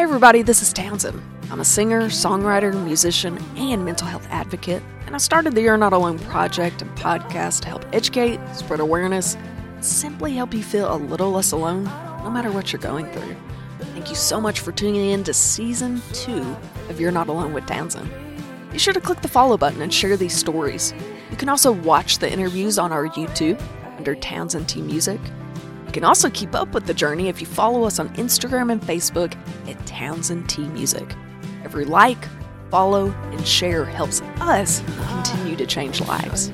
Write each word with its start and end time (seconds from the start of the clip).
Hey, 0.00 0.04
everybody, 0.04 0.40
this 0.40 0.62
is 0.62 0.72
Townsend. 0.72 1.20
I'm 1.50 1.60
a 1.60 1.64
singer, 1.64 2.04
songwriter, 2.04 2.72
musician, 2.72 3.36
and 3.56 3.84
mental 3.84 4.06
health 4.06 4.26
advocate, 4.30 4.82
and 5.04 5.14
I 5.14 5.18
started 5.18 5.54
the 5.54 5.60
You're 5.60 5.76
Not 5.76 5.92
Alone 5.92 6.18
project 6.20 6.80
and 6.80 6.90
podcast 6.96 7.60
to 7.60 7.68
help 7.68 7.84
educate, 7.92 8.40
spread 8.54 8.80
awareness, 8.80 9.36
simply 9.82 10.32
help 10.32 10.54
you 10.54 10.62
feel 10.62 10.90
a 10.90 10.96
little 10.96 11.30
less 11.32 11.52
alone 11.52 11.84
no 11.84 12.30
matter 12.30 12.50
what 12.50 12.72
you're 12.72 12.80
going 12.80 13.12
through. 13.12 13.36
Thank 13.92 14.08
you 14.08 14.14
so 14.14 14.40
much 14.40 14.60
for 14.60 14.72
tuning 14.72 15.10
in 15.10 15.22
to 15.24 15.34
season 15.34 16.00
two 16.14 16.56
of 16.88 16.98
You're 16.98 17.12
Not 17.12 17.28
Alone 17.28 17.52
with 17.52 17.66
Townsend. 17.66 18.10
Be 18.72 18.78
sure 18.78 18.94
to 18.94 19.02
click 19.02 19.20
the 19.20 19.28
follow 19.28 19.58
button 19.58 19.82
and 19.82 19.92
share 19.92 20.16
these 20.16 20.34
stories. 20.34 20.94
You 21.30 21.36
can 21.36 21.50
also 21.50 21.72
watch 21.72 22.20
the 22.20 22.32
interviews 22.32 22.78
on 22.78 22.90
our 22.90 23.08
YouTube 23.08 23.62
under 23.98 24.14
Townsend 24.14 24.66
T 24.66 24.80
Music. 24.80 25.20
You 25.90 25.92
can 25.92 26.04
also 26.04 26.30
keep 26.30 26.54
up 26.54 26.72
with 26.72 26.86
the 26.86 26.94
journey 26.94 27.26
if 27.26 27.40
you 27.40 27.48
follow 27.48 27.82
us 27.82 27.98
on 27.98 28.10
Instagram 28.10 28.70
and 28.70 28.80
Facebook 28.80 29.36
at 29.68 29.86
Townsend 29.88 30.48
T 30.48 30.62
Music. 30.68 31.16
Every 31.64 31.84
like, 31.84 32.28
follow, 32.70 33.10
and 33.10 33.44
share 33.44 33.84
helps 33.84 34.20
us 34.40 34.84
continue 35.08 35.56
to 35.56 35.66
change 35.66 36.00
lives. 36.02 36.50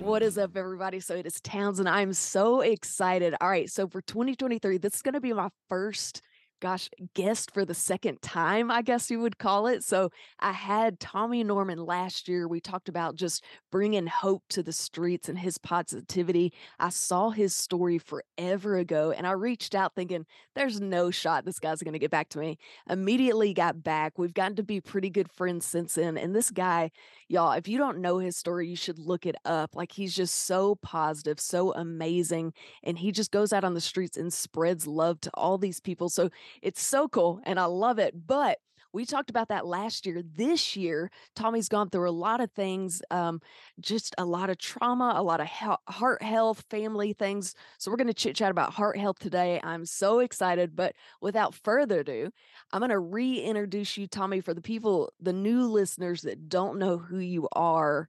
What 0.00 0.24
is 0.24 0.36
up, 0.36 0.56
everybody? 0.56 0.98
So 0.98 1.14
it 1.14 1.26
is 1.26 1.40
Townsend. 1.42 1.88
I'm 1.88 2.12
so 2.12 2.60
excited. 2.60 3.36
All 3.40 3.48
right, 3.48 3.70
so 3.70 3.86
for 3.86 4.00
2023, 4.00 4.78
this 4.78 4.96
is 4.96 5.02
going 5.02 5.14
to 5.14 5.20
be 5.20 5.32
my 5.32 5.50
first 5.68 6.20
gosh, 6.60 6.90
guest 7.14 7.52
for 7.52 7.64
the 7.64 7.74
second 7.74 8.20
time, 8.22 8.70
I 8.70 8.82
guess 8.82 9.10
you 9.10 9.20
would 9.20 9.38
call 9.38 9.66
it. 9.66 9.84
So 9.84 10.10
I 10.40 10.52
had 10.52 11.00
Tommy 11.00 11.44
Norman 11.44 11.84
last 11.84 12.28
year. 12.28 12.48
We 12.48 12.60
talked 12.60 12.88
about 12.88 13.14
just 13.14 13.44
bringing 13.70 14.06
hope 14.06 14.42
to 14.50 14.62
the 14.62 14.72
streets 14.72 15.28
and 15.28 15.38
his 15.38 15.58
positivity. 15.58 16.52
I 16.78 16.88
saw 16.88 17.30
his 17.30 17.54
story 17.54 17.98
forever 17.98 18.76
ago 18.76 19.12
and 19.16 19.26
I 19.26 19.32
reached 19.32 19.74
out 19.74 19.94
thinking, 19.94 20.26
there's 20.54 20.80
no 20.80 21.10
shot 21.10 21.44
this 21.44 21.58
guy's 21.58 21.82
going 21.82 21.92
to 21.92 21.98
get 21.98 22.10
back 22.10 22.28
to 22.30 22.38
me. 22.38 22.58
Immediately 22.90 23.54
got 23.54 23.82
back. 23.82 24.18
We've 24.18 24.34
gotten 24.34 24.56
to 24.56 24.62
be 24.62 24.80
pretty 24.80 25.10
good 25.10 25.30
friends 25.30 25.66
since 25.66 25.94
then. 25.94 26.16
And 26.16 26.34
this 26.34 26.50
guy, 26.50 26.90
y'all, 27.28 27.52
if 27.52 27.68
you 27.68 27.78
don't 27.78 27.98
know 27.98 28.18
his 28.18 28.36
story, 28.36 28.68
you 28.68 28.76
should 28.76 28.98
look 28.98 29.26
it 29.26 29.36
up. 29.44 29.76
Like 29.76 29.92
he's 29.92 30.14
just 30.14 30.46
so 30.46 30.76
positive, 30.76 31.38
so 31.38 31.72
amazing. 31.74 32.52
And 32.82 32.98
he 32.98 33.12
just 33.12 33.30
goes 33.30 33.52
out 33.52 33.64
on 33.64 33.74
the 33.74 33.80
streets 33.80 34.16
and 34.16 34.32
spreads 34.32 34.86
love 34.86 35.20
to 35.20 35.30
all 35.34 35.58
these 35.58 35.80
people. 35.80 36.08
So 36.08 36.30
it's 36.62 36.82
so 36.82 37.08
cool 37.08 37.40
and 37.44 37.58
I 37.58 37.64
love 37.66 37.98
it. 37.98 38.14
But 38.26 38.58
we 38.92 39.04
talked 39.04 39.30
about 39.30 39.48
that 39.48 39.66
last 39.66 40.06
year. 40.06 40.22
This 40.22 40.74
year, 40.74 41.10
Tommy's 41.36 41.68
gone 41.68 41.90
through 41.90 42.08
a 42.08 42.10
lot 42.10 42.40
of 42.40 42.50
things, 42.52 43.02
um, 43.10 43.40
just 43.80 44.14
a 44.18 44.24
lot 44.24 44.50
of 44.50 44.58
trauma, 44.58 45.12
a 45.14 45.22
lot 45.22 45.40
of 45.40 45.46
he- 45.46 45.92
heart 45.92 46.22
health, 46.22 46.64
family 46.70 47.12
things. 47.12 47.54
So, 47.78 47.90
we're 47.90 47.96
going 47.98 48.06
to 48.08 48.14
chit 48.14 48.36
chat 48.36 48.50
about 48.50 48.72
heart 48.72 48.98
health 48.98 49.18
today. 49.18 49.60
I'm 49.62 49.84
so 49.84 50.20
excited. 50.20 50.74
But 50.74 50.94
without 51.20 51.54
further 51.54 52.00
ado, 52.00 52.30
I'm 52.72 52.80
going 52.80 52.90
to 52.90 52.98
reintroduce 52.98 53.96
you, 53.96 54.06
Tommy, 54.06 54.40
for 54.40 54.54
the 54.54 54.62
people, 54.62 55.12
the 55.20 55.32
new 55.32 55.66
listeners 55.66 56.22
that 56.22 56.48
don't 56.48 56.78
know 56.78 56.98
who 56.98 57.18
you 57.18 57.48
are. 57.52 58.08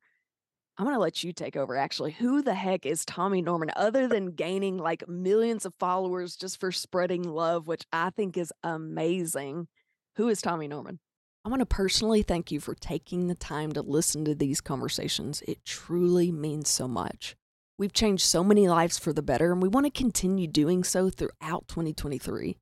I'm 0.79 0.85
going 0.85 0.95
to 0.95 1.01
let 1.01 1.25
you 1.25 1.33
take 1.33 1.57
over 1.57 1.75
actually. 1.75 2.11
Who 2.11 2.41
the 2.41 2.53
heck 2.53 2.85
is 2.85 3.03
Tommy 3.03 3.41
Norman 3.41 3.69
other 3.75 4.07
than 4.07 4.31
gaining 4.31 4.77
like 4.77 5.07
millions 5.09 5.65
of 5.65 5.73
followers 5.77 6.37
just 6.37 6.57
for 6.57 6.71
spreading 6.71 7.23
love, 7.23 7.67
which 7.67 7.85
I 7.91 8.11
think 8.11 8.37
is 8.37 8.53
amazing? 8.63 9.67
Who 10.15 10.29
is 10.29 10.41
Tommy 10.41 10.69
Norman? 10.69 10.99
I 11.43 11.49
want 11.49 11.59
to 11.59 11.65
personally 11.65 12.21
thank 12.21 12.49
you 12.49 12.61
for 12.61 12.75
taking 12.75 13.27
the 13.27 13.35
time 13.35 13.73
to 13.73 13.81
listen 13.81 14.23
to 14.23 14.35
these 14.35 14.61
conversations. 14.61 15.43
It 15.47 15.65
truly 15.65 16.31
means 16.31 16.69
so 16.69 16.87
much. 16.87 17.35
We've 17.77 17.93
changed 17.93 18.23
so 18.23 18.43
many 18.43 18.69
lives 18.69 18.97
for 18.97 19.11
the 19.11 19.21
better, 19.21 19.51
and 19.51 19.61
we 19.61 19.69
want 19.69 19.85
to 19.85 19.91
continue 19.91 20.47
doing 20.47 20.83
so 20.83 21.09
throughout 21.09 21.67
2023. 21.67 22.57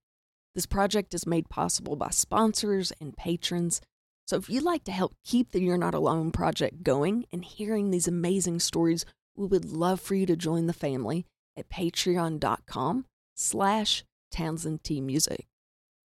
This 0.56 0.66
project 0.66 1.14
is 1.14 1.28
made 1.28 1.50
possible 1.50 1.95
by 1.95 2.10
sponsors 2.10 2.92
and 3.00 3.18
patrons 3.18 3.82
so 4.28 4.36
if 4.36 4.50
you'd 4.50 4.64
like 4.64 4.83
to 4.83 4.92
help 4.92 5.16
keep 5.23 5.52
the 5.52 5.61
You're 5.61 5.77
Not 5.77 5.93
Alone 5.93 6.32
project 6.32 6.83
going 6.83 7.26
and 7.32 7.45
hearing 7.45 7.92
these 7.92 8.10
amazing 8.10 8.60
stories, 8.60 9.05
we 9.38 9.48
would 9.48 9.64
love 9.64 10.02
for 10.02 10.15
you 10.15 10.26
to 10.26 10.36
join 10.36 10.67
the 10.67 10.73
family 10.73 11.26
at 11.55 11.70
patreon.com 11.70 13.05
slash 13.36 14.04
Townsend 14.30 14.82
Music. 14.89 15.48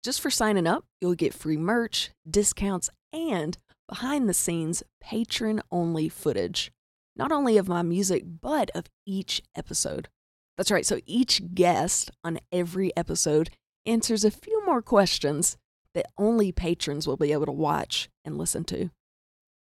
Just 0.03 0.19
for 0.19 0.29
signing 0.29 0.67
up, 0.67 0.83
you'll 0.99 1.15
get 1.15 1.33
free 1.33 1.55
merch, 1.55 2.11
discounts, 2.29 2.89
and 3.13 3.57
behind 3.87 4.27
the 4.27 4.33
scenes 4.33 4.83
patron 5.01 5.61
only 5.71 6.09
footage, 6.09 6.73
not 7.15 7.31
only 7.31 7.57
of 7.57 7.69
my 7.69 7.81
music, 7.83 8.23
but 8.41 8.69
of 8.75 8.85
each 9.05 9.41
episode. 9.55 10.09
That's 10.57 10.71
right, 10.71 10.85
so 10.85 10.99
each 11.05 11.53
guest 11.55 12.11
on 12.21 12.39
every 12.51 12.95
episode 12.97 13.49
answers 13.85 14.25
a 14.25 14.31
few 14.31 14.65
more 14.65 14.81
questions 14.81 15.57
that 15.99 16.11
only 16.17 16.53
patrons 16.53 17.05
will 17.05 17.17
be 17.17 17.33
able 17.33 17.45
to 17.45 17.51
watch 17.51 18.09
and 18.23 18.37
listen 18.37 18.63
to. 18.63 18.89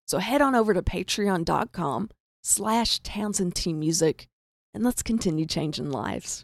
So 0.07 0.17
head 0.17 0.41
on 0.41 0.55
over 0.55 0.73
to 0.73 0.81
patreon.com 0.81 2.09
slash 2.41 2.99
Townsend 3.01 3.53
T 3.53 3.71
Music 3.71 4.27
and 4.73 4.83
let's 4.83 5.03
continue 5.03 5.45
changing 5.45 5.91
lives. 5.91 6.43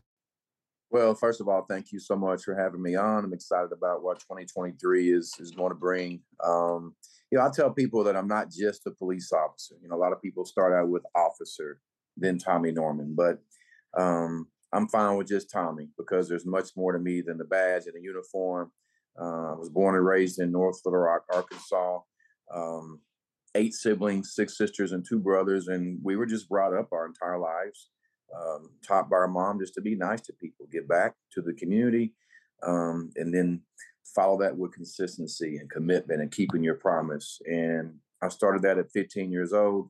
Well, 0.91 1.15
first 1.15 1.41
of 1.41 1.47
all, 1.47 1.65
thank 1.67 1.91
you 1.91 1.99
so 1.99 2.15
much 2.15 2.43
for 2.43 2.53
having 2.55 2.83
me 2.83 2.95
on. 2.95 3.25
I'm 3.25 3.33
excited 3.33 3.71
about 3.71 4.03
what 4.03 4.19
2023 4.19 5.11
is 5.11 5.33
is 5.39 5.51
going 5.51 5.71
to 5.71 5.75
bring. 5.75 6.21
Um, 6.43 6.95
you 7.31 7.39
know, 7.39 7.45
I 7.45 7.49
tell 7.49 7.71
people 7.71 8.03
that 8.03 8.15
I'm 8.15 8.27
not 8.27 8.51
just 8.51 8.85
a 8.85 8.91
police 8.91 9.31
officer. 9.31 9.73
You 9.81 9.89
know, 9.89 9.95
a 9.95 9.97
lot 9.97 10.13
of 10.13 10.21
people 10.21 10.45
start 10.45 10.71
out 10.73 10.89
with 10.89 11.03
officer, 11.15 11.81
then 12.15 12.37
Tommy 12.37 12.71
Norman, 12.71 13.15
but 13.15 13.39
um, 13.97 14.47
I'm 14.71 14.87
fine 14.87 15.17
with 15.17 15.27
just 15.27 15.49
Tommy 15.49 15.89
because 15.97 16.29
there's 16.29 16.45
much 16.45 16.69
more 16.75 16.91
to 16.91 16.99
me 16.99 17.21
than 17.21 17.39
the 17.39 17.45
badge 17.45 17.87
and 17.87 17.95
the 17.95 18.01
uniform. 18.01 18.71
Uh, 19.19 19.53
I 19.53 19.55
was 19.55 19.69
born 19.69 19.95
and 19.95 20.05
raised 20.05 20.39
in 20.39 20.51
North 20.51 20.79
Little 20.85 20.99
Rock, 20.99 21.23
Arkansas. 21.33 21.99
Um, 22.53 23.01
eight 23.55 23.73
siblings, 23.73 24.33
six 24.35 24.57
sisters, 24.57 24.91
and 24.91 25.05
two 25.05 25.19
brothers, 25.19 25.67
and 25.67 25.99
we 26.03 26.15
were 26.15 26.25
just 26.25 26.49
brought 26.49 26.73
up 26.73 26.89
our 26.91 27.05
entire 27.05 27.39
lives, 27.39 27.89
um, 28.35 28.69
taught 28.87 29.09
by 29.09 29.17
our 29.17 29.27
mom 29.27 29.59
just 29.59 29.73
to 29.73 29.81
be 29.81 29.95
nice 29.95 30.21
to 30.21 30.33
people, 30.33 30.67
give 30.71 30.87
back 30.87 31.15
to 31.33 31.41
the 31.41 31.53
community, 31.53 32.13
um, 32.63 33.11
and 33.15 33.33
then 33.33 33.61
follow 34.15 34.37
that 34.39 34.57
with 34.57 34.73
consistency 34.73 35.57
and 35.57 35.69
commitment 35.69 36.21
and 36.21 36.31
keeping 36.31 36.63
your 36.63 36.75
promise. 36.75 37.39
And 37.45 37.95
I 38.21 38.29
started 38.29 38.61
that 38.63 38.77
at 38.77 38.91
15 38.91 39.31
years 39.31 39.53
old, 39.53 39.89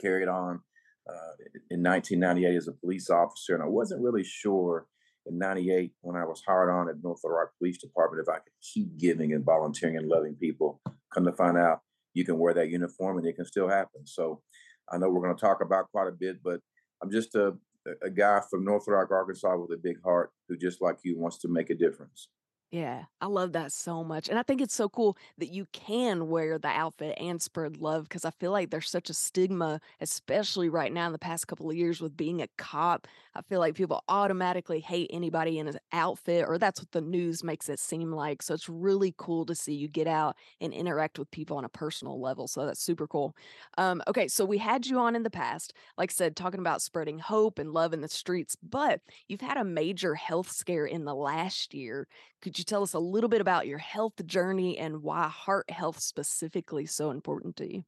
carried 0.00 0.28
on 0.28 0.60
uh, 1.08 1.34
in 1.70 1.82
1998 1.82 2.56
as 2.56 2.68
a 2.68 2.72
police 2.72 3.10
officer, 3.10 3.54
and 3.54 3.62
I 3.62 3.66
wasn't 3.66 4.02
really 4.02 4.24
sure 4.24 4.86
in 5.26 5.38
98 5.38 5.92
when 6.02 6.16
I 6.16 6.24
was 6.24 6.42
hired 6.46 6.70
on 6.70 6.88
at 6.88 7.02
North 7.02 7.20
Little 7.24 7.38
Rock 7.38 7.50
Police 7.58 7.78
Department 7.78 8.22
if 8.26 8.32
I 8.32 8.38
could 8.38 8.52
keep 8.62 8.98
giving 8.98 9.32
and 9.32 9.44
volunteering 9.44 9.96
and 9.96 10.08
loving 10.08 10.34
people. 10.34 10.80
Come 11.12 11.24
to 11.24 11.32
find 11.32 11.56
out 11.56 11.80
you 12.14 12.24
can 12.24 12.38
wear 12.38 12.54
that 12.54 12.68
uniform 12.68 13.18
and 13.18 13.26
it 13.26 13.36
can 13.36 13.44
still 13.44 13.68
happen. 13.68 14.06
So 14.06 14.42
I 14.90 14.98
know 14.98 15.08
we're 15.08 15.22
going 15.22 15.34
to 15.34 15.40
talk 15.40 15.62
about 15.62 15.90
quite 15.90 16.08
a 16.08 16.12
bit, 16.12 16.42
but 16.42 16.60
I'm 17.02 17.10
just 17.10 17.34
a, 17.34 17.54
a 18.02 18.10
guy 18.10 18.40
from 18.50 18.64
North 18.64 18.86
Little 18.86 19.00
Rock, 19.00 19.10
Arkansas 19.10 19.56
with 19.56 19.72
a 19.72 19.80
big 19.82 20.02
heart 20.02 20.30
who 20.48 20.56
just 20.56 20.80
like 20.80 20.98
you 21.04 21.18
wants 21.18 21.38
to 21.38 21.48
make 21.48 21.70
a 21.70 21.74
difference. 21.74 22.28
Yeah, 22.74 23.04
I 23.20 23.26
love 23.26 23.52
that 23.52 23.70
so 23.70 24.02
much. 24.02 24.28
And 24.28 24.36
I 24.36 24.42
think 24.42 24.60
it's 24.60 24.74
so 24.74 24.88
cool 24.88 25.16
that 25.38 25.52
you 25.52 25.66
can 25.72 26.26
wear 26.28 26.58
the 26.58 26.66
outfit 26.66 27.16
and 27.20 27.40
spread 27.40 27.76
love 27.76 28.08
because 28.08 28.24
I 28.24 28.32
feel 28.32 28.50
like 28.50 28.70
there's 28.70 28.90
such 28.90 29.08
a 29.10 29.14
stigma, 29.14 29.80
especially 30.00 30.68
right 30.68 30.92
now 30.92 31.06
in 31.06 31.12
the 31.12 31.18
past 31.20 31.46
couple 31.46 31.70
of 31.70 31.76
years 31.76 32.00
with 32.00 32.16
being 32.16 32.42
a 32.42 32.48
cop. 32.58 33.06
I 33.36 33.42
feel 33.42 33.60
like 33.60 33.76
people 33.76 34.02
automatically 34.08 34.80
hate 34.80 35.08
anybody 35.12 35.60
in 35.60 35.68
an 35.68 35.78
outfit, 35.92 36.46
or 36.48 36.58
that's 36.58 36.80
what 36.80 36.90
the 36.90 37.00
news 37.00 37.44
makes 37.44 37.68
it 37.68 37.78
seem 37.78 38.10
like. 38.10 38.42
So 38.42 38.54
it's 38.54 38.68
really 38.68 39.14
cool 39.18 39.46
to 39.46 39.54
see 39.54 39.74
you 39.74 39.86
get 39.86 40.08
out 40.08 40.34
and 40.60 40.72
interact 40.72 41.16
with 41.18 41.30
people 41.30 41.56
on 41.56 41.64
a 41.64 41.68
personal 41.68 42.20
level. 42.20 42.48
So 42.48 42.66
that's 42.66 42.82
super 42.82 43.06
cool. 43.06 43.36
Um, 43.78 44.02
okay, 44.08 44.28
so 44.28 44.44
we 44.44 44.58
had 44.58 44.86
you 44.86 44.98
on 44.98 45.14
in 45.16 45.22
the 45.22 45.30
past, 45.30 45.72
like 45.96 46.10
I 46.10 46.14
said, 46.14 46.36
talking 46.36 46.60
about 46.60 46.82
spreading 46.82 47.18
hope 47.18 47.58
and 47.58 47.72
love 47.72 47.92
in 47.92 48.00
the 48.00 48.08
streets, 48.08 48.56
but 48.62 49.00
you've 49.28 49.40
had 49.40 49.56
a 49.56 49.64
major 49.64 50.14
health 50.14 50.50
scare 50.50 50.86
in 50.86 51.04
the 51.04 51.14
last 51.14 51.74
year. 51.74 52.06
Could 52.44 52.58
you 52.58 52.64
tell 52.64 52.82
us 52.82 52.92
a 52.92 52.98
little 52.98 53.30
bit 53.30 53.40
about 53.40 53.66
your 53.66 53.78
health 53.78 54.24
journey 54.26 54.76
and 54.76 55.02
why 55.02 55.28
heart 55.28 55.70
health 55.70 55.98
specifically 55.98 56.84
so 56.84 57.10
important 57.10 57.56
to 57.56 57.72
you? 57.72 57.84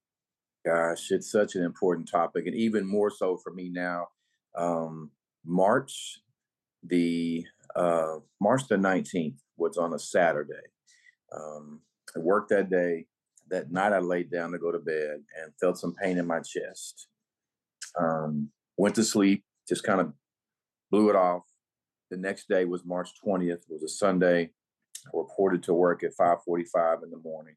Gosh, 0.64 1.10
it's 1.10 1.30
such 1.30 1.56
an 1.56 1.62
important 1.62 2.08
topic, 2.10 2.46
and 2.46 2.56
even 2.56 2.86
more 2.86 3.10
so 3.10 3.36
for 3.36 3.52
me 3.52 3.68
now. 3.68 4.06
Um, 4.56 5.10
March 5.44 6.20
the 6.82 7.44
uh, 7.74 8.16
March 8.40 8.66
the 8.66 8.76
19th 8.76 9.36
was 9.58 9.76
on 9.76 9.92
a 9.92 9.98
Saturday. 9.98 10.54
Um, 11.36 11.82
I 12.16 12.20
worked 12.20 12.48
that 12.48 12.70
day. 12.70 13.04
That 13.50 13.70
night, 13.70 13.92
I 13.92 13.98
laid 13.98 14.30
down 14.30 14.52
to 14.52 14.58
go 14.58 14.72
to 14.72 14.78
bed 14.78 15.20
and 15.38 15.52
felt 15.60 15.78
some 15.78 15.94
pain 15.94 16.16
in 16.16 16.26
my 16.26 16.40
chest. 16.40 17.08
Um, 18.00 18.48
went 18.78 18.94
to 18.94 19.04
sleep, 19.04 19.44
just 19.68 19.84
kind 19.84 20.00
of 20.00 20.14
blew 20.90 21.10
it 21.10 21.16
off. 21.16 21.42
The 22.10 22.16
next 22.18 22.48
day 22.48 22.64
was 22.66 22.84
March 22.84 23.10
20th. 23.26 23.52
It 23.52 23.70
was 23.70 23.84
a 23.84 23.88
Sunday. 23.88 24.50
I 25.06 25.10
reported 25.14 25.62
to 25.64 25.74
work 25.74 26.02
at 26.04 26.16
5:45 26.16 27.02
in 27.04 27.10
the 27.10 27.18
morning, 27.18 27.56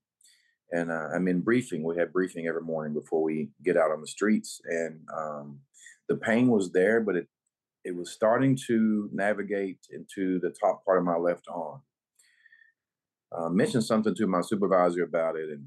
and 0.72 0.92
uh, 0.92 1.10
I'm 1.16 1.28
in 1.28 1.42
briefing. 1.42 1.84
We 1.84 1.98
had 1.98 2.14
briefing 2.14 2.48
every 2.48 2.62
morning 2.64 2.94
before 2.94 3.24
we 3.24 3.52
get 3.64 3.78
out 3.78 3.92
on 3.92 4.02
the 4.02 4.08
streets, 4.08 4.62
and 4.66 5.02
um, 5.18 5.62
the 6.10 6.18
pain 6.18 6.50
was 6.50 6.72
there, 6.72 7.02
but 7.02 7.16
it 7.16 7.28
it 7.86 7.96
was 7.96 8.12
starting 8.12 8.58
to 8.68 9.10
navigate 9.14 9.80
into 9.92 10.40
the 10.42 10.52
top 10.52 10.86
part 10.86 11.00
of 11.00 11.06
my 11.06 11.18
left 11.18 11.46
arm. 11.50 11.82
uh, 13.32 13.50
mentioned 13.50 13.84
something 13.84 14.16
to 14.16 14.28
my 14.28 14.42
supervisor 14.42 15.04
about 15.04 15.38
it 15.38 15.50
and 15.50 15.66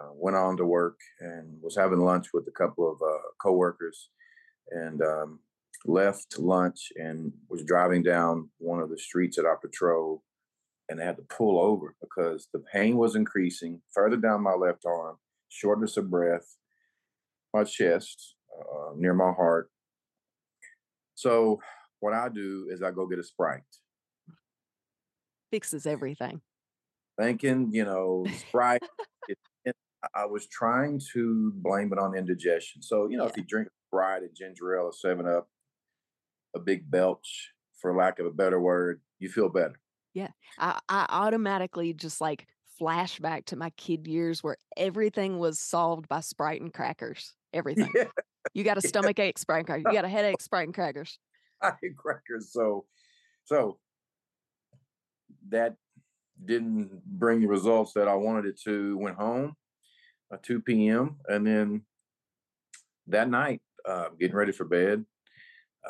uh, 0.00 0.10
went 0.14 0.36
on 0.36 0.56
to 0.56 0.66
work 0.66 0.98
and 1.20 1.60
was 1.62 1.76
having 1.76 2.00
lunch 2.00 2.28
with 2.34 2.46
a 2.48 2.52
couple 2.52 2.90
of 2.90 2.98
uh, 3.02 3.18
coworkers 3.42 4.10
and 4.70 5.02
um, 5.02 5.40
left 5.84 6.38
lunch 6.38 6.92
and 6.96 7.32
was 7.48 7.64
driving 7.64 8.02
down 8.02 8.50
one 8.58 8.80
of 8.80 8.90
the 8.90 8.98
streets 8.98 9.36
that 9.36 9.46
I 9.46 9.54
patrol 9.60 10.22
and 10.90 11.00
I 11.00 11.04
had 11.04 11.16
to 11.16 11.22
pull 11.22 11.60
over 11.60 11.94
because 12.00 12.48
the 12.52 12.62
pain 12.72 12.96
was 12.96 13.14
increasing 13.14 13.80
further 13.94 14.16
down 14.16 14.42
my 14.42 14.54
left 14.54 14.84
arm, 14.84 15.16
shortness 15.48 15.96
of 15.96 16.10
breath, 16.10 16.56
my 17.54 17.64
chest, 17.64 18.34
uh, 18.60 18.92
near 18.96 19.14
my 19.14 19.32
heart. 19.32 19.70
So 21.14 21.60
what 22.00 22.12
I 22.12 22.28
do 22.28 22.66
is 22.70 22.82
I 22.82 22.90
go 22.90 23.06
get 23.06 23.20
a 23.20 23.22
Sprite. 23.22 23.62
Fixes 25.50 25.86
everything. 25.86 26.40
Thinking, 27.18 27.70
you 27.72 27.84
know, 27.84 28.26
Sprite. 28.48 28.82
it, 29.28 29.38
it, 29.64 29.76
I 30.14 30.24
was 30.24 30.48
trying 30.48 31.00
to 31.12 31.52
blame 31.56 31.92
it 31.92 31.98
on 31.98 32.16
indigestion. 32.16 32.82
So, 32.82 33.08
you 33.08 33.16
know, 33.16 33.24
yeah. 33.24 33.30
if 33.30 33.36
you 33.36 33.44
drink 33.44 33.68
Sprite, 33.88 34.22
a 34.22 34.28
ginger 34.28 34.76
ale, 34.76 34.88
a 34.88 34.92
7 34.92 35.26
Up, 35.26 35.48
a 36.54 36.58
big 36.58 36.90
belch, 36.90 37.52
for 37.80 37.94
lack 37.94 38.18
of 38.18 38.26
a 38.26 38.30
better 38.30 38.60
word, 38.60 39.00
you 39.18 39.28
feel 39.28 39.48
better. 39.48 39.74
Yeah. 40.14 40.28
I, 40.58 40.80
I 40.88 41.06
automatically 41.08 41.92
just 41.92 42.20
like 42.20 42.46
flashback 42.80 43.46
to 43.46 43.56
my 43.56 43.70
kid 43.70 44.06
years 44.06 44.42
where 44.42 44.56
everything 44.76 45.38
was 45.38 45.60
solved 45.60 46.08
by 46.08 46.20
Sprite 46.20 46.60
and 46.60 46.72
crackers. 46.72 47.34
Everything. 47.52 47.90
Yeah. 47.94 48.04
You 48.54 48.64
got 48.64 48.78
a 48.78 48.80
stomach 48.80 49.18
ache, 49.18 49.38
Sprite 49.38 49.58
and 49.58 49.66
crackers. 49.66 49.84
You 49.88 49.92
got 49.92 50.04
a 50.04 50.08
headache, 50.16 50.40
Sprite 50.40 50.66
and 50.66 50.74
crackers. 50.74 51.18
I 51.62 51.72
hate 51.82 51.96
crackers. 51.96 52.52
So, 52.52 52.86
so 53.44 53.78
that 55.48 55.74
didn't 56.42 57.02
bring 57.04 57.40
the 57.40 57.48
results 57.48 57.92
that 57.94 58.08
I 58.08 58.14
wanted 58.14 58.46
it 58.46 58.60
to. 58.62 58.96
Went 58.96 59.16
home 59.16 59.54
at 60.32 60.38
uh, 60.38 60.42
2 60.42 60.60
p.m. 60.60 61.16
And 61.28 61.46
then 61.46 61.82
that 63.08 63.28
night, 63.28 63.60
uh, 63.86 64.08
getting 64.18 64.36
ready 64.36 64.52
for 64.52 64.64
bed, 64.64 65.04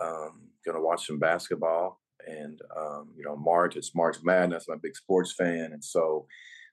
um, 0.01 0.49
gonna 0.65 0.81
watch 0.81 1.07
some 1.07 1.19
basketball. 1.19 2.01
And 2.27 2.61
um, 2.77 3.15
you 3.17 3.25
know, 3.25 3.37
March, 3.37 3.77
it's 3.77 3.95
March 3.95 4.19
Madness. 4.23 4.67
I'm 4.69 4.77
a 4.77 4.81
big 4.81 4.97
sports 4.97 5.33
fan. 5.33 5.71
And 5.73 5.83
so 5.83 6.27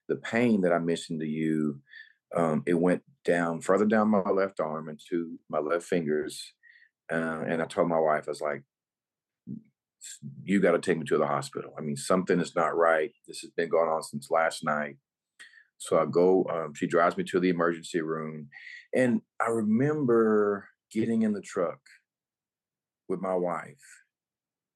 the 0.10 0.18
pain 0.18 0.62
that 0.62 0.74
I 0.74 0.80
mentioned 0.80 1.22
to 1.22 1.28
you, 1.28 1.80
um, 2.36 2.64
it 2.66 2.74
went 2.74 3.04
down 3.24 3.62
further 3.62 3.86
down 3.86 4.10
my 4.10 4.30
left 4.30 4.60
arm 4.60 4.90
into 4.90 5.40
my 5.50 5.60
left 5.60 5.86
fingers. 5.86 6.54
Uh, 7.12 7.44
and 7.48 7.62
I 7.62 7.66
told 7.66 7.88
my 7.88 8.00
wife, 8.00 8.25
I 8.28 8.31
was 8.31 8.42
like, 8.42 8.64
you 10.44 10.60
got 10.62 10.72
to 10.72 10.80
take 10.80 10.98
me 10.98 11.06
to 11.06 11.18
the 11.18 11.28
hospital. 11.28 11.74
I 11.78 11.81
mean, 11.81 11.96
something 11.96 12.40
is 12.40 12.56
not 12.56 12.75
right. 12.75 13.12
This 13.28 13.40
has 13.40 13.52
been 13.52 13.69
going 13.69 13.90
on 13.90 14.04
since 14.04 14.30
last 14.30 14.64
night. 14.64 14.98
So 15.78 16.00
I 16.00 16.06
go, 16.06 16.46
um, 16.50 16.74
she 16.74 16.88
drives 16.88 17.18
me 17.18 17.24
to 17.25 17.40
the 17.40 17.50
emergency 17.50 18.02
room. 18.02 18.50
And 18.96 19.22
I 19.42 19.50
remember 19.50 20.68
getting 20.92 21.22
in 21.22 21.34
the 21.34 21.42
truck 21.42 21.80
with 23.09 23.21
my 23.21 23.36
wife 23.36 24.04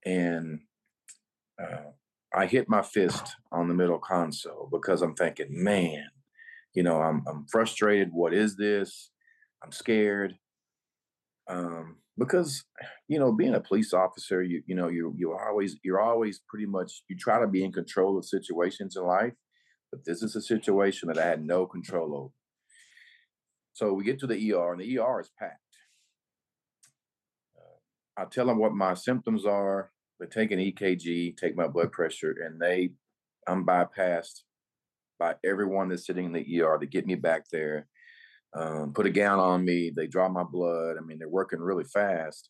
and 0.06 0.60
uh, 1.62 1.92
I 2.34 2.46
hit 2.46 2.70
my 2.70 2.82
fist 2.82 3.36
on 3.52 3.68
the 3.68 3.74
middle 3.74 4.00
console 4.00 4.70
because 4.72 5.02
I'm 5.02 5.16
thinking, 5.16 5.48
man, 5.50 6.06
you 6.74 6.84
know, 6.84 7.02
I'm 7.02 7.24
I'm 7.28 7.46
frustrated. 7.52 8.10
What 8.12 8.34
is 8.34 8.56
this? 8.56 9.12
I'm 9.64 9.72
scared. 9.72 10.36
Um, 11.50 11.98
because 12.18 12.64
you 13.08 13.20
know, 13.20 13.32
being 13.32 13.56
a 13.56 13.60
police 13.60 13.94
officer, 13.94 14.42
you 14.42 14.64
you 14.66 14.76
know, 14.76 14.88
you 14.88 15.14
you 15.18 15.34
always 15.38 15.78
you're 15.84 16.00
always 16.00 16.40
pretty 16.48 16.66
much 16.66 17.04
you 17.10 17.18
try 17.18 17.40
to 17.40 17.48
be 17.48 17.64
in 17.64 17.72
control 17.72 18.18
of 18.18 18.26
situations 18.26 18.96
in 18.96 19.04
life, 19.04 19.34
but 19.92 20.06
this 20.06 20.24
is 20.24 20.36
a 20.36 20.42
situation 20.42 21.10
that 21.10 21.18
I 21.18 21.26
had 21.26 21.46
no 21.46 21.66
control 21.66 22.16
over. 22.16 22.34
So 23.74 23.94
we 23.94 24.04
get 24.04 24.20
to 24.20 24.28
the 24.28 24.54
ER, 24.54 24.74
and 24.74 24.82
the 24.82 25.00
ER 25.00 25.20
is 25.20 25.30
packed. 25.38 25.61
I 28.18 28.26
tell 28.26 28.48
them 28.48 28.60
what 28.60 28.74
my 28.74 28.94
symptoms 28.94 29.46
are. 29.46 29.92
They 30.20 30.28
take 30.28 30.52
an 30.52 30.60
EKG, 30.60 31.38
take 31.38 31.56
my 31.56 31.68
blood 31.68 31.92
pressure, 31.92 32.36
and 32.46 32.60
they, 32.60 32.92
I'm 33.48 33.66
bypassed 33.66 34.42
by 35.20 35.36
everyone 35.44 35.90
that's 35.90 36.06
sitting 36.06 36.26
in 36.26 36.34
the 36.34 36.62
ER 36.62 36.78
to 36.78 36.86
get 36.86 37.08
me 37.08 37.16
back 37.16 37.46
there. 37.52 37.88
Um, 38.54 38.92
put 38.94 39.06
a 39.06 39.10
gown 39.10 39.40
on 39.40 39.64
me. 39.64 39.92
They 39.96 40.08
draw 40.08 40.28
my 40.28 40.44
blood. 40.44 40.98
I 40.98 41.02
mean, 41.02 41.20
they're 41.20 41.30
working 41.30 41.60
really 41.60 41.86
fast. 41.86 42.50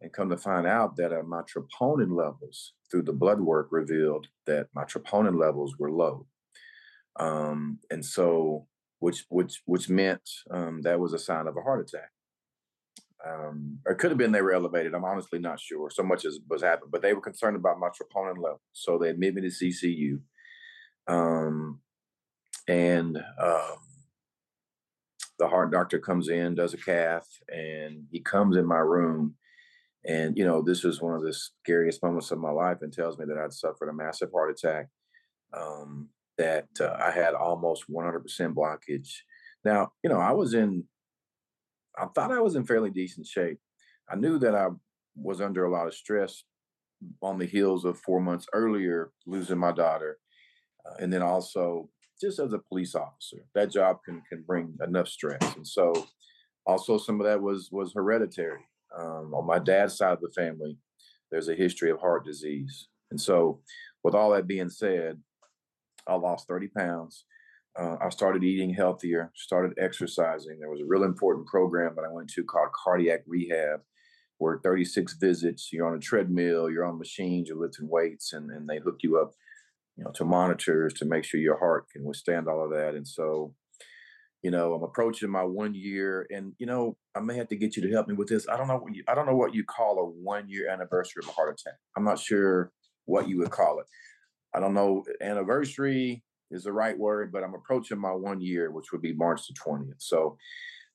And 0.00 0.12
come 0.12 0.28
to 0.30 0.36
find 0.36 0.66
out 0.66 0.96
that 0.96 1.12
uh, 1.12 1.22
my 1.22 1.42
troponin 1.42 2.16
levels 2.16 2.74
through 2.90 3.02
the 3.02 3.12
blood 3.12 3.40
work 3.40 3.68
revealed 3.70 4.28
that 4.46 4.68
my 4.74 4.84
troponin 4.84 5.38
levels 5.38 5.76
were 5.78 5.90
low. 5.90 6.26
Um, 7.18 7.80
and 7.90 8.04
so, 8.04 8.66
which 9.00 9.24
which 9.28 9.60
which 9.64 9.88
meant 9.88 10.28
um, 10.50 10.82
that 10.82 11.00
was 11.00 11.14
a 11.14 11.18
sign 11.18 11.46
of 11.48 11.56
a 11.56 11.62
heart 11.62 11.80
attack. 11.80 12.10
Um, 13.26 13.78
or 13.84 13.92
it 13.92 13.98
could 13.98 14.10
have 14.10 14.18
been 14.18 14.30
they 14.30 14.42
were 14.42 14.52
elevated. 14.52 14.94
I'm 14.94 15.04
honestly 15.04 15.38
not 15.38 15.60
sure. 15.60 15.90
So 15.90 16.02
much 16.02 16.24
as 16.24 16.38
was 16.48 16.62
happened, 16.62 16.92
but 16.92 17.02
they 17.02 17.14
were 17.14 17.20
concerned 17.20 17.56
about 17.56 17.80
my 17.80 17.88
troponin 17.88 18.36
level, 18.36 18.60
so 18.72 18.98
they 18.98 19.10
admitted 19.10 19.34
me 19.34 19.42
to 19.42 19.48
CCU. 19.48 20.20
Um, 21.08 21.80
and 22.68 23.16
um, 23.16 23.78
the 25.38 25.48
heart 25.48 25.70
doctor 25.72 25.98
comes 25.98 26.28
in, 26.28 26.54
does 26.54 26.74
a 26.74 26.76
cath, 26.76 27.28
and 27.48 28.04
he 28.10 28.20
comes 28.20 28.56
in 28.56 28.66
my 28.66 28.78
room. 28.78 29.34
And, 30.04 30.36
you 30.36 30.44
know, 30.44 30.62
this 30.62 30.84
was 30.84 31.00
one 31.00 31.14
of 31.14 31.22
the 31.22 31.32
scariest 31.32 32.02
moments 32.02 32.30
of 32.30 32.38
my 32.38 32.50
life 32.50 32.78
and 32.82 32.92
tells 32.92 33.18
me 33.18 33.24
that 33.26 33.38
I'd 33.38 33.52
suffered 33.52 33.88
a 33.88 33.92
massive 33.92 34.30
heart 34.32 34.50
attack, 34.50 34.86
um, 35.52 36.08
that 36.36 36.68
uh, 36.80 36.96
I 37.00 37.10
had 37.10 37.34
almost 37.34 37.84
100% 37.90 38.22
blockage. 38.54 39.08
Now, 39.64 39.92
you 40.02 40.10
know, 40.10 40.20
I 40.20 40.32
was 40.32 40.54
in, 40.54 40.84
I 42.00 42.06
thought 42.06 42.32
I 42.32 42.40
was 42.40 42.56
in 42.56 42.64
fairly 42.64 42.90
decent 42.90 43.26
shape. 43.26 43.58
I 44.10 44.16
knew 44.16 44.38
that 44.38 44.54
I 44.54 44.68
was 45.16 45.40
under 45.40 45.64
a 45.64 45.70
lot 45.70 45.86
of 45.86 45.94
stress 45.94 46.44
on 47.22 47.38
the 47.38 47.46
heels 47.46 47.84
of 47.84 47.98
four 47.98 48.20
months 48.20 48.46
earlier 48.52 49.10
losing 49.26 49.58
my 49.58 49.72
daughter. 49.72 50.18
Uh, 50.86 50.94
and 51.00 51.12
then 51.12 51.22
also 51.22 51.88
just 52.20 52.38
as 52.38 52.52
a 52.52 52.58
police 52.58 52.94
officer, 52.94 53.44
that 53.54 53.70
job 53.70 53.98
can 54.04 54.22
can 54.28 54.42
bring 54.42 54.76
enough 54.84 55.08
stress. 55.08 55.42
And 55.56 55.66
so, 55.66 55.92
also 56.66 56.98
some 56.98 57.20
of 57.20 57.26
that 57.26 57.40
was 57.40 57.68
was 57.70 57.92
hereditary. 57.94 58.64
Um, 58.96 59.34
on 59.34 59.46
my 59.46 59.58
dad's 59.58 59.96
side 59.96 60.14
of 60.14 60.20
the 60.20 60.30
family, 60.30 60.78
there's 61.30 61.48
a 61.48 61.54
history 61.54 61.90
of 61.90 62.00
heart 62.00 62.24
disease, 62.24 62.88
and 63.10 63.20
so 63.20 63.60
with 64.02 64.14
all 64.14 64.30
that 64.30 64.46
being 64.46 64.70
said, 64.70 65.20
I 66.06 66.14
lost 66.14 66.48
30 66.48 66.68
pounds. 66.68 67.24
Uh, 67.78 67.96
I 68.00 68.08
started 68.08 68.42
eating 68.42 68.74
healthier, 68.74 69.30
started 69.36 69.78
exercising. 69.78 70.58
There 70.58 70.70
was 70.70 70.80
a 70.80 70.86
real 70.86 71.04
important 71.04 71.46
program 71.46 71.94
that 71.94 72.04
I 72.04 72.12
went 72.12 72.28
to 72.30 72.42
called 72.42 72.70
cardiac 72.72 73.20
rehab, 73.26 73.80
where 74.38 74.58
36 74.58 75.14
visits, 75.14 75.72
you're 75.72 75.86
on 75.86 75.96
a 75.96 76.00
treadmill, 76.00 76.70
you're 76.70 76.84
on 76.84 76.98
machines, 76.98 77.48
you're 77.48 77.58
lifting 77.58 77.88
weights, 77.88 78.32
and, 78.32 78.50
and 78.50 78.68
they 78.68 78.78
hook 78.78 78.98
you 79.02 79.18
up 79.18 79.32
you 79.98 80.04
know, 80.04 80.10
to 80.12 80.24
monitors 80.24 80.94
to 80.94 81.04
make 81.04 81.24
sure 81.24 81.40
your 81.40 81.58
heart 81.58 81.90
can 81.90 82.04
withstand 82.04 82.48
all 82.48 82.64
of 82.64 82.70
that. 82.70 82.94
And 82.94 83.06
so, 83.06 83.52
you 84.42 84.50
know, 84.52 84.72
I'm 84.72 84.84
approaching 84.84 85.28
my 85.28 85.42
one 85.42 85.74
year, 85.74 86.26
and 86.30 86.54
you 86.58 86.66
know, 86.66 86.96
I 87.16 87.20
may 87.20 87.36
have 87.36 87.48
to 87.48 87.56
get 87.56 87.76
you 87.76 87.82
to 87.82 87.90
help 87.90 88.06
me 88.06 88.14
with 88.14 88.28
this. 88.28 88.48
I 88.48 88.56
don't 88.56 88.68
know 88.68 88.78
what 88.78 88.94
you, 88.94 89.02
I 89.08 89.14
don't 89.16 89.26
know 89.26 89.34
what 89.34 89.54
you 89.54 89.64
call 89.64 89.98
a 89.98 90.04
one 90.04 90.48
year 90.48 90.70
anniversary 90.70 91.22
of 91.24 91.28
a 91.28 91.32
heart 91.32 91.52
attack. 91.52 91.78
I'm 91.96 92.04
not 92.04 92.20
sure 92.20 92.70
what 93.06 93.28
you 93.28 93.38
would 93.38 93.50
call 93.50 93.80
it. 93.80 93.86
I 94.54 94.60
don't 94.60 94.74
know. 94.74 95.04
Anniversary 95.20 96.22
is 96.50 96.64
the 96.64 96.72
right 96.72 96.98
word, 96.98 97.32
but 97.32 97.44
I'm 97.44 97.54
approaching 97.54 97.98
my 97.98 98.12
one 98.12 98.40
year, 98.40 98.70
which 98.70 98.92
would 98.92 99.02
be 99.02 99.12
March 99.12 99.46
the 99.46 99.54
20th. 99.54 99.94
So 99.98 100.36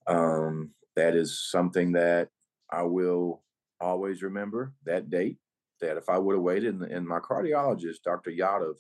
um, 0.08 0.72
that 0.96 1.16
is 1.16 1.50
something 1.50 1.92
that 1.94 2.30
I 2.72 2.84
will 2.84 3.44
always 3.80 4.24
remember 4.24 4.74
that 4.86 5.10
date. 5.10 5.38
That 5.82 5.98
if 5.98 6.10
I 6.10 6.18
would 6.18 6.36
have 6.36 6.44
waited, 6.44 6.76
and, 6.76 6.84
and 6.84 7.08
my 7.08 7.20
cardiologist, 7.20 8.04
Dr. 8.06 8.32
Yadav, 8.32 8.76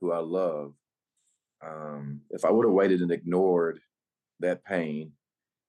who 0.00 0.12
I 0.12 0.18
love, 0.18 0.74
um, 1.64 2.20
if 2.30 2.44
I 2.44 2.50
would 2.50 2.66
have 2.66 2.74
waited 2.74 3.00
and 3.00 3.12
ignored 3.12 3.80
that 4.40 4.64
pain, 4.64 5.12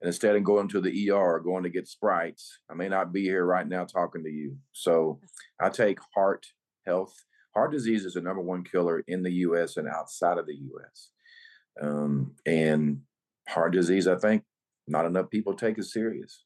and 0.01 0.07
instead 0.07 0.35
of 0.35 0.43
going 0.43 0.67
to 0.69 0.81
the 0.81 1.11
ER, 1.11 1.39
going 1.39 1.63
to 1.63 1.69
get 1.69 1.87
sprites, 1.87 2.59
I 2.69 2.73
may 2.73 2.89
not 2.89 3.13
be 3.13 3.23
here 3.23 3.45
right 3.45 3.67
now 3.67 3.85
talking 3.85 4.23
to 4.23 4.29
you. 4.29 4.57
So 4.73 5.19
I 5.59 5.69
take 5.69 5.99
heart 6.13 6.45
health. 6.85 7.13
Heart 7.55 7.71
disease 7.71 8.05
is 8.05 8.15
the 8.15 8.21
number 8.21 8.41
one 8.41 8.63
killer 8.63 9.03
in 9.07 9.23
the 9.23 9.31
U.S. 9.31 9.77
and 9.77 9.87
outside 9.87 10.37
of 10.37 10.45
the 10.45 10.55
U.S. 10.55 11.09
Um, 11.81 12.35
and 12.45 13.01
heart 13.47 13.73
disease, 13.73 14.07
I 14.07 14.17
think, 14.17 14.43
not 14.87 15.05
enough 15.05 15.29
people 15.29 15.53
take 15.53 15.77
it 15.77 15.85
serious. 15.85 16.43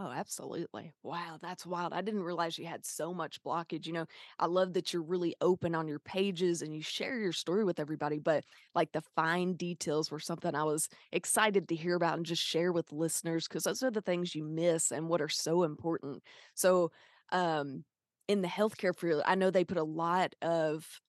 Oh, 0.00 0.12
absolutely. 0.12 0.92
Wow, 1.02 1.38
that's 1.42 1.66
wild. 1.66 1.92
I 1.92 2.02
didn't 2.02 2.22
realize 2.22 2.56
you 2.56 2.66
had 2.66 2.86
so 2.86 3.12
much 3.12 3.42
blockage. 3.42 3.84
You 3.84 3.92
know, 3.94 4.06
I 4.38 4.46
love 4.46 4.72
that 4.74 4.92
you're 4.92 5.02
really 5.02 5.34
open 5.40 5.74
on 5.74 5.88
your 5.88 5.98
pages 5.98 6.62
and 6.62 6.72
you 6.72 6.82
share 6.82 7.18
your 7.18 7.32
story 7.32 7.64
with 7.64 7.80
everybody, 7.80 8.20
but 8.20 8.44
like 8.76 8.92
the 8.92 9.02
fine 9.16 9.54
details 9.54 10.12
were 10.12 10.20
something 10.20 10.54
I 10.54 10.62
was 10.62 10.88
excited 11.10 11.68
to 11.68 11.74
hear 11.74 11.96
about 11.96 12.16
and 12.16 12.24
just 12.24 12.42
share 12.42 12.70
with 12.70 12.92
listeners 12.92 13.48
because 13.48 13.64
those 13.64 13.82
are 13.82 13.90
the 13.90 14.00
things 14.00 14.36
you 14.36 14.44
miss 14.44 14.92
and 14.92 15.08
what 15.08 15.20
are 15.20 15.28
so 15.28 15.64
important. 15.64 16.22
So, 16.54 16.92
um, 17.32 17.84
in 18.28 18.42
the 18.42 18.48
healthcare 18.48 18.96
field, 18.96 19.22
I 19.26 19.34
know 19.34 19.50
they 19.50 19.64
put 19.64 19.78
a 19.78 19.82
lot 19.84 20.34
of 20.42 21.00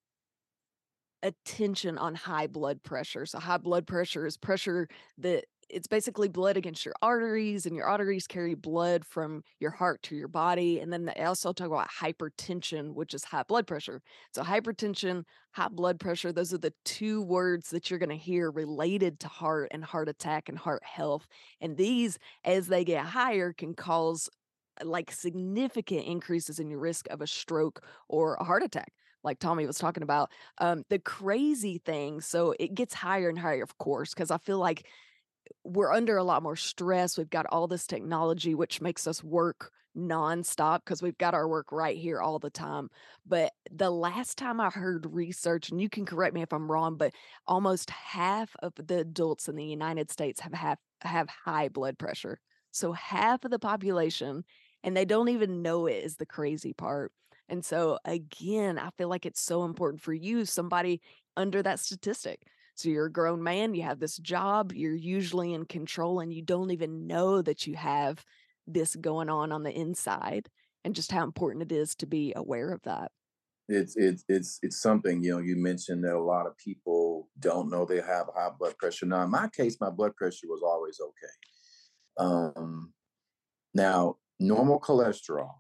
attention 1.21 1.97
on 1.97 2.15
high 2.15 2.47
blood 2.47 2.81
pressure. 2.83 3.25
So 3.25 3.39
high 3.39 3.57
blood 3.57 3.85
pressure 3.85 4.25
is 4.25 4.37
pressure 4.37 4.87
that 5.17 5.45
it's 5.69 5.87
basically 5.87 6.29
blood 6.29 6.57
against 6.57 6.83
your 6.83 6.95
arteries 7.01 7.65
and 7.65 7.75
your 7.75 7.85
arteries 7.85 8.25
carry 8.25 8.55
blood 8.55 9.05
from 9.05 9.43
your 9.59 9.69
heart 9.69 10.01
to 10.01 10.15
your 10.15 10.27
body 10.27 10.79
and 10.79 10.91
then 10.91 11.05
they 11.05 11.13
also 11.23 11.53
talk 11.53 11.67
about 11.67 11.87
hypertension 11.89 12.95
which 12.95 13.13
is 13.13 13.23
high 13.23 13.43
blood 13.43 13.67
pressure 13.67 14.01
so 14.33 14.41
hypertension 14.41 15.23
high 15.51 15.67
blood 15.67 15.99
pressure 15.99 16.31
those 16.31 16.51
are 16.51 16.57
the 16.57 16.73
two 16.85 17.21
words 17.21 17.69
that 17.69 17.89
you're 17.89 17.99
going 17.99 18.09
to 18.09 18.15
hear 18.15 18.49
related 18.49 19.19
to 19.19 19.27
heart 19.27 19.67
and 19.69 19.83
heart 19.83 20.09
attack 20.09 20.49
and 20.49 20.57
heart 20.57 20.83
health 20.83 21.27
and 21.61 21.77
these 21.77 22.17
as 22.43 22.65
they 22.67 22.83
get 22.83 23.05
higher 23.05 23.53
can 23.53 23.75
cause 23.75 24.27
like 24.83 25.11
significant 25.11 26.05
increases 26.05 26.59
in 26.59 26.69
your 26.69 26.79
risk 26.79 27.07
of 27.09 27.21
a 27.21 27.27
stroke 27.27 27.83
or 28.07 28.35
a 28.35 28.43
heart 28.43 28.63
attack 28.63 28.93
like 29.23 29.39
Tommy 29.39 29.65
was 29.65 29.77
talking 29.77 30.03
about. 30.03 30.31
Um, 30.59 30.83
the 30.89 30.99
crazy 30.99 31.79
thing, 31.79 32.21
so 32.21 32.55
it 32.59 32.73
gets 32.73 32.93
higher 32.93 33.29
and 33.29 33.37
higher, 33.37 33.63
of 33.63 33.77
course, 33.77 34.13
because 34.13 34.31
I 34.31 34.37
feel 34.37 34.59
like 34.59 34.87
we're 35.63 35.91
under 35.91 36.17
a 36.17 36.23
lot 36.23 36.43
more 36.43 36.55
stress. 36.55 37.17
We've 37.17 37.29
got 37.29 37.45
all 37.47 37.67
this 37.67 37.87
technology, 37.87 38.55
which 38.55 38.81
makes 38.81 39.07
us 39.07 39.23
work 39.23 39.71
nonstop 39.97 40.81
because 40.85 41.01
we've 41.01 41.17
got 41.17 41.33
our 41.33 41.47
work 41.47 41.71
right 41.71 41.97
here 41.97 42.21
all 42.21 42.39
the 42.39 42.49
time. 42.49 42.89
But 43.25 43.51
the 43.71 43.89
last 43.89 44.37
time 44.37 44.61
I 44.61 44.69
heard 44.69 45.11
research, 45.11 45.69
and 45.69 45.81
you 45.81 45.89
can 45.89 46.05
correct 46.05 46.33
me 46.33 46.41
if 46.41 46.53
I'm 46.53 46.71
wrong, 46.71 46.95
but 46.95 47.13
almost 47.47 47.89
half 47.89 48.55
of 48.61 48.73
the 48.75 48.99
adults 48.99 49.49
in 49.49 49.55
the 49.55 49.65
United 49.65 50.11
States 50.11 50.39
have 50.41 50.53
have, 50.53 50.77
have 51.01 51.29
high 51.29 51.69
blood 51.69 51.97
pressure. 51.97 52.39
So 52.71 52.91
half 52.91 53.43
of 53.43 53.51
the 53.51 53.59
population, 53.59 54.43
and 54.83 54.95
they 54.95 55.05
don't 55.05 55.29
even 55.29 55.61
know 55.61 55.87
it 55.87 56.03
is 56.03 56.15
the 56.15 56.25
crazy 56.25 56.73
part. 56.73 57.11
And 57.47 57.65
so, 57.65 57.97
again, 58.05 58.77
I 58.77 58.89
feel 58.97 59.09
like 59.09 59.25
it's 59.25 59.41
so 59.41 59.63
important 59.63 60.01
for 60.01 60.13
you, 60.13 60.45
somebody 60.45 61.01
under 61.35 61.63
that 61.63 61.79
statistic. 61.79 62.43
So, 62.75 62.89
you're 62.89 63.07
a 63.07 63.11
grown 63.11 63.41
man, 63.41 63.73
you 63.73 63.83
have 63.83 63.99
this 63.99 64.17
job, 64.17 64.71
you're 64.73 64.93
usually 64.93 65.53
in 65.53 65.65
control, 65.65 66.19
and 66.19 66.33
you 66.33 66.41
don't 66.41 66.71
even 66.71 67.07
know 67.07 67.41
that 67.41 67.65
you 67.65 67.75
have 67.75 68.23
this 68.67 68.95
going 68.95 69.29
on 69.29 69.51
on 69.51 69.63
the 69.63 69.71
inside, 69.71 70.47
and 70.85 70.95
just 70.95 71.11
how 71.11 71.23
important 71.23 71.71
it 71.71 71.75
is 71.75 71.95
to 71.95 72.05
be 72.05 72.33
aware 72.35 72.71
of 72.71 72.81
that. 72.83 73.11
It's 73.67 73.95
it's 73.95 74.23
it's 74.27 74.59
it's 74.63 74.81
something 74.81 75.21
you 75.21 75.31
know. 75.31 75.39
You 75.39 75.55
mentioned 75.55 76.03
that 76.03 76.15
a 76.15 76.19
lot 76.19 76.47
of 76.47 76.57
people 76.57 77.29
don't 77.39 77.69
know 77.69 77.85
they 77.85 78.01
have 78.01 78.27
high 78.35 78.49
blood 78.57 78.75
pressure. 78.77 79.05
Now, 79.05 79.23
in 79.23 79.29
my 79.29 79.47
case, 79.47 79.77
my 79.79 79.91
blood 79.91 80.15
pressure 80.15 80.47
was 80.47 80.63
always 80.63 80.99
okay. 80.99 82.27
Um, 82.29 82.93
now, 83.75 84.17
normal 84.39 84.79
cholesterol 84.79 85.51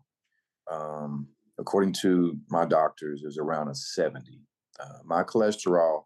um, 0.69 1.27
according 1.59 1.93
to 2.01 2.37
my 2.49 2.65
doctors, 2.65 3.23
is 3.23 3.37
around 3.37 3.67
a 3.67 3.75
70. 3.75 4.41
Uh, 4.79 4.99
my 5.03 5.23
cholesterol, 5.23 6.03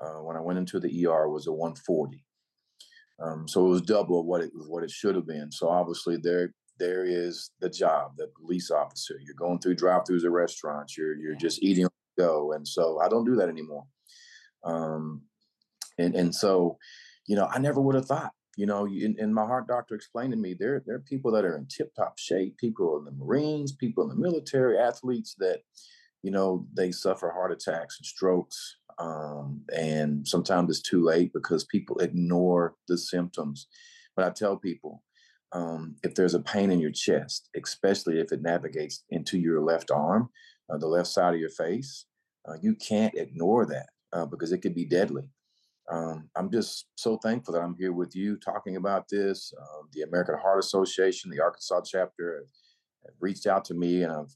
uh, 0.00 0.20
when 0.22 0.36
I 0.36 0.40
went 0.40 0.58
into 0.58 0.80
the 0.80 1.06
ER, 1.06 1.28
was 1.28 1.46
a 1.46 1.52
140. 1.52 2.24
Um, 3.22 3.48
so 3.48 3.64
it 3.64 3.68
was 3.70 3.82
double 3.82 4.26
what 4.26 4.42
it 4.42 4.50
what 4.66 4.82
it 4.82 4.90
should 4.90 5.14
have 5.14 5.26
been. 5.26 5.50
So 5.50 5.70
obviously 5.70 6.18
there 6.18 6.52
there 6.78 7.06
is 7.06 7.50
the 7.60 7.70
job, 7.70 8.12
the 8.18 8.28
police 8.38 8.70
officer. 8.70 9.18
You're 9.24 9.34
going 9.34 9.58
through 9.58 9.76
drive-throughs 9.76 10.24
at 10.24 10.30
restaurants. 10.30 10.98
You're 10.98 11.16
you're 11.16 11.34
just 11.34 11.62
eating 11.62 11.84
on 11.86 11.90
go, 12.18 12.52
and 12.52 12.68
so 12.68 13.00
I 13.00 13.08
don't 13.08 13.24
do 13.24 13.36
that 13.36 13.48
anymore. 13.48 13.84
Um, 14.64 15.22
and 15.96 16.14
and 16.14 16.34
so, 16.34 16.76
you 17.26 17.36
know, 17.36 17.46
I 17.50 17.58
never 17.58 17.80
would 17.80 17.94
have 17.94 18.04
thought 18.04 18.32
you 18.56 18.64
know, 18.64 18.86
and, 18.86 19.34
my 19.34 19.44
heart 19.44 19.68
doctor 19.68 19.94
explained 19.94 20.32
to 20.32 20.38
me 20.38 20.54
there, 20.58 20.82
there 20.86 20.96
are 20.96 21.00
people 21.00 21.30
that 21.32 21.44
are 21.44 21.56
in 21.56 21.66
tip 21.66 21.94
top 21.94 22.18
shape, 22.18 22.56
people 22.56 22.98
in 22.98 23.04
the 23.04 23.12
Marines, 23.12 23.72
people 23.72 24.02
in 24.02 24.08
the 24.08 24.16
military, 24.16 24.78
athletes 24.78 25.36
that, 25.38 25.60
you 26.22 26.30
know, 26.30 26.66
they 26.74 26.90
suffer 26.90 27.30
heart 27.30 27.52
attacks 27.52 27.98
and 27.98 28.06
strokes. 28.06 28.76
Um, 28.98 29.60
and 29.76 30.26
sometimes 30.26 30.70
it's 30.70 30.88
too 30.88 31.04
late 31.04 31.34
because 31.34 31.64
people 31.64 31.98
ignore 31.98 32.74
the 32.88 32.96
symptoms. 32.96 33.66
But 34.16 34.24
I 34.24 34.30
tell 34.30 34.56
people, 34.56 35.02
um, 35.52 35.96
if 36.02 36.14
there's 36.14 36.34
a 36.34 36.40
pain 36.40 36.70
in 36.70 36.80
your 36.80 36.90
chest, 36.90 37.50
especially 37.54 38.20
if 38.20 38.32
it 38.32 38.40
navigates 38.40 39.04
into 39.10 39.38
your 39.38 39.60
left 39.60 39.90
arm, 39.90 40.30
uh, 40.70 40.78
the 40.78 40.88
left 40.88 41.08
side 41.08 41.34
of 41.34 41.40
your 41.40 41.50
face, 41.50 42.06
uh, 42.48 42.54
you 42.62 42.74
can't 42.74 43.14
ignore 43.14 43.66
that 43.66 43.90
uh, 44.14 44.24
because 44.24 44.50
it 44.50 44.62
could 44.62 44.74
be 44.74 44.86
deadly 44.86 45.28
um, 45.88 46.28
I'm 46.34 46.50
just 46.50 46.86
so 46.96 47.16
thankful 47.16 47.54
that 47.54 47.62
I'm 47.62 47.76
here 47.78 47.92
with 47.92 48.16
you 48.16 48.36
talking 48.36 48.76
about 48.76 49.08
this. 49.08 49.52
Uh, 49.60 49.82
the 49.92 50.02
American 50.02 50.36
Heart 50.38 50.58
Association, 50.58 51.30
the 51.30 51.40
Arkansas 51.40 51.82
chapter, 51.82 52.38
have, 52.38 53.14
reached 53.20 53.46
out 53.46 53.64
to 53.64 53.74
me, 53.74 54.02
and 54.02 54.12
I've 54.12 54.34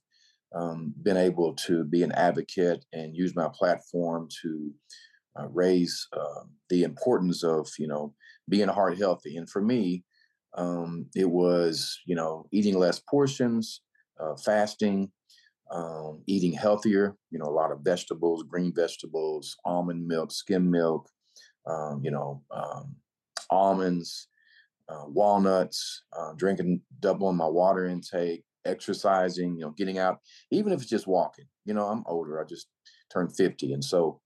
um, 0.55 0.95
been 1.03 1.17
able 1.17 1.55
to 1.55 1.83
be 1.85 2.05
an 2.05 2.13
advocate 2.13 2.85
and 2.93 3.17
use 3.17 3.35
my 3.35 3.49
platform 3.53 4.29
to 4.43 4.73
uh, 5.39 5.49
raise 5.49 6.07
uh, 6.13 6.45
the 6.69 6.85
importance 6.85 7.43
of 7.43 7.69
you 7.79 7.89
know 7.89 8.15
being 8.49 8.69
heart 8.69 8.97
healthy. 8.97 9.37
And 9.37 9.51
for 9.51 9.61
me, 9.61 10.05
um, 10.57 11.07
it 11.17 11.29
was 11.29 11.99
you 12.07 12.15
know 12.15 12.47
eating 12.53 12.79
less 12.79 13.01
portions, 13.01 13.83
uh, 14.21 14.37
fasting. 14.37 15.11
Um, 15.73 16.25
eating 16.27 16.53
healthier, 16.53 17.15
you 17.31 17.39
know, 17.39 17.45
a 17.45 17.55
lot 17.55 17.71
of 17.71 17.83
vegetables, 17.83 18.43
green 18.43 18.73
vegetables, 18.75 19.57
almond 19.65 20.05
milk, 20.05 20.33
skim 20.33 20.69
milk, 20.69 21.09
um, 21.67 22.01
you 22.03 22.11
know, 22.11 22.43
um, 22.51 22.97
almonds, 23.51 24.29
uh, 24.89 25.05
walnuts, 25.07 26.03
uh, 26.17 26.33
drinking, 26.37 26.81
doubling 27.01 27.37
my 27.37 27.47
water 27.47 27.87
intake, 27.87 28.45
exercising, 28.65 29.57
you 29.57 29.63
know, 29.63 29.71
getting 29.71 29.99
out, 29.99 30.19
even 30.51 30.73
if 30.73 30.81
it's 30.81 30.91
just 30.91 31.07
walking. 31.07 31.47
You 31.65 31.75
know, 31.75 31.87
I'm 31.87 32.05
older. 32.07 32.41
I 32.41 32.45
just 32.45 32.69
turned 33.13 33.35
50. 33.35 33.73
And 33.73 33.85
so 33.85 34.21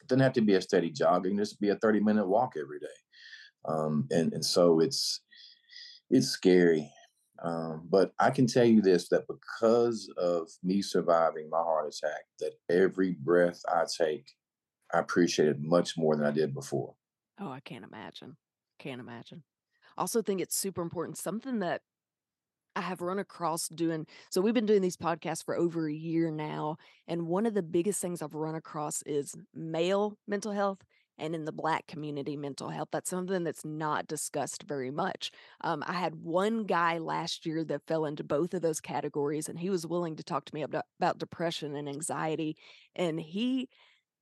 it 0.00 0.08
doesn't 0.08 0.22
have 0.22 0.32
to 0.34 0.42
be 0.42 0.54
a 0.54 0.60
steady 0.60 0.90
jogging, 0.90 1.38
just 1.38 1.60
be 1.60 1.70
a 1.70 1.76
30 1.76 2.00
minute 2.00 2.28
walk 2.28 2.54
every 2.60 2.78
day. 2.78 2.86
Um, 3.66 4.06
and, 4.10 4.32
and 4.32 4.44
so 4.44 4.80
it's, 4.80 5.20
it's 6.10 6.28
scary. 6.28 6.90
Um, 7.42 7.86
but 7.90 8.12
I 8.18 8.30
can 8.30 8.46
tell 8.46 8.64
you 8.64 8.80
this 8.80 9.08
that 9.08 9.26
because 9.26 10.10
of 10.16 10.48
me 10.62 10.82
surviving 10.82 11.48
my 11.50 11.58
heart 11.58 11.86
attack, 11.86 12.22
that 12.40 12.52
every 12.70 13.12
breath 13.12 13.60
I 13.68 13.84
take 13.98 14.26
I 14.94 15.00
appreciate 15.00 15.48
it 15.48 15.60
much 15.60 15.96
more 15.98 16.16
than 16.16 16.26
I 16.26 16.30
did 16.30 16.54
before. 16.54 16.94
Oh, 17.38 17.50
I 17.50 17.60
can't 17.60 17.84
imagine. 17.84 18.36
Can't 18.78 19.00
imagine. 19.00 19.44
Also 19.96 20.22
think 20.22 20.40
it's 20.40 20.56
super 20.56 20.82
important. 20.82 21.18
Something 21.18 21.60
that 21.60 21.82
I 22.76 22.82
have 22.82 23.02
run 23.02 23.20
across 23.20 23.68
doing 23.68 24.06
so 24.30 24.40
we've 24.40 24.54
been 24.54 24.66
doing 24.66 24.82
these 24.82 24.96
podcasts 24.96 25.44
for 25.44 25.56
over 25.56 25.88
a 25.88 25.94
year 25.94 26.30
now. 26.30 26.76
And 27.08 27.28
one 27.28 27.46
of 27.46 27.54
the 27.54 27.62
biggest 27.62 28.00
things 28.02 28.22
I've 28.22 28.34
run 28.34 28.56
across 28.56 29.02
is 29.02 29.34
male 29.54 30.18
mental 30.26 30.52
health 30.52 30.82
and 31.18 31.34
in 31.34 31.44
the 31.44 31.52
black 31.52 31.86
community 31.86 32.36
mental 32.36 32.70
health. 32.70 32.88
That's 32.92 33.10
something 33.10 33.44
that's 33.44 33.64
not 33.64 34.08
discussed 34.08 34.64
very 34.64 34.90
much. 34.90 35.30
Um, 35.62 35.84
I 35.86 35.94
had 35.94 36.16
one 36.16 36.64
guy 36.64 36.98
last 36.98 37.46
year 37.46 37.64
that 37.64 37.86
fell 37.86 38.06
into 38.06 38.24
both 38.24 38.54
of 38.54 38.62
those 38.62 38.80
categories, 38.80 39.48
and 39.48 39.58
he 39.58 39.70
was 39.70 39.86
willing 39.86 40.16
to 40.16 40.24
talk 40.24 40.44
to 40.46 40.54
me 40.54 40.62
about, 40.62 40.86
about 40.98 41.18
depression 41.18 41.76
and 41.76 41.88
anxiety. 41.88 42.56
And 42.96 43.20
he 43.20 43.68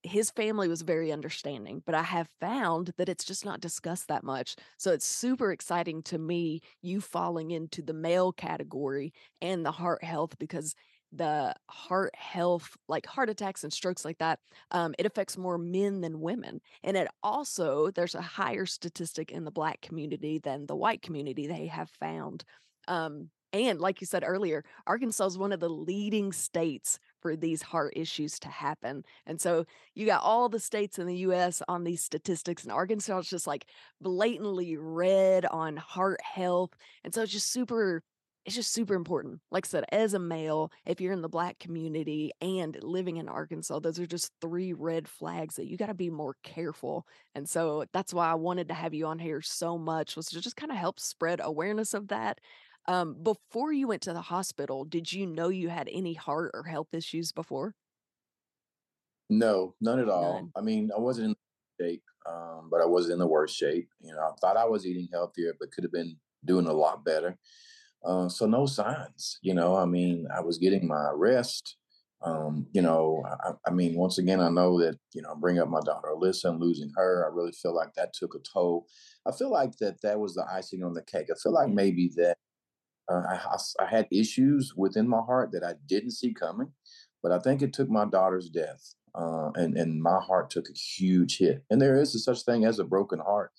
his 0.03 0.31
family 0.31 0.69
was 0.69 0.83
very 0.83 1.13
understanding, 1.13 1.83
but 1.87 1.95
I 1.95 2.03
have 2.03 2.29
found 2.41 2.93
that 2.97 3.09
it's 3.09 3.25
just 3.25 3.45
not 3.45 3.61
discussed 3.61 4.09
that 4.09 4.25
much. 4.25 4.57
So 4.77 4.93
it's 4.93 5.07
super 5.07 5.53
exciting 5.53 6.03
to 6.05 6.19
me, 6.19 6.61
you 6.81 7.01
falling 7.01 7.53
into 7.53 7.83
the 7.83 7.93
male 7.93 8.33
category 8.33 9.13
and 9.41 9.65
the 9.65 9.71
heart 9.71 10.03
health 10.03 10.39
because 10.39 10.75
the 11.13 11.55
heart 11.69 12.15
health, 12.17 12.77
like 12.89 13.07
heart 13.07 13.29
attacks 13.29 13.65
and 13.65 13.73
strokes 13.73 14.05
like 14.05 14.19
that, 14.19 14.39
um, 14.71 14.95
it 14.99 15.07
affects 15.07 15.37
more 15.37 15.59
men 15.59 16.01
than 16.01 16.21
women. 16.21 16.61
And 16.83 16.97
it 16.97 17.09
also, 17.23 17.91
there's 17.91 18.15
a 18.15 18.23
higher 18.23 18.67
statistic 18.67 19.31
in 19.31 19.45
the 19.45 19.51
black 19.51 19.81
community 19.83 20.39
than 20.39 20.67
the 20.67 20.77
white 20.77 21.03
community, 21.03 21.47
they 21.47 21.67
have 21.67 21.91
found. 21.91 22.45
Um, 22.89 23.29
and 23.53 23.81
like 23.81 24.01
you 24.01 24.07
said 24.07 24.25
earlier, 24.27 24.65
Arkansas 24.87 25.27
is 25.27 25.39
one 25.39 25.53
of 25.53 25.61
the 25.61 25.69
leading 25.69 26.33
states 26.33 26.99
for 27.23 27.37
these 27.37 27.63
heart 27.63 27.95
issues 27.97 28.39
to 28.41 28.49
happen. 28.49 29.05
And 29.27 29.41
so 29.41 29.65
you 29.95 30.05
got 30.05 30.23
all 30.23 30.49
the 30.49 30.61
states 30.61 30.99
in 30.99 31.07
the 31.07 31.19
US 31.19 31.63
on 31.69 31.85
these 31.85 32.03
statistics, 32.03 32.65
and 32.65 32.73
Arkansas 32.73 33.21
is 33.21 33.29
just 33.29 33.47
like 33.47 33.65
blatantly 34.01 34.77
red 34.77 35.47
on 35.47 35.77
heart 35.77 36.21
health. 36.21 36.73
And 37.05 37.15
so 37.15 37.23
it's 37.23 37.33
just 37.33 37.51
super, 37.53 38.03
it's 38.45 38.57
just 38.57 38.73
super 38.73 38.95
important. 38.95 39.41
Like 39.53 39.67
I 39.67 39.69
said, 39.69 39.85
as 39.93 40.15
a 40.15 40.19
male, 40.19 40.73
if 40.85 41.01
you're 41.01 41.13
in 41.13 41.23
the 41.23 41.29
black 41.29 41.61
community 41.61 42.33
and 42.41 42.77
living 42.83 43.19
in 43.19 43.29
Arkansas, 43.29 43.79
those 43.79 44.01
are 44.01 44.07
just 44.07 44.33
three 44.41 44.73
red 44.73 45.07
flags 45.07 45.55
that 45.57 45.69
you 45.69 45.77
got 45.77 45.87
to 45.87 45.95
be 45.95 46.11
more 46.11 46.35
careful. 46.43 47.07
And 47.37 47.49
so 47.49 47.85
that's 47.93 48.13
why 48.13 48.31
I 48.31 48.35
wanted 48.35 48.69
to 48.69 48.75
have 48.75 48.95
you 48.95 49.07
on 49.07 49.21
here 49.21 49.41
so 49.43 49.79
much 49.79 50.17
was 50.17 50.27
to 50.27 50.41
just 50.41 50.57
kind 50.57 50.73
of 50.73 50.79
help 50.79 50.99
spread 50.99 51.41
awareness 51.43 51.95
of 51.95 52.09
that 52.09 52.41
um, 52.87 53.17
before 53.23 53.73
you 53.73 53.89
went 53.89 54.03
to 54.03 54.13
the 54.13 54.23
hospital, 54.23 54.85
did 54.85 55.13
you 55.13 55.27
know 55.27 55.49
you 55.49 55.69
had 55.69 55.89
any 55.93 56.15
heart 56.15 56.51
or 56.55 56.65
health 56.65 56.89
issues 56.93 57.33
before? 57.33 57.75
No, 59.31 59.75
none 59.81 59.99
at 59.99 60.09
all. 60.09 60.35
None. 60.35 60.53
I 60.57 60.61
mean, 60.61 60.91
I 60.95 61.01
wasn't 61.01 61.29
in 61.29 61.87
shape, 61.87 62.03
um, 62.29 62.69
but 62.71 62.81
I 62.81 62.87
wasn't 62.87 63.15
in 63.15 63.19
the 63.21 63.27
worst 63.27 63.57
shape. 63.57 63.89
You 64.01 64.15
know, 64.15 64.21
I 64.21 64.33
thought 64.41 64.57
I 64.57 64.65
was 64.65 64.87
eating 64.87 65.09
healthier, 65.13 65.55
but 65.59 65.71
could 65.73 65.85
have 65.85 65.93
been 65.93 66.17
doing 66.45 66.67
a 66.67 66.73
lot 66.73 67.05
better. 67.05 67.39
Uh, 68.05 68.29
so 68.29 68.47
no 68.47 68.67
signs. 68.67 69.39
You 69.43 69.55
know, 69.55 69.77
I 69.77 69.85
mean, 69.85 70.27
I 70.35 70.41
was 70.41 70.59
getting 70.59 70.87
my 70.87 71.11
rest. 71.15 71.77
Um, 72.25 72.67
you 72.73 72.83
know, 72.83 73.25
I, 73.45 73.53
I, 73.67 73.71
mean, 73.73 73.97
once 73.97 74.19
again, 74.19 74.41
I 74.41 74.49
know 74.49 74.79
that, 74.81 74.97
you 75.13 75.23
know, 75.23 75.35
bring 75.35 75.59
up 75.59 75.69
my 75.69 75.81
daughter 75.81 76.09
Alyssa 76.15 76.51
and 76.51 76.61
losing 76.61 76.93
her, 76.95 77.29
I 77.29 77.35
really 77.35 77.51
feel 77.51 77.75
like 77.75 77.95
that 77.95 78.13
took 78.13 78.37
a 78.37 78.39
toll. 78.39 78.87
I 79.27 79.33
feel 79.33 79.51
like 79.51 79.77
that 79.79 80.01
that 80.03 80.21
was 80.21 80.35
the 80.35 80.45
icing 80.49 80.85
on 80.85 80.95
the 80.95 81.03
cake. 81.03 81.29
I 81.33 81.35
feel 81.43 81.53
like 81.53 81.71
maybe 81.71 82.13
that 82.17 82.37
uh, 83.11 83.23
I, 83.29 83.59
I 83.81 83.87
had 83.87 84.07
issues 84.11 84.75
within 84.77 85.09
my 85.09 85.21
heart 85.21 85.53
that 85.53 85.65
I 85.65 85.75
didn't 85.87 86.13
see 86.13 86.33
coming, 86.33 86.73
but 87.23 87.33
I 87.33 87.39
think 87.39 87.63
it 87.63 87.73
took 87.73 87.89
my 87.89 88.05
daughter's 88.05 88.49
death 88.49 88.95
uh, 89.15 89.51
and 89.55 89.77
and 89.77 90.03
my 90.03 90.21
heart 90.21 90.51
took 90.51 90.69
a 90.69 90.73
huge 90.73 91.39
hit. 91.39 91.65
And 91.71 91.81
there 91.81 92.01
is 92.01 92.15
a 92.15 92.19
such 92.19 92.43
thing 92.43 92.65
as 92.65 92.79
a 92.79 92.85
broken 92.85 93.19
heart 93.19 93.53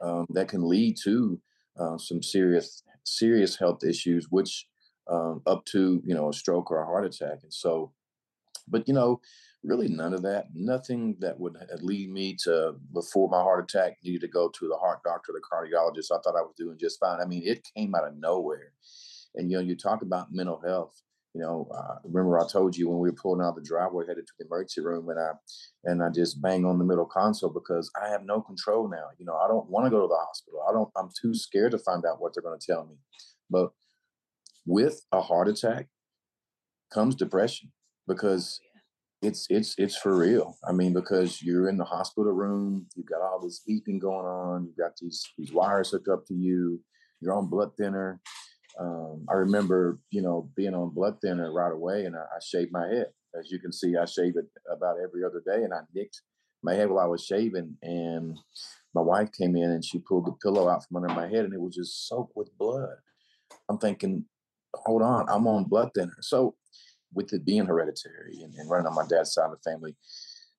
oh, 0.00 0.20
um, 0.20 0.26
that 0.30 0.48
can 0.48 0.68
lead 0.68 0.96
to 1.04 1.40
uh, 1.78 1.98
some 1.98 2.22
serious 2.22 2.82
serious 3.04 3.56
health 3.56 3.84
issues, 3.84 4.28
which 4.30 4.66
um, 5.10 5.42
up 5.46 5.64
to 5.66 6.02
you 6.04 6.14
know 6.14 6.30
a 6.30 6.32
stroke 6.32 6.70
or 6.70 6.80
a 6.80 6.86
heart 6.86 7.04
attack. 7.04 7.40
And 7.42 7.52
so, 7.52 7.92
but 8.66 8.88
you 8.88 8.94
know, 8.94 9.20
really 9.64 9.88
none 9.88 10.14
of 10.14 10.22
that. 10.22 10.48
Nothing 10.54 11.16
that 11.20 11.38
would 11.38 11.56
lead 11.80 12.10
me 12.10 12.36
to 12.44 12.74
before 12.92 13.28
my 13.28 13.40
heart 13.40 13.64
attack 13.64 13.96
needed 14.04 14.20
to 14.20 14.28
go 14.28 14.48
to 14.48 14.68
the 14.68 14.76
heart 14.76 15.02
doctor, 15.02 15.32
the 15.32 15.40
cardiologist. 15.40 16.12
I 16.12 16.20
thought 16.22 16.38
I 16.38 16.42
was 16.42 16.54
doing 16.56 16.78
just 16.78 17.00
fine. 17.00 17.20
I 17.20 17.24
mean, 17.24 17.42
it 17.44 17.66
came 17.76 17.94
out 17.94 18.06
of 18.06 18.16
nowhere. 18.16 18.72
And 19.34 19.50
you 19.50 19.56
know, 19.56 19.62
you 19.62 19.74
talk 19.74 20.02
about 20.02 20.32
mental 20.32 20.60
health 20.64 21.02
you 21.34 21.40
know, 21.40 21.68
uh, 21.74 21.96
remember 22.04 22.38
I 22.38 22.46
told 22.46 22.76
you 22.76 22.88
when 22.88 23.00
we 23.00 23.10
were 23.10 23.16
pulling 23.16 23.44
out 23.44 23.56
the 23.56 23.60
driveway 23.60 24.06
headed 24.06 24.24
to 24.24 24.32
the 24.38 24.46
emergency 24.46 24.80
room, 24.80 25.08
and 25.08 25.18
I 25.18 25.32
and 25.82 26.00
I 26.00 26.08
just 26.08 26.40
bang 26.40 26.64
on 26.64 26.78
the 26.78 26.84
middle 26.84 27.06
console 27.06 27.50
because 27.50 27.90
I 28.00 28.08
have 28.08 28.24
no 28.24 28.40
control 28.40 28.88
now. 28.88 29.08
You 29.18 29.26
know, 29.26 29.34
I 29.34 29.48
don't 29.48 29.68
want 29.68 29.84
to 29.84 29.90
go 29.90 30.00
to 30.00 30.06
the 30.06 30.14
hospital. 30.16 30.64
I 30.68 30.72
don't. 30.72 30.88
I'm 30.96 31.10
too 31.20 31.34
scared 31.34 31.72
to 31.72 31.78
find 31.78 32.04
out 32.06 32.20
what 32.20 32.34
they're 32.34 32.42
going 32.42 32.58
to 32.58 32.64
tell 32.64 32.86
me. 32.86 32.94
But 33.50 33.72
with 34.64 35.04
a 35.10 35.20
heart 35.20 35.48
attack 35.48 35.88
comes 36.92 37.16
depression 37.16 37.72
because 38.06 38.60
it's 39.24 39.46
it's 39.50 39.74
it's 39.78 39.96
for 39.96 40.16
real. 40.16 40.56
I 40.66 40.72
mean, 40.72 40.92
because 40.92 41.42
you're 41.42 41.68
in 41.68 41.76
the 41.76 41.84
hospital 41.84 42.32
room, 42.32 42.86
you've 42.94 43.06
got 43.06 43.22
all 43.22 43.40
this 43.40 43.62
beeping 43.68 44.00
going 44.00 44.26
on, 44.26 44.66
you've 44.66 44.76
got 44.76 44.96
these 45.00 45.24
these 45.38 45.52
wires 45.52 45.90
hooked 45.90 46.08
up 46.08 46.26
to 46.26 46.34
you, 46.34 46.80
you're 47.20 47.34
on 47.34 47.48
blood 47.48 47.70
thinner 47.76 48.20
um, 48.78 49.24
I 49.28 49.34
remember, 49.34 49.98
you 50.10 50.22
know, 50.22 50.50
being 50.56 50.74
on 50.74 50.90
blood 50.90 51.20
thinner 51.20 51.52
right 51.52 51.72
away, 51.72 52.04
and 52.04 52.16
I, 52.16 52.20
I, 52.20 52.38
shaved 52.42 52.72
my 52.72 52.86
head. 52.88 53.06
As 53.38 53.50
you 53.50 53.58
can 53.58 53.72
see, 53.72 53.96
I 53.96 54.04
shave 54.04 54.34
it 54.36 54.46
about 54.70 54.96
every 55.02 55.24
other 55.24 55.42
day, 55.46 55.62
and 55.62 55.72
I 55.72 55.80
nicked 55.94 56.22
my 56.62 56.74
head 56.74 56.90
while 56.90 57.04
I 57.04 57.08
was 57.08 57.24
shaving. 57.24 57.76
And 57.82 58.36
my 58.94 59.00
wife 59.00 59.30
came 59.32 59.56
in 59.56 59.70
and 59.70 59.84
she 59.84 59.98
pulled 59.98 60.26
the 60.26 60.32
pillow 60.42 60.68
out 60.68 60.84
from 60.86 60.96
under 61.02 61.14
my 61.14 61.28
head, 61.28 61.44
and 61.44 61.54
it 61.54 61.60
was 61.60 61.74
just 61.74 62.08
soaked 62.08 62.36
with 62.36 62.56
blood. 62.58 62.96
I'm 63.68 63.78
thinking, 63.78 64.24
hold 64.74 65.02
on, 65.02 65.28
I'm 65.28 65.46
on 65.46 65.64
blood 65.64 65.90
thinner. 65.94 66.16
So, 66.20 66.56
with 67.14 67.32
it 67.32 67.44
being 67.44 67.66
hereditary 67.66 68.42
and, 68.42 68.54
and 68.54 68.70
running 68.70 68.86
on 68.86 68.94
my 68.94 69.06
dad's 69.06 69.32
side 69.32 69.50
of 69.50 69.58
the 69.62 69.70
family, 69.70 69.94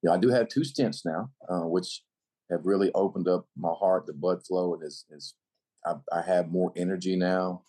you 0.02 0.10
know, 0.10 0.16
I 0.16 0.18
do 0.18 0.30
have 0.30 0.48
two 0.48 0.62
stents 0.62 1.06
now, 1.06 1.30
uh, 1.50 1.68
which 1.68 2.04
have 2.52 2.66
really 2.66 2.92
opened 2.94 3.28
up 3.28 3.48
my 3.58 3.72
heart, 3.72 4.06
the 4.06 4.14
blood 4.14 4.46
flow, 4.46 4.74
and 4.74 4.84
is, 4.84 5.06
is 5.10 5.34
I, 5.86 5.96
I 6.12 6.22
have 6.22 6.52
more 6.52 6.72
energy 6.76 7.16
now 7.16 7.64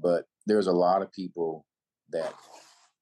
but 0.00 0.26
there's 0.46 0.66
a 0.66 0.72
lot 0.72 1.02
of 1.02 1.12
people 1.12 1.66
that 2.10 2.34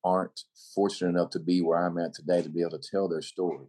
aren't 0.04 0.40
fortunate 0.74 1.10
enough 1.10 1.30
to 1.30 1.40
be 1.40 1.60
where 1.60 1.84
I'm 1.84 1.98
at 1.98 2.14
today 2.14 2.42
to 2.42 2.48
be 2.48 2.60
able 2.60 2.78
to 2.78 2.90
tell 2.90 3.08
their 3.08 3.22
story. 3.22 3.66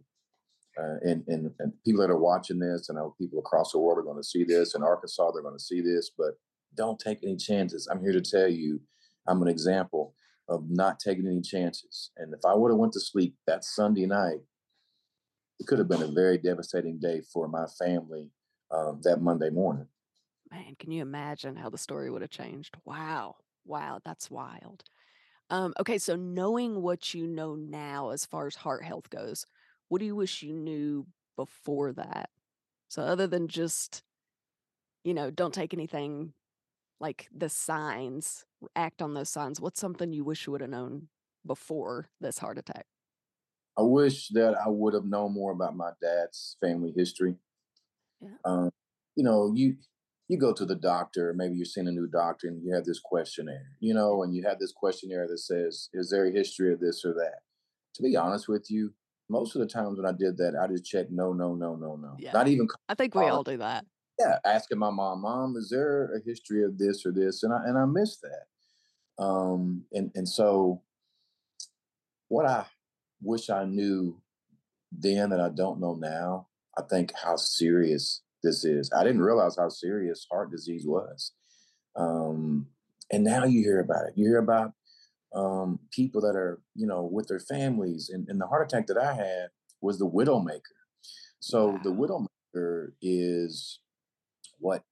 Uh, 0.78 0.96
and, 1.02 1.24
and, 1.26 1.50
and 1.58 1.72
people 1.84 2.00
that 2.00 2.10
are 2.10 2.18
watching 2.18 2.58
this, 2.58 2.88
and 2.88 2.98
people 3.18 3.40
across 3.40 3.72
the 3.72 3.78
world 3.78 3.98
are 3.98 4.02
going 4.02 4.16
to 4.16 4.24
see 4.24 4.44
this. 4.44 4.74
In 4.74 4.82
Arkansas, 4.82 5.32
they're 5.32 5.42
going 5.42 5.56
to 5.56 5.62
see 5.62 5.80
this, 5.80 6.10
but 6.16 6.38
don't 6.76 6.98
take 6.98 7.18
any 7.22 7.36
chances. 7.36 7.88
I'm 7.90 8.00
here 8.00 8.12
to 8.12 8.20
tell 8.20 8.48
you, 8.48 8.80
I'm 9.26 9.42
an 9.42 9.48
example 9.48 10.14
of 10.50 10.68
not 10.68 10.98
taking 10.98 11.26
any 11.26 11.40
chances. 11.40 12.10
And 12.16 12.34
if 12.34 12.40
I 12.44 12.54
would 12.54 12.70
have 12.70 12.78
went 12.78 12.92
to 12.94 13.00
sleep 13.00 13.36
that 13.46 13.64
Sunday 13.64 14.04
night, 14.04 14.40
it 15.60 15.66
could 15.66 15.78
have 15.78 15.88
been 15.88 16.02
a 16.02 16.08
very 16.08 16.36
devastating 16.36 16.98
day 16.98 17.22
for 17.32 17.48
my 17.48 17.66
family 17.78 18.30
um, 18.70 19.00
that 19.04 19.22
Monday 19.22 19.50
morning. 19.50 19.86
Man, 20.50 20.74
can 20.78 20.90
you 20.90 21.02
imagine 21.02 21.54
how 21.54 21.70
the 21.70 21.78
story 21.78 22.10
would 22.10 22.22
have 22.22 22.30
changed? 22.30 22.76
Wow. 22.84 23.36
Wow, 23.64 24.00
that's 24.04 24.30
wild. 24.30 24.82
Um, 25.50 25.74
okay, 25.78 25.98
so 25.98 26.16
knowing 26.16 26.82
what 26.82 27.14
you 27.14 27.26
know 27.26 27.54
now 27.54 28.10
as 28.10 28.24
far 28.24 28.46
as 28.46 28.56
heart 28.56 28.84
health 28.84 29.10
goes, 29.10 29.46
what 29.88 30.00
do 30.00 30.04
you 30.04 30.16
wish 30.16 30.42
you 30.42 30.52
knew 30.52 31.06
before 31.36 31.92
that? 31.92 32.30
So 32.88 33.02
other 33.02 33.26
than 33.26 33.48
just, 33.48 34.02
you 35.04 35.14
know, 35.14 35.30
don't 35.30 35.54
take 35.54 35.74
anything 35.74 36.32
like 37.00 37.28
the 37.34 37.48
signs, 37.48 38.44
act 38.76 39.02
on 39.02 39.14
those 39.14 39.30
signs, 39.30 39.60
what's 39.60 39.80
something 39.80 40.12
you 40.12 40.22
wish 40.22 40.46
you 40.46 40.52
would 40.52 40.60
have 40.60 40.70
known 40.70 41.08
before 41.46 42.10
this 42.20 42.38
heart 42.38 42.58
attack? 42.58 42.86
I 43.78 43.82
wish 43.82 44.28
that 44.28 44.54
I 44.54 44.68
would 44.68 44.94
have 44.94 45.06
known 45.06 45.32
more 45.32 45.52
about 45.52 45.76
my 45.76 45.90
dad's 46.02 46.56
family 46.60 46.92
history. 46.94 47.36
Yeah. 48.20 48.28
Um, 48.44 48.70
you 49.16 49.24
know, 49.24 49.52
you 49.54 49.76
you 50.28 50.38
go 50.38 50.52
to 50.52 50.64
the 50.64 50.76
doctor, 50.76 51.34
maybe 51.34 51.56
you're 51.56 51.64
seeing 51.64 51.88
a 51.88 51.92
new 51.92 52.06
doctor 52.06 52.46
and 52.46 52.62
you 52.62 52.72
have 52.72 52.84
this 52.84 53.00
questionnaire, 53.00 53.72
you 53.80 53.94
know, 53.94 54.22
and 54.22 54.32
you 54.32 54.44
have 54.46 54.60
this 54.60 54.72
questionnaire 54.72 55.26
that 55.26 55.38
says, 55.38 55.88
is 55.92 56.08
there 56.10 56.26
a 56.26 56.30
history 56.30 56.72
of 56.72 56.78
this 56.78 57.04
or 57.04 57.14
that? 57.14 57.40
To 57.94 58.02
be 58.02 58.16
honest 58.16 58.48
with 58.48 58.70
you, 58.70 58.94
most 59.28 59.56
of 59.56 59.60
the 59.60 59.66
times 59.66 59.98
when 59.98 60.06
I 60.06 60.16
did 60.16 60.36
that, 60.36 60.54
I 60.54 60.68
just 60.68 60.84
checked 60.84 61.10
no, 61.10 61.32
no, 61.32 61.54
no, 61.54 61.74
no, 61.74 61.96
no. 61.96 62.14
Yeah. 62.18 62.32
Not 62.32 62.46
even. 62.46 62.68
I 62.88 62.94
think 62.94 63.14
we 63.14 63.24
all 63.24 63.42
do 63.42 63.56
that. 63.56 63.84
Yeah, 64.20 64.38
asking 64.44 64.78
my 64.78 64.90
mom, 64.90 65.22
mom, 65.22 65.56
is 65.56 65.70
there 65.70 66.12
a 66.14 66.20
history 66.24 66.62
of 66.62 66.76
this 66.76 67.06
or 67.06 67.12
this? 67.12 67.42
And 67.42 67.52
I 67.52 67.60
and 67.64 67.78
I 67.78 67.86
missed 67.86 68.20
that. 68.22 69.24
Um, 69.24 69.84
and 69.92 70.10
and 70.14 70.28
so, 70.28 70.82
what 72.28 72.44
I 72.46 72.66
wish 73.22 73.48
I 73.48 73.64
knew 73.64 74.20
then 74.92 75.30
that 75.30 75.40
I 75.40 75.48
don't 75.48 75.80
know 75.80 75.94
now, 75.94 76.48
I 76.76 76.82
think 76.82 77.12
how 77.22 77.36
serious 77.36 78.22
this 78.42 78.64
is. 78.64 78.90
I 78.94 79.04
didn't 79.04 79.22
realize 79.22 79.56
how 79.56 79.68
serious 79.68 80.26
heart 80.30 80.50
disease 80.50 80.84
was. 80.86 81.32
Um, 81.96 82.66
and 83.10 83.24
now 83.24 83.44
you 83.44 83.62
hear 83.62 83.80
about 83.80 84.06
it. 84.08 84.14
You 84.16 84.26
hear 84.26 84.38
about 84.38 84.72
um, 85.34 85.78
people 85.92 86.20
that 86.22 86.36
are, 86.36 86.60
you 86.74 86.86
know, 86.86 87.04
with 87.04 87.28
their 87.28 87.40
families. 87.40 88.10
And, 88.12 88.28
and 88.28 88.40
the 88.40 88.46
heart 88.46 88.66
attack 88.70 88.86
that 88.88 88.98
I 88.98 89.14
had 89.14 89.48
was 89.80 89.98
the 89.98 90.08
widowmaker. 90.08 90.60
So 91.40 91.68
wow. 91.68 91.80
the 91.82 91.90
widowmaker 91.90 92.92
is 93.00 93.80
what 94.60 94.82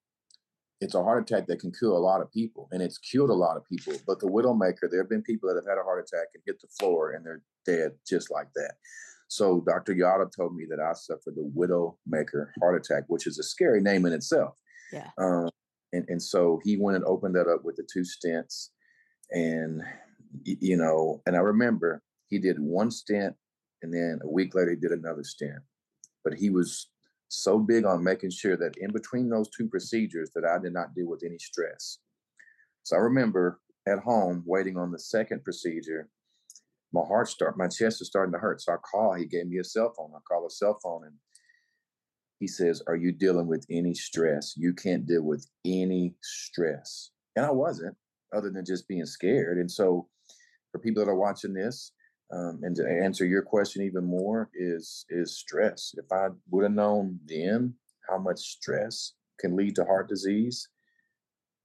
it's 0.81 0.95
a 0.95 1.03
heart 1.03 1.29
attack 1.29 1.47
that 1.47 1.59
can 1.59 1.73
kill 1.73 1.97
a 1.97 1.99
lot 1.99 2.21
of 2.21 2.31
people 2.31 2.69
and 2.73 2.83
it's 2.83 2.99
killed 2.99 3.31
a 3.31 3.35
lot 3.35 3.57
of 3.57 3.65
people 3.65 3.95
but 4.07 4.21
the 4.21 4.27
widowmaker 4.27 4.91
there 4.91 5.01
have 5.01 5.11
been 5.11 5.23
people 5.23 5.49
that 5.49 5.57
have 5.57 5.69
had 5.69 5.81
a 5.81 5.85
heart 5.85 6.05
attack 6.05 6.29
and 6.35 6.43
hit 6.47 6.61
the 6.61 6.69
floor 6.79 7.13
and 7.13 7.25
they're 7.25 7.43
dead 7.67 7.93
just 8.07 8.31
like 8.31 8.49
that 8.55 8.75
so 9.29 9.61
Dr. 9.61 9.95
Yadav 9.95 10.35
told 10.35 10.57
me 10.57 10.65
that 10.71 10.81
I 10.81 10.95
suffered 10.95 11.37
the 11.37 11.53
widowmaker 11.55 12.49
heart 12.59 12.77
attack, 12.77 13.05
which 13.09 13.27
is 13.27 13.39
a 13.39 13.43
scary 13.43 13.81
name 13.81 14.07
in 14.07 14.15
itself. 14.15 14.59
Yeah. 14.91 15.11
Um, 15.19 15.51
and, 15.93 16.07
and 16.09 16.23
so 16.23 16.61
he 16.65 16.77
went 16.79 16.97
and 16.97 17.05
opened 17.05 17.35
that 17.37 17.47
up 17.47 17.63
with 17.63 17.77
the 17.77 17.87
two 17.93 18.03
stents. 18.03 18.69
And, 19.31 19.83
you 20.45 20.77
know, 20.77 21.23
and 21.27 21.37
I 21.37 21.41
remember 21.41 22.03
he 22.29 22.39
did 22.39 22.59
one 22.59 22.91
stent 22.91 23.37
and 23.83 23.93
then 23.93 24.19
a 24.23 24.29
week 24.29 24.55
later 24.55 24.71
he 24.71 24.77
did 24.77 24.93
another 24.93 25.25
stent. 25.25 25.61
But 26.25 26.35
he 26.35 26.49
was 26.49 26.89
so 27.29 27.59
big 27.59 27.85
on 27.85 28.03
making 28.03 28.31
sure 28.31 28.57
that 28.57 28.77
in 28.79 28.93
between 28.93 29.29
those 29.29 29.49
two 29.51 29.69
procedures 29.69 30.31
that 30.35 30.45
I 30.45 30.59
did 30.59 30.73
not 30.73 30.95
deal 30.95 31.09
with 31.09 31.23
any 31.25 31.39
stress. 31.39 31.99
So 32.83 32.97
I 32.97 33.01
remember 33.01 33.61
at 33.87 33.99
home 33.99 34.43
waiting 34.47 34.77
on 34.77 34.91
the 34.91 34.99
second 34.99 35.45
procedure 35.45 36.09
my 36.93 37.03
heart 37.03 37.29
start, 37.29 37.59
my 37.59 37.69
chest 37.69 38.01
is 38.01 38.09
starting 38.09 38.33
to 38.33 38.39
hurt. 38.39 38.61
So 38.63 38.73
I 38.73 38.77
call, 38.77 39.15
he 39.15 39.27
gave 39.27 39.47
me 39.47 39.59
a 39.59 39.65
cell 39.65 39.93
phone. 39.97 40.11
I 40.15 40.21
call 40.27 40.47
a 40.47 40.51
cell 40.51 40.79
phone 40.83 41.05
and 41.05 41.15
he 42.41 42.47
says, 42.47 42.83
Are 42.87 42.97
you 42.97 43.13
dealing 43.13 43.47
with 43.47 43.67
any 43.71 43.95
stress? 43.95 44.55
You 44.57 44.73
can't 44.73 45.07
deal 45.07 45.23
with 45.23 45.47
any 45.65 46.15
stress. 46.23 47.11
And 47.37 47.45
I 47.45 47.51
wasn't, 47.51 47.97
other 48.35 48.51
than 48.51 48.65
just 48.65 48.89
being 48.89 49.07
scared. 49.07 49.59
And 49.59 49.71
so 49.71 50.09
for 50.73 50.79
people 50.79 51.05
that 51.05 51.11
are 51.11 51.17
watching 51.17 51.53
this, 51.53 51.93
um, 52.33 52.61
and 52.63 52.77
to 52.77 52.87
answer 52.87 53.25
your 53.25 53.43
question 53.43 53.83
even 53.83 54.05
more 54.05 54.51
is 54.55 55.07
is 55.09 55.39
stress. 55.39 55.95
If 55.97 56.11
I 56.13 56.29
would 56.51 56.65
have 56.65 56.73
known 56.73 57.21
then 57.25 57.75
how 58.09 58.19
much 58.19 58.39
stress 58.39 59.15
can 59.41 59.57
lead 59.57 59.75
to 59.77 59.85
heart 59.85 60.09
disease, 60.09 60.69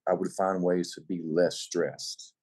I 0.07 0.13
would 0.13 0.31
find 0.31 0.63
ways 0.63 0.93
to 0.95 1.01
be 1.01 1.21
less 1.23 1.57
stressed. 1.57 2.33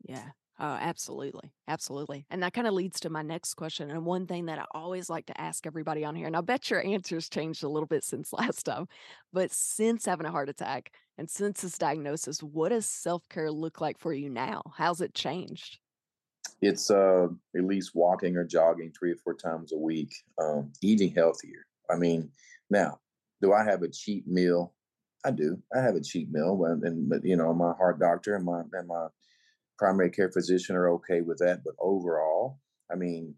Yeah. 0.00 0.30
Oh, 0.60 0.64
absolutely. 0.66 1.52
Absolutely. 1.68 2.26
And 2.30 2.42
that 2.42 2.52
kind 2.52 2.66
of 2.66 2.74
leads 2.74 2.98
to 3.00 3.10
my 3.10 3.22
next 3.22 3.54
question. 3.54 3.90
And 3.90 4.04
one 4.04 4.26
thing 4.26 4.46
that 4.46 4.58
I 4.58 4.64
always 4.72 5.08
like 5.08 5.26
to 5.26 5.40
ask 5.40 5.66
everybody 5.66 6.04
on 6.04 6.16
here, 6.16 6.26
and 6.26 6.36
I 6.36 6.40
bet 6.40 6.68
your 6.68 6.84
answers 6.84 7.28
changed 7.28 7.62
a 7.62 7.68
little 7.68 7.86
bit 7.86 8.02
since 8.02 8.32
last 8.32 8.64
time, 8.64 8.88
but 9.32 9.52
since 9.52 10.04
having 10.04 10.26
a 10.26 10.32
heart 10.32 10.48
attack 10.48 10.92
and 11.16 11.30
since 11.30 11.60
this 11.60 11.78
diagnosis, 11.78 12.42
what 12.42 12.70
does 12.70 12.86
self 12.86 13.28
care 13.28 13.52
look 13.52 13.80
like 13.80 13.98
for 13.98 14.12
you 14.12 14.28
now? 14.30 14.62
How's 14.76 15.00
it 15.00 15.14
changed? 15.14 15.78
It's 16.60 16.90
uh, 16.90 17.28
at 17.56 17.64
least 17.64 17.92
walking 17.94 18.36
or 18.36 18.44
jogging 18.44 18.92
three 18.98 19.12
or 19.12 19.16
four 19.16 19.34
times 19.34 19.72
a 19.72 19.78
week, 19.78 20.12
um, 20.42 20.72
eating 20.82 21.14
healthier. 21.14 21.66
I 21.90 21.96
mean, 21.96 22.30
now, 22.70 22.98
do 23.40 23.52
I 23.52 23.64
have 23.64 23.82
a 23.82 23.88
cheat 23.88 24.26
meal? 24.26 24.74
I 25.24 25.30
do. 25.30 25.62
I 25.74 25.80
have 25.80 25.94
a 25.94 26.00
cheat 26.00 26.30
meal, 26.32 26.64
and, 26.64 26.82
and 26.82 27.08
but 27.08 27.24
you 27.24 27.36
know, 27.36 27.52
my 27.54 27.72
heart 27.72 28.00
doctor 28.00 28.34
and 28.34 28.44
my 28.44 28.62
and 28.72 28.88
my 28.88 29.06
primary 29.78 30.10
care 30.10 30.30
physician 30.30 30.74
are 30.76 30.90
okay 30.90 31.20
with 31.20 31.38
that. 31.38 31.62
But 31.64 31.74
overall, 31.78 32.58
I 32.90 32.96
mean, 32.96 33.34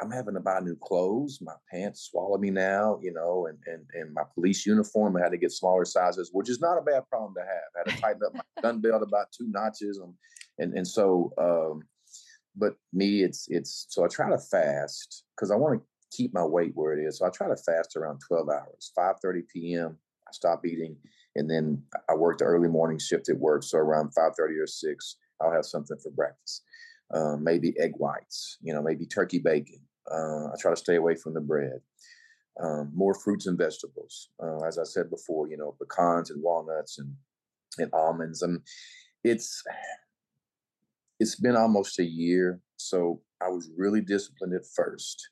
I'm 0.00 0.10
having 0.10 0.34
to 0.34 0.40
buy 0.40 0.60
new 0.60 0.76
clothes. 0.76 1.40
My 1.42 1.54
pants 1.70 2.08
swallow 2.10 2.38
me 2.38 2.50
now, 2.50 2.98
you 3.02 3.12
know, 3.12 3.46
and 3.46 3.58
and 3.66 3.84
and 3.94 4.14
my 4.14 4.22
police 4.34 4.66
uniform. 4.66 5.16
I 5.16 5.20
had 5.20 5.32
to 5.32 5.38
get 5.38 5.52
smaller 5.52 5.84
sizes, 5.84 6.30
which 6.32 6.48
is 6.48 6.60
not 6.60 6.78
a 6.78 6.82
bad 6.82 7.08
problem 7.08 7.34
to 7.34 7.40
have. 7.40 7.48
I 7.74 7.78
had 7.78 7.96
to 7.96 8.02
tighten 8.02 8.22
up 8.26 8.34
my 8.34 8.40
gun 8.62 8.80
belt 8.80 9.02
about 9.02 9.32
two 9.32 9.48
notches, 9.48 9.98
and 9.98 10.14
and 10.58 10.76
and 10.76 10.86
so. 10.86 11.32
Um, 11.38 11.82
but 12.56 12.74
me, 12.92 13.22
it's 13.22 13.46
it's 13.48 13.86
so 13.88 14.04
I 14.04 14.08
try 14.08 14.30
to 14.30 14.38
fast 14.38 15.24
because 15.36 15.50
I 15.50 15.56
want 15.56 15.80
to 15.80 16.16
keep 16.16 16.34
my 16.34 16.44
weight 16.44 16.72
where 16.74 16.98
it 16.98 17.04
is. 17.04 17.18
So 17.18 17.26
I 17.26 17.30
try 17.30 17.48
to 17.48 17.56
fast 17.56 17.96
around 17.96 18.20
12 18.26 18.48
hours, 18.48 18.92
5:30 18.98 19.42
p.m. 19.52 19.96
I 20.28 20.32
stop 20.32 20.66
eating, 20.66 20.96
and 21.36 21.50
then 21.50 21.82
I 22.08 22.14
work 22.14 22.38
the 22.38 22.44
early 22.44 22.68
morning 22.68 22.98
shift 22.98 23.28
at 23.28 23.38
work. 23.38 23.62
So 23.62 23.78
around 23.78 24.12
5:30 24.14 24.58
or 24.60 24.66
6, 24.66 25.16
I'll 25.40 25.52
have 25.52 25.64
something 25.64 25.98
for 25.98 26.10
breakfast. 26.10 26.62
Um, 27.12 27.42
maybe 27.42 27.74
egg 27.78 27.92
whites, 27.96 28.58
you 28.62 28.72
know, 28.72 28.82
maybe 28.82 29.04
turkey 29.04 29.38
bacon. 29.38 29.80
Uh, 30.10 30.46
I 30.46 30.54
try 30.60 30.70
to 30.70 30.76
stay 30.76 30.96
away 30.96 31.16
from 31.16 31.34
the 31.34 31.40
bread. 31.40 31.80
Um, 32.60 32.90
more 32.94 33.14
fruits 33.14 33.46
and 33.46 33.56
vegetables, 33.56 34.28
uh, 34.42 34.64
as 34.66 34.78
I 34.78 34.84
said 34.84 35.08
before, 35.08 35.48
you 35.48 35.56
know, 35.56 35.76
pecans 35.80 36.30
and 36.30 36.42
walnuts 36.42 36.98
and 36.98 37.14
and 37.78 37.90
almonds. 37.92 38.42
And 38.42 38.60
it's 39.24 39.62
it's 41.20 41.36
been 41.36 41.56
almost 41.56 42.00
a 42.00 42.04
year, 42.04 42.60
so 42.76 43.22
I 43.40 43.48
was 43.48 43.70
really 43.76 44.00
disciplined 44.00 44.54
at 44.54 44.66
first. 44.74 45.28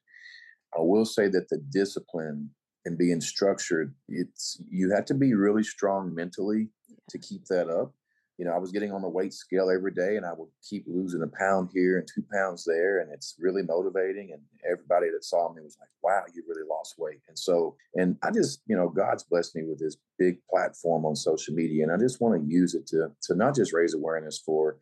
I 0.76 0.80
will 0.80 1.04
say 1.04 1.28
that 1.28 1.48
the 1.48 1.58
discipline 1.72 2.50
and 2.84 2.96
being 2.96 3.20
structured, 3.20 3.94
it's 4.08 4.62
you 4.70 4.92
have 4.94 5.06
to 5.06 5.14
be 5.14 5.34
really 5.34 5.64
strong 5.64 6.14
mentally 6.14 6.68
to 7.10 7.18
keep 7.18 7.46
that 7.46 7.68
up 7.68 7.92
you 8.38 8.44
know, 8.44 8.52
I 8.52 8.58
was 8.58 8.70
getting 8.70 8.92
on 8.92 9.02
the 9.02 9.08
weight 9.08 9.34
scale 9.34 9.68
every 9.68 9.90
day 9.90 10.16
and 10.16 10.24
I 10.24 10.32
would 10.32 10.48
keep 10.62 10.84
losing 10.86 11.22
a 11.22 11.26
pound 11.26 11.70
here 11.74 11.98
and 11.98 12.06
two 12.06 12.24
pounds 12.32 12.64
there. 12.64 13.00
And 13.00 13.12
it's 13.12 13.34
really 13.40 13.62
motivating. 13.62 14.30
And 14.32 14.40
everybody 14.64 15.10
that 15.10 15.24
saw 15.24 15.52
me 15.52 15.60
was 15.60 15.76
like, 15.80 15.88
wow, 16.04 16.22
you 16.32 16.44
really 16.48 16.66
lost 16.68 16.94
weight. 16.98 17.20
And 17.26 17.36
so, 17.36 17.76
and 17.96 18.16
I 18.22 18.30
just, 18.30 18.62
you 18.66 18.76
know, 18.76 18.88
God's 18.88 19.24
blessed 19.24 19.56
me 19.56 19.64
with 19.64 19.80
this 19.80 19.96
big 20.20 20.38
platform 20.48 21.04
on 21.04 21.16
social 21.16 21.52
media. 21.52 21.82
And 21.82 21.92
I 21.92 21.96
just 21.96 22.20
want 22.20 22.40
to 22.40 22.48
use 22.48 22.76
it 22.76 22.86
to, 22.88 23.10
to 23.22 23.34
not 23.34 23.56
just 23.56 23.72
raise 23.72 23.94
awareness 23.94 24.38
for, 24.38 24.78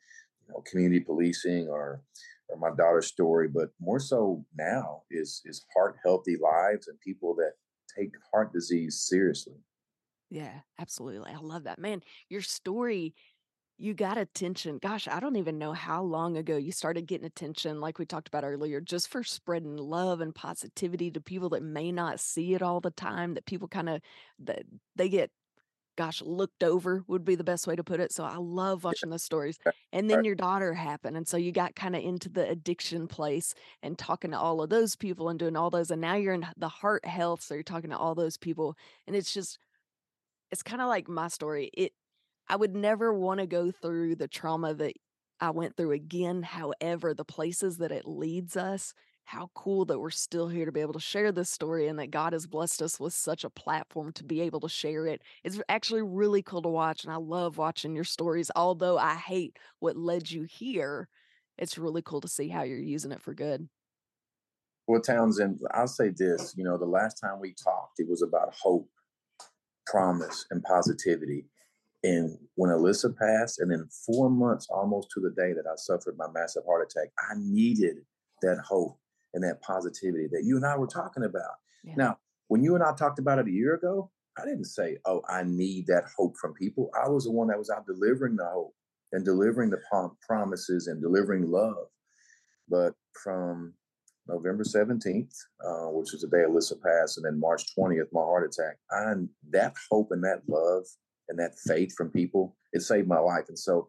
you 0.47 0.55
know, 0.55 0.63
community 0.71 1.01
policing 1.01 1.69
or, 1.69 2.03
or 2.49 2.57
my 2.59 2.71
daughter's 2.77 3.07
story, 3.07 3.49
but 3.49 3.71
more 3.81 4.01
so 4.01 4.45
now 4.57 5.03
is, 5.11 5.43
is 5.45 5.65
heart 5.75 5.97
healthy 6.05 6.37
lives 6.37 6.89
and 6.89 6.99
people 7.01 7.35
that 7.37 7.53
take 7.97 8.13
heart 8.33 8.53
disease 8.53 9.07
seriously. 9.09 9.55
Yeah, 10.31 10.61
absolutely. 10.79 11.33
I 11.33 11.39
love 11.39 11.65
that. 11.65 11.79
Man, 11.79 12.03
your 12.29 12.43
story 12.43 13.15
you 13.79 13.93
got 13.95 14.17
attention. 14.17 14.79
Gosh, 14.81 15.07
I 15.07 15.21
don't 15.21 15.37
even 15.37 15.59
know 15.59 15.73
how 15.73 16.03
long 16.03 16.37
ago 16.37 16.57
you 16.57 16.73
started 16.73 17.07
getting 17.07 17.27
attention, 17.27 17.81
like 17.81 17.99
we 17.99 18.07
talked 18.07 18.29
about 18.29 18.45
earlier, 18.45 18.81
just 18.81 19.09
for 19.09 19.23
spreading 19.23 19.77
love 19.77 20.21
and 20.21 20.35
positivity 20.35 21.11
to 21.11 21.21
people 21.21 21.51
that 21.51 21.63
may 21.63 21.93
not 21.93 22.19
see 22.19 22.55
it 22.55 22.63
all 22.63 22.81
the 22.81 22.91
time, 22.91 23.35
that 23.35 23.45
people 23.45 23.69
kind 23.69 23.89
of 23.89 24.01
that 24.41 24.63
they 24.97 25.09
get 25.09 25.31
gosh, 25.97 26.23
looked 26.23 26.63
over 26.63 27.03
would 27.09 27.25
be 27.25 27.35
the 27.35 27.45
best 27.45 27.67
way 27.67 27.75
to 27.75 27.85
put 27.85 28.01
it. 28.01 28.13
So 28.13 28.25
I 28.25 28.37
love 28.37 28.85
watching 28.85 29.11
those 29.11 29.23
stories. 29.23 29.59
And 29.93 30.11
then 30.11 30.25
your 30.25 30.35
daughter 30.35 30.75
happened. 30.75 31.17
And 31.17 31.27
so 31.27 31.37
you 31.37 31.53
got 31.53 31.75
kind 31.75 31.97
of 31.97 32.03
into 32.03 32.29
the 32.29 32.49
addiction 32.49 33.09
place 33.09 33.55
and 33.83 33.99
talking 33.99 34.31
to 34.33 34.39
all 34.39 34.63
of 34.63 34.71
those 34.71 34.97
people 34.97 35.29
and 35.29 35.39
doing 35.39 35.57
all 35.57 35.71
those. 35.71 35.91
And 35.91 36.01
now 36.01 36.15
you're 36.15 36.35
in 36.35 36.47
the 36.57 36.69
heart 36.69 37.05
health. 37.05 37.43
So 37.43 37.55
you're 37.55 37.63
talking 37.63 37.91
to 37.91 37.99
all 37.99 38.15
those 38.15 38.37
people. 38.37 38.77
And 39.07 39.17
it's 39.17 39.33
just, 39.33 39.59
it's 40.53 40.63
kind 40.63 40.83
of 40.83 40.89
like 40.89 41.09
my 41.09 41.29
story. 41.29 41.71
It 41.75 41.93
I 42.49 42.57
would 42.57 42.75
never 42.75 43.13
want 43.13 43.41
to 43.41 43.47
go 43.47 43.71
through 43.71 44.17
the 44.17 44.29
trauma 44.29 44.75
that 44.75 44.93
I 45.41 45.51
went 45.51 45.77
through 45.77 45.93
again. 45.93 46.43
However, 46.43 47.13
the 47.13 47.25
places 47.25 47.79
that 47.79 47.93
it 47.93 48.07
leads 48.07 48.57
us, 48.57 48.95
how 49.27 49.51
cool 49.55 49.85
that 49.85 49.99
we're 49.99 50.09
still 50.09 50.47
here 50.47 50.65
to 50.65 50.73
be 50.73 50.81
able 50.81 50.93
to 50.93 51.01
share 51.01 51.33
this 51.33 51.51
story 51.51 51.89
and 51.89 51.99
that 51.99 52.13
God 52.13 52.33
has 52.33 52.47
blessed 52.47 52.81
us 52.81 53.01
with 53.01 53.13
such 53.13 53.43
a 53.43 53.51
platform 53.51 54.13
to 54.13 54.25
be 54.25 54.41
able 54.41 54.61
to 54.61 54.69
share 54.69 55.09
it. 55.09 55.21
It's 55.43 55.61
actually 55.69 56.03
really 56.03 56.43
cool 56.43 56.63
to 56.63 56.69
watch. 56.69 57.03
And 57.03 57.13
I 57.13 57.17
love 57.17 57.59
watching 57.59 57.95
your 57.97 58.05
stories. 58.05 58.53
Although 58.55 58.99
I 58.99 59.17
hate 59.17 59.59
what 59.81 59.97
led 59.97 60.31
you 60.31 60.45
here, 60.45 61.09
it's 61.59 61.77
really 61.77 62.03
cool 62.03 62.21
to 62.21 62.29
see 62.29 62.49
how 62.49 62.63
you're 62.63 62.79
using 62.79 63.11
it 63.11 63.21
for 63.21 63.35
good. 63.35 63.69
Well, 64.87 65.01
Townsend, 65.01 65.59
I'll 65.75 65.89
say 65.89 66.11
this 66.17 66.55
you 66.57 66.63
know, 66.63 66.79
the 66.79 66.87
last 66.87 67.15
time 67.15 67.41
we 67.41 67.53
talked, 67.53 67.99
it 67.99 68.09
was 68.09 68.23
about 68.23 68.55
hope, 68.55 68.89
promise, 69.87 70.47
and 70.53 70.63
positivity. 70.63 71.47
And 72.05 72.39
when 72.55 72.71
Alyssa 72.71 73.13
passed, 73.17 73.59
and 73.59 73.73
then 73.73 73.89
four 74.07 74.31
months 74.31 74.69
almost 74.71 75.11
to 75.15 75.21
the 75.21 75.31
day 75.31 75.53
that 75.53 75.67
I 75.67 75.75
suffered 75.75 76.17
my 76.17 76.29
massive 76.33 76.63
heart 76.65 76.89
attack, 76.89 77.09
I 77.19 77.35
needed 77.37 77.97
that 78.43 78.59
hope 78.59 79.01
and 79.37 79.45
that 79.45 79.63
positivity 79.63 80.27
that 80.33 80.45
you 80.45 80.57
and 80.57 80.67
I 80.67 80.77
were 80.77 80.87
talking 80.87 81.23
about. 81.23 81.55
Yeah. 81.85 81.95
Now, 81.97 82.19
when 82.49 82.65
you 82.65 82.75
and 82.75 82.83
I 82.83 82.93
talked 82.95 83.19
about 83.19 83.39
it 83.39 83.47
a 83.47 83.53
year 83.53 83.75
ago, 83.75 84.11
I 84.39 84.45
didn't 84.45 84.65
say, 84.65 84.97
oh, 85.05 85.23
I 85.29 85.43
need 85.45 85.87
that 85.87 86.05
hope 86.17 86.37
from 86.37 86.55
people. 86.55 86.91
I 86.95 87.09
was 87.09 87.25
the 87.25 87.33
one 87.33 87.49
that 87.49 87.59
was 87.59 87.71
out 87.71 87.87
delivering 87.87 88.37
the 88.37 88.47
hope 88.47 88.75
and 89.13 89.25
delivering 89.25 89.71
the 89.71 89.81
promises 90.27 90.87
and 90.87 91.01
delivering 91.01 91.51
love. 91.51 91.87
But 92.69 92.95
from 93.23 93.75
November 94.27 94.65
17th, 94.65 95.35
uh, 95.65 95.91
which 95.91 96.13
was 96.13 96.23
the 96.23 96.29
day 96.29 96.45
Alyssa 96.49 96.81
passed, 96.83 97.19
and 97.19 97.27
then 97.27 97.39
March 97.39 97.75
20th, 97.77 98.09
my 98.13 98.21
heart 98.21 98.51
attack, 98.51 98.77
I, 98.91 99.13
that 99.51 99.75
hope 99.91 100.09
and 100.11 100.25
that 100.25 100.43
love 100.49 100.85
and 101.29 101.39
that 101.39 101.59
faith 101.59 101.95
from 101.95 102.11
people, 102.11 102.57
it 102.73 102.81
saved 102.81 103.07
my 103.07 103.19
life. 103.19 103.45
And 103.49 103.59
so 103.59 103.89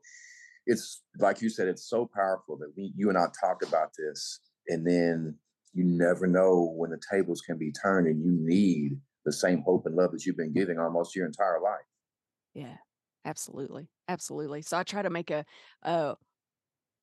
it's 0.65 1.03
like 1.19 1.41
you 1.41 1.49
said, 1.49 1.67
it's 1.67 1.89
so 1.89 2.09
powerful 2.13 2.57
that 2.57 2.73
we, 2.75 2.93
you 2.95 3.09
and 3.09 3.17
I 3.17 3.27
talk 3.39 3.65
about 3.65 3.91
this, 3.97 4.41
and 4.67 4.85
then 4.85 5.39
you 5.73 5.83
never 5.83 6.27
know 6.27 6.73
when 6.75 6.91
the 6.91 7.01
tables 7.11 7.41
can 7.41 7.57
be 7.57 7.71
turned 7.71 8.07
and 8.07 8.23
you 8.23 8.31
need 8.31 8.99
the 9.25 9.33
same 9.33 9.61
hope 9.61 9.85
and 9.85 9.95
love 9.95 10.11
that 10.11 10.25
you've 10.25 10.37
been 10.37 10.53
giving 10.53 10.79
almost 10.79 11.15
your 11.15 11.25
entire 11.25 11.59
life. 11.61 11.85
Yeah, 12.53 12.77
absolutely. 13.25 13.89
Absolutely. 14.07 14.61
So 14.61 14.77
I 14.77 14.83
try 14.83 15.01
to 15.01 15.09
make 15.09 15.29
a, 15.31 15.45
uh, 15.83 16.15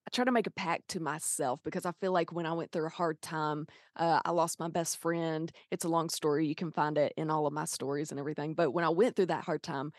I 0.06 0.10
try 0.12 0.24
to 0.24 0.32
make 0.32 0.46
a 0.46 0.52
pact 0.52 0.88
to 0.90 1.00
myself 1.00 1.60
because 1.64 1.86
I 1.86 1.92
feel 1.92 2.12
like 2.12 2.32
when 2.32 2.46
I 2.46 2.52
went 2.52 2.72
through 2.72 2.86
a 2.86 2.90
hard 2.90 3.22
time, 3.22 3.66
uh, 3.96 4.20
I 4.24 4.32
lost 4.32 4.60
my 4.60 4.68
best 4.68 4.98
friend. 4.98 5.50
It's 5.70 5.84
a 5.84 5.88
long 5.88 6.10
story. 6.10 6.46
You 6.46 6.54
can 6.54 6.72
find 6.72 6.98
it 6.98 7.14
in 7.16 7.30
all 7.30 7.46
of 7.46 7.54
my 7.54 7.64
stories 7.64 8.10
and 8.10 8.20
everything. 8.20 8.54
But 8.54 8.72
when 8.72 8.84
I 8.84 8.90
went 8.90 9.16
through 9.16 9.26
that 9.26 9.44
hard 9.44 9.62
time, 9.62 9.92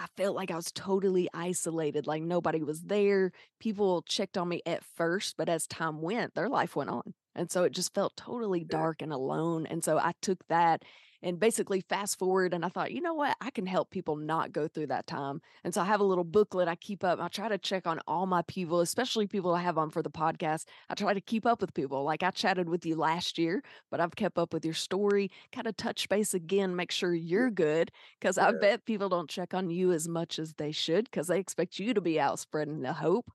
I 0.00 0.06
felt 0.16 0.34
like 0.34 0.50
I 0.50 0.56
was 0.56 0.72
totally 0.72 1.28
isolated, 1.34 2.06
like 2.06 2.22
nobody 2.22 2.62
was 2.62 2.80
there. 2.82 3.32
People 3.60 4.02
checked 4.02 4.38
on 4.38 4.48
me 4.48 4.62
at 4.64 4.82
first, 4.82 5.36
but 5.36 5.48
as 5.50 5.66
time 5.66 6.00
went, 6.00 6.34
their 6.34 6.48
life 6.48 6.74
went 6.74 6.88
on. 6.88 7.12
And 7.34 7.50
so 7.50 7.64
it 7.64 7.72
just 7.72 7.94
felt 7.94 8.16
totally 8.16 8.64
dark 8.64 9.02
and 9.02 9.12
alone. 9.12 9.66
And 9.66 9.84
so 9.84 9.98
I 9.98 10.12
took 10.22 10.38
that 10.48 10.84
and 11.22 11.38
basically 11.38 11.80
fast 11.80 12.18
forward 12.18 12.54
and 12.54 12.64
I 12.64 12.68
thought, 12.68 12.92
you 12.92 13.00
know 13.00 13.14
what? 13.14 13.36
I 13.40 13.50
can 13.50 13.66
help 13.66 13.90
people 13.90 14.16
not 14.16 14.52
go 14.52 14.68
through 14.68 14.88
that 14.88 15.06
time. 15.06 15.40
And 15.64 15.72
so 15.72 15.80
I 15.82 15.84
have 15.84 16.00
a 16.00 16.04
little 16.04 16.24
booklet 16.24 16.68
I 16.68 16.74
keep 16.74 17.04
up. 17.04 17.20
I 17.20 17.28
try 17.28 17.48
to 17.48 17.58
check 17.58 17.86
on 17.86 18.00
all 18.06 18.26
my 18.26 18.42
people, 18.42 18.80
especially 18.80 19.26
people 19.26 19.54
I 19.54 19.62
have 19.62 19.78
on 19.78 19.90
for 19.90 20.02
the 20.02 20.10
podcast. 20.10 20.64
I 20.88 20.94
try 20.94 21.14
to 21.14 21.20
keep 21.20 21.46
up 21.46 21.60
with 21.60 21.74
people. 21.74 22.04
Like 22.04 22.22
I 22.22 22.30
chatted 22.30 22.68
with 22.68 22.84
you 22.84 22.96
last 22.96 23.38
year, 23.38 23.62
but 23.90 24.00
I've 24.00 24.16
kept 24.16 24.38
up 24.38 24.52
with 24.52 24.64
your 24.64 24.74
story, 24.74 25.30
kind 25.52 25.66
of 25.66 25.76
touch 25.76 26.08
base 26.08 26.34
again, 26.34 26.74
make 26.74 26.90
sure 26.90 27.14
you're 27.14 27.50
good. 27.50 27.90
Cause. 28.20 28.38
I 28.40 28.52
bet 28.52 28.84
people 28.84 29.08
don't 29.08 29.28
check 29.28 29.54
on 29.54 29.70
you 29.70 29.92
as 29.92 30.08
much 30.08 30.38
as 30.38 30.54
they 30.54 30.72
should 30.72 31.04
because 31.04 31.26
they 31.26 31.38
expect 31.38 31.78
you 31.78 31.94
to 31.94 32.00
be 32.00 32.18
out 32.18 32.38
spreading 32.38 32.80
the 32.80 32.92
hope. 32.92 33.30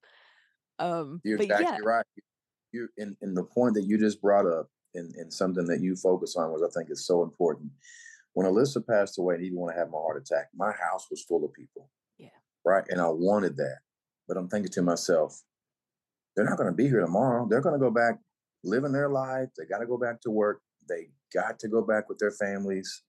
Um, 0.79 1.21
you're 1.23 1.41
exactly 1.41 1.65
yeah. 1.65 1.77
right. 1.83 2.05
You 2.71 2.89
in, 2.97 3.15
in 3.21 3.33
the 3.33 3.43
point 3.43 3.75
that 3.75 3.83
you 3.83 3.97
just 3.97 4.21
brought 4.21 4.45
up, 4.45 4.67
and, 4.95 5.13
and 5.15 5.31
something 5.31 5.65
that 5.65 5.81
you 5.81 5.95
focus 5.95 6.36
on, 6.36 6.51
which 6.51 6.62
I 6.65 6.71
think 6.73 6.89
is 6.89 7.05
so 7.05 7.23
important. 7.23 7.71
When 8.34 8.47
Alyssa 8.47 8.86
passed 8.86 9.17
away 9.17 9.36
and 9.36 9.43
he 9.43 9.49
didn't 9.49 9.62
want 9.62 9.75
to 9.75 9.79
have 9.79 9.91
my 9.91 9.97
heart 9.97 10.21
attack, 10.21 10.47
my 10.55 10.71
house 10.71 11.08
was 11.10 11.23
full 11.23 11.45
of 11.45 11.53
people. 11.53 11.89
Yeah. 12.17 12.29
Right. 12.65 12.84
And 12.89 12.99
I 12.99 13.08
wanted 13.08 13.55
that. 13.58 13.77
But 14.27 14.38
I'm 14.38 14.49
thinking 14.49 14.71
to 14.73 14.81
myself, 14.81 15.41
they're 16.36 16.45
not 16.45 16.58
going 16.58 16.69
to 16.69 16.75
be 16.75 16.88
here 16.88 16.99
tomorrow. 16.99 17.47
They're 17.49 17.62
going 17.62 17.79
to 17.79 17.79
go 17.79 17.91
back 17.91 18.19
living 18.63 18.91
their 18.91 19.10
life. 19.10 19.49
They 19.58 19.65
got 19.65 19.79
to 19.79 19.86
go 19.86 19.97
back 19.97 20.21
to 20.21 20.31
work. 20.31 20.62
They 20.89 21.10
got 21.34 21.60
to 21.60 21.67
go 21.67 21.81
back 21.81 22.10
with 22.10 22.17
their 22.17 22.31
families. 22.31 23.03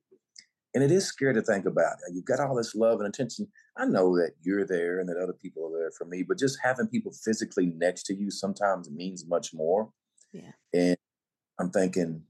And 0.75 0.85
it 0.85 0.90
is 0.90 1.07
scary 1.07 1.35
to 1.35 1.42
think 1.42 1.64
about. 1.64 1.96
You've 2.12 2.27
got 2.27 2.38
all 2.38 2.55
this 2.55 2.75
love 2.75 3.01
and 3.01 3.09
attention. 3.09 3.49
I 3.79 3.87
know 3.87 4.14
that 4.16 4.33
you're 4.42 4.66
there 4.66 5.01
and 5.01 5.09
that 5.09 5.16
other 5.16 5.33
people 5.33 5.66
are 5.66 5.79
there 5.79 5.90
for 5.96 6.05
me, 6.05 6.22
but 6.22 6.38
just 6.38 6.59
having 6.62 6.87
people 6.87 7.12
physically 7.25 7.72
next 7.77 8.05
to 8.05 8.14
you 8.14 8.31
sometimes 8.31 8.90
means 8.90 9.27
much 9.27 9.53
more. 9.55 9.90
Yeah. 10.33 10.53
And 10.75 10.96
I'm 11.59 11.71
thinking 11.71 12.23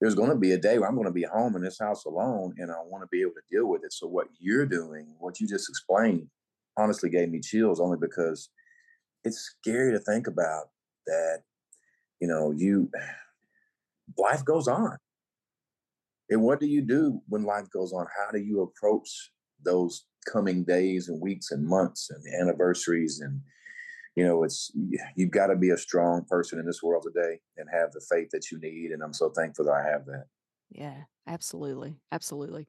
there's 0.00 0.14
going 0.14 0.30
to 0.30 0.36
be 0.36 0.52
a 0.52 0.58
day 0.58 0.78
where 0.78 0.88
I'm 0.88 0.96
going 0.96 1.06
to 1.06 1.12
be 1.12 1.24
home 1.24 1.56
in 1.56 1.62
this 1.62 1.78
house 1.78 2.04
alone 2.04 2.54
and 2.58 2.70
I 2.70 2.76
want 2.84 3.02
to 3.02 3.08
be 3.10 3.22
able 3.22 3.32
to 3.32 3.56
deal 3.56 3.68
with 3.68 3.84
it. 3.84 3.92
So 3.92 4.06
what 4.06 4.26
you're 4.38 4.66
doing, 4.66 5.14
what 5.18 5.40
you 5.40 5.48
just 5.48 5.68
explained, 5.68 6.28
honestly 6.76 7.08
gave 7.08 7.30
me 7.30 7.40
chills 7.40 7.80
only 7.80 7.96
because 7.98 8.50
it's 9.22 9.38
scary 9.38 9.92
to 9.92 9.98
think 9.98 10.26
about 10.26 10.66
that, 11.06 11.42
you 12.20 12.28
know, 12.28 12.50
you 12.50 12.90
life 14.18 14.44
goes 14.44 14.68
on. 14.68 14.98
And 16.30 16.42
what 16.42 16.60
do 16.60 16.66
you 16.66 16.82
do 16.82 17.20
when 17.28 17.44
life 17.44 17.70
goes 17.70 17.92
on? 17.92 18.06
How 18.18 18.32
do 18.32 18.38
you 18.38 18.62
approach 18.62 19.30
those 19.64 20.06
coming 20.30 20.64
days 20.64 21.08
and 21.08 21.20
weeks 21.20 21.50
and 21.50 21.66
months 21.66 22.10
and 22.10 22.22
anniversaries 22.40 23.20
and 23.20 23.40
you 24.16 24.24
know, 24.24 24.44
it's 24.44 24.70
you've 25.16 25.30
got 25.30 25.48
to 25.48 25.56
be 25.56 25.70
a 25.70 25.76
strong 25.76 26.24
person 26.24 26.58
in 26.58 26.66
this 26.66 26.82
world 26.82 27.04
today 27.04 27.40
and 27.56 27.68
have 27.72 27.92
the 27.92 28.00
faith 28.08 28.28
that 28.30 28.50
you 28.50 28.58
need. 28.60 28.92
And 28.92 29.02
I'm 29.02 29.12
so 29.12 29.30
thankful 29.30 29.64
that 29.64 29.72
I 29.72 29.90
have 29.90 30.06
that. 30.06 30.26
Yeah, 30.70 31.04
absolutely. 31.26 31.96
Absolutely. 32.12 32.68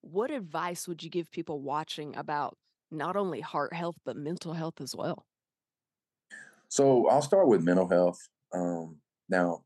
What 0.00 0.30
advice 0.30 0.88
would 0.88 1.02
you 1.02 1.10
give 1.10 1.30
people 1.30 1.60
watching 1.60 2.16
about 2.16 2.56
not 2.90 3.16
only 3.16 3.40
heart 3.40 3.74
health, 3.74 3.96
but 4.04 4.16
mental 4.16 4.54
health 4.54 4.80
as 4.80 4.94
well? 4.94 5.26
So 6.68 7.08
I'll 7.08 7.22
start 7.22 7.48
with 7.48 7.62
mental 7.62 7.88
health. 7.88 8.18
Um, 8.52 8.98
now, 9.28 9.64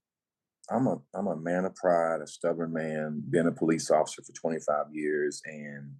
I'm 0.70 0.86
a 0.86 1.00
I'm 1.14 1.26
a 1.26 1.36
man 1.36 1.64
of 1.64 1.74
pride, 1.74 2.20
a 2.22 2.26
stubborn 2.26 2.72
man, 2.72 3.22
been 3.28 3.46
a 3.46 3.52
police 3.52 3.90
officer 3.90 4.22
for 4.22 4.32
25 4.32 4.86
years, 4.92 5.42
and 5.44 5.96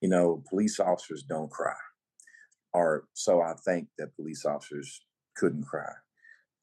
you 0.00 0.08
know, 0.08 0.42
police 0.48 0.80
officers 0.80 1.22
don't 1.22 1.50
cry 1.50 1.74
or 2.72 3.04
so 3.14 3.40
I 3.40 3.54
think 3.64 3.88
that 3.98 4.14
police 4.16 4.44
officers 4.44 5.00
couldn't 5.36 5.64
cry. 5.64 5.92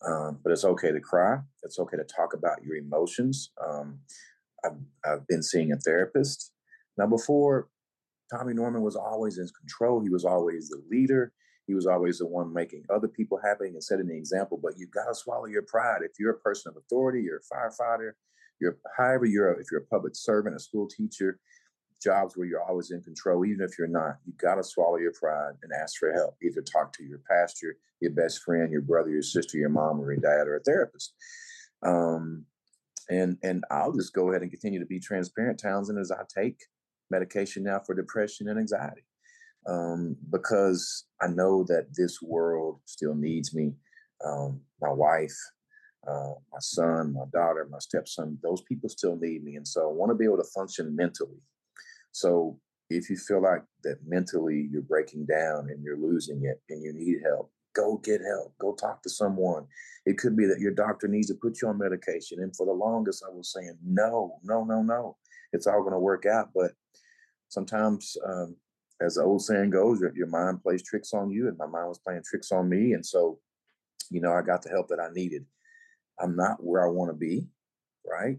Um, 0.05 0.39
but 0.43 0.51
it's 0.51 0.65
okay 0.65 0.91
to 0.91 0.99
cry. 0.99 1.37
It's 1.63 1.79
okay 1.79 1.97
to 1.97 2.03
talk 2.03 2.33
about 2.33 2.63
your 2.63 2.75
emotions. 2.75 3.51
Um, 3.65 3.99
I've, 4.63 4.77
I've 5.05 5.27
been 5.27 5.41
seeing 5.41 5.71
a 5.71 5.77
therapist. 5.77 6.51
Now, 6.97 7.07
before, 7.07 7.69
Tommy 8.31 8.53
Norman 8.53 8.81
was 8.81 8.95
always 8.95 9.37
in 9.37 9.47
control. 9.59 10.01
He 10.01 10.09
was 10.09 10.25
always 10.25 10.69
the 10.69 10.81
leader. 10.89 11.31
He 11.67 11.73
was 11.73 11.87
always 11.87 12.19
the 12.19 12.27
one 12.27 12.53
making 12.53 12.83
other 12.93 13.07
people 13.07 13.39
happy 13.43 13.65
and 13.67 13.83
setting 13.83 14.07
the 14.07 14.17
example. 14.17 14.59
But 14.61 14.73
you've 14.77 14.91
got 14.91 15.05
to 15.05 15.15
swallow 15.15 15.45
your 15.45 15.63
pride. 15.63 16.01
If 16.03 16.11
you're 16.19 16.31
a 16.31 16.39
person 16.39 16.71
of 16.71 16.77
authority, 16.77 17.21
you're 17.23 17.37
a 17.37 17.55
firefighter, 17.55 18.11
you're 18.59 18.77
however 18.97 19.25
you're 19.25 19.51
if 19.59 19.67
you're 19.71 19.81
a 19.81 19.85
public 19.85 20.15
servant, 20.15 20.55
a 20.55 20.59
school 20.59 20.87
teacher, 20.87 21.39
jobs 22.05 22.37
where 22.37 22.47
you're 22.47 22.63
always 22.63 22.91
in 22.91 23.01
control, 23.01 23.45
even 23.45 23.65
if 23.65 23.77
you're 23.77 23.87
not. 23.87 24.19
You 24.25 24.33
got 24.37 24.55
to 24.55 24.63
swallow 24.63 24.97
your 24.97 25.11
pride 25.11 25.55
and 25.63 25.71
ask 25.73 25.97
for 25.97 26.13
help. 26.13 26.37
Either 26.41 26.61
talk 26.61 26.93
to 26.93 27.03
your 27.03 27.19
pastor, 27.29 27.75
your 27.99 28.11
best 28.11 28.43
friend, 28.43 28.71
your 28.71 28.81
brother, 28.81 29.09
your 29.09 29.23
sister, 29.23 29.57
your 29.57 29.69
mom, 29.69 29.99
or 29.99 30.13
your 30.13 30.21
dad, 30.21 30.47
or 30.47 30.57
a 30.57 30.59
therapist. 30.61 31.13
Um, 31.83 32.45
and 33.09 33.37
and 33.43 33.63
I'll 33.71 33.91
just 33.91 34.13
go 34.13 34.29
ahead 34.29 34.43
and 34.43 34.51
continue 34.51 34.79
to 34.79 34.85
be 34.85 34.99
transparent, 34.99 35.59
Townsend, 35.59 35.99
as 35.99 36.11
I 36.11 36.21
take 36.33 36.59
medication 37.11 37.63
now 37.63 37.79
for 37.85 37.93
depression 37.95 38.47
and 38.47 38.59
anxiety, 38.59 39.05
um, 39.67 40.15
because 40.31 41.05
I 41.21 41.27
know 41.27 41.63
that 41.67 41.87
this 41.95 42.21
world 42.21 42.79
still 42.85 43.15
needs 43.15 43.53
me. 43.53 43.73
Um, 44.25 44.61
my 44.81 44.91
wife, 44.91 45.35
uh, 46.07 46.33
my 46.51 46.59
son, 46.59 47.13
my 47.13 47.25
daughter, 47.33 47.67
my 47.69 47.79
stepson, 47.79 48.39
those 48.41 48.61
people 48.61 48.89
still 48.89 49.17
need 49.17 49.43
me. 49.43 49.55
And 49.55 49.67
so 49.67 49.81
I 49.81 49.93
want 49.93 50.11
to 50.11 50.15
be 50.15 50.25
able 50.25 50.37
to 50.37 50.49
function 50.55 50.95
mentally 50.95 51.41
so 52.15 52.57
if 52.89 53.09
you 53.09 53.17
feel 53.17 53.41
like 53.41 53.61
that 53.83 53.97
mentally 54.07 54.69
you're 54.71 54.81
breaking 54.81 55.25
down 55.25 55.69
and 55.69 55.83
you're 55.83 55.97
losing 55.97 56.45
it 56.45 56.61
and 56.69 56.81
you 56.81 56.93
need 56.93 57.17
help, 57.25 57.51
go 57.75 57.97
get 57.97 58.21
help. 58.21 58.57
Go 58.57 58.73
talk 58.73 59.03
to 59.03 59.09
someone. 59.09 59.65
It 60.05 60.17
could 60.17 60.37
be 60.37 60.45
that 60.45 60.61
your 60.61 60.71
doctor 60.71 61.09
needs 61.09 61.27
to 61.27 61.33
put 61.33 61.61
you 61.61 61.67
on 61.67 61.77
medication. 61.77 62.41
And 62.41 62.55
for 62.55 62.65
the 62.65 62.71
longest, 62.71 63.21
I 63.27 63.35
was 63.35 63.51
saying, 63.51 63.77
no, 63.85 64.39
no, 64.45 64.63
no, 64.63 64.81
no. 64.81 65.17
It's 65.51 65.67
all 65.67 65.81
going 65.81 65.91
to 65.91 65.99
work 65.99 66.25
out. 66.25 66.51
But 66.55 66.71
sometimes, 67.49 68.15
um, 68.25 68.55
as 69.01 69.15
the 69.15 69.23
old 69.23 69.41
saying 69.41 69.71
goes, 69.71 69.99
your, 69.99 70.27
mind 70.27 70.63
plays 70.63 70.83
tricks 70.83 71.13
on 71.13 71.29
you, 71.29 71.49
and 71.49 71.57
my 71.57 71.67
mind 71.67 71.89
was 71.89 71.99
playing 71.99 72.23
tricks 72.25 72.53
on 72.53 72.69
me. 72.69 72.93
And 72.93 73.05
so, 73.05 73.39
you 74.09 74.21
know, 74.21 74.31
I 74.31 74.41
got 74.41 74.61
the 74.61 74.69
help 74.69 74.87
that 74.87 75.01
I 75.01 75.11
needed. 75.11 75.45
I'm 76.17 76.37
not 76.37 76.63
where 76.63 76.87
I 76.87 76.89
want 76.89 77.11
to 77.11 77.17
be, 77.17 77.45
right? 78.09 78.37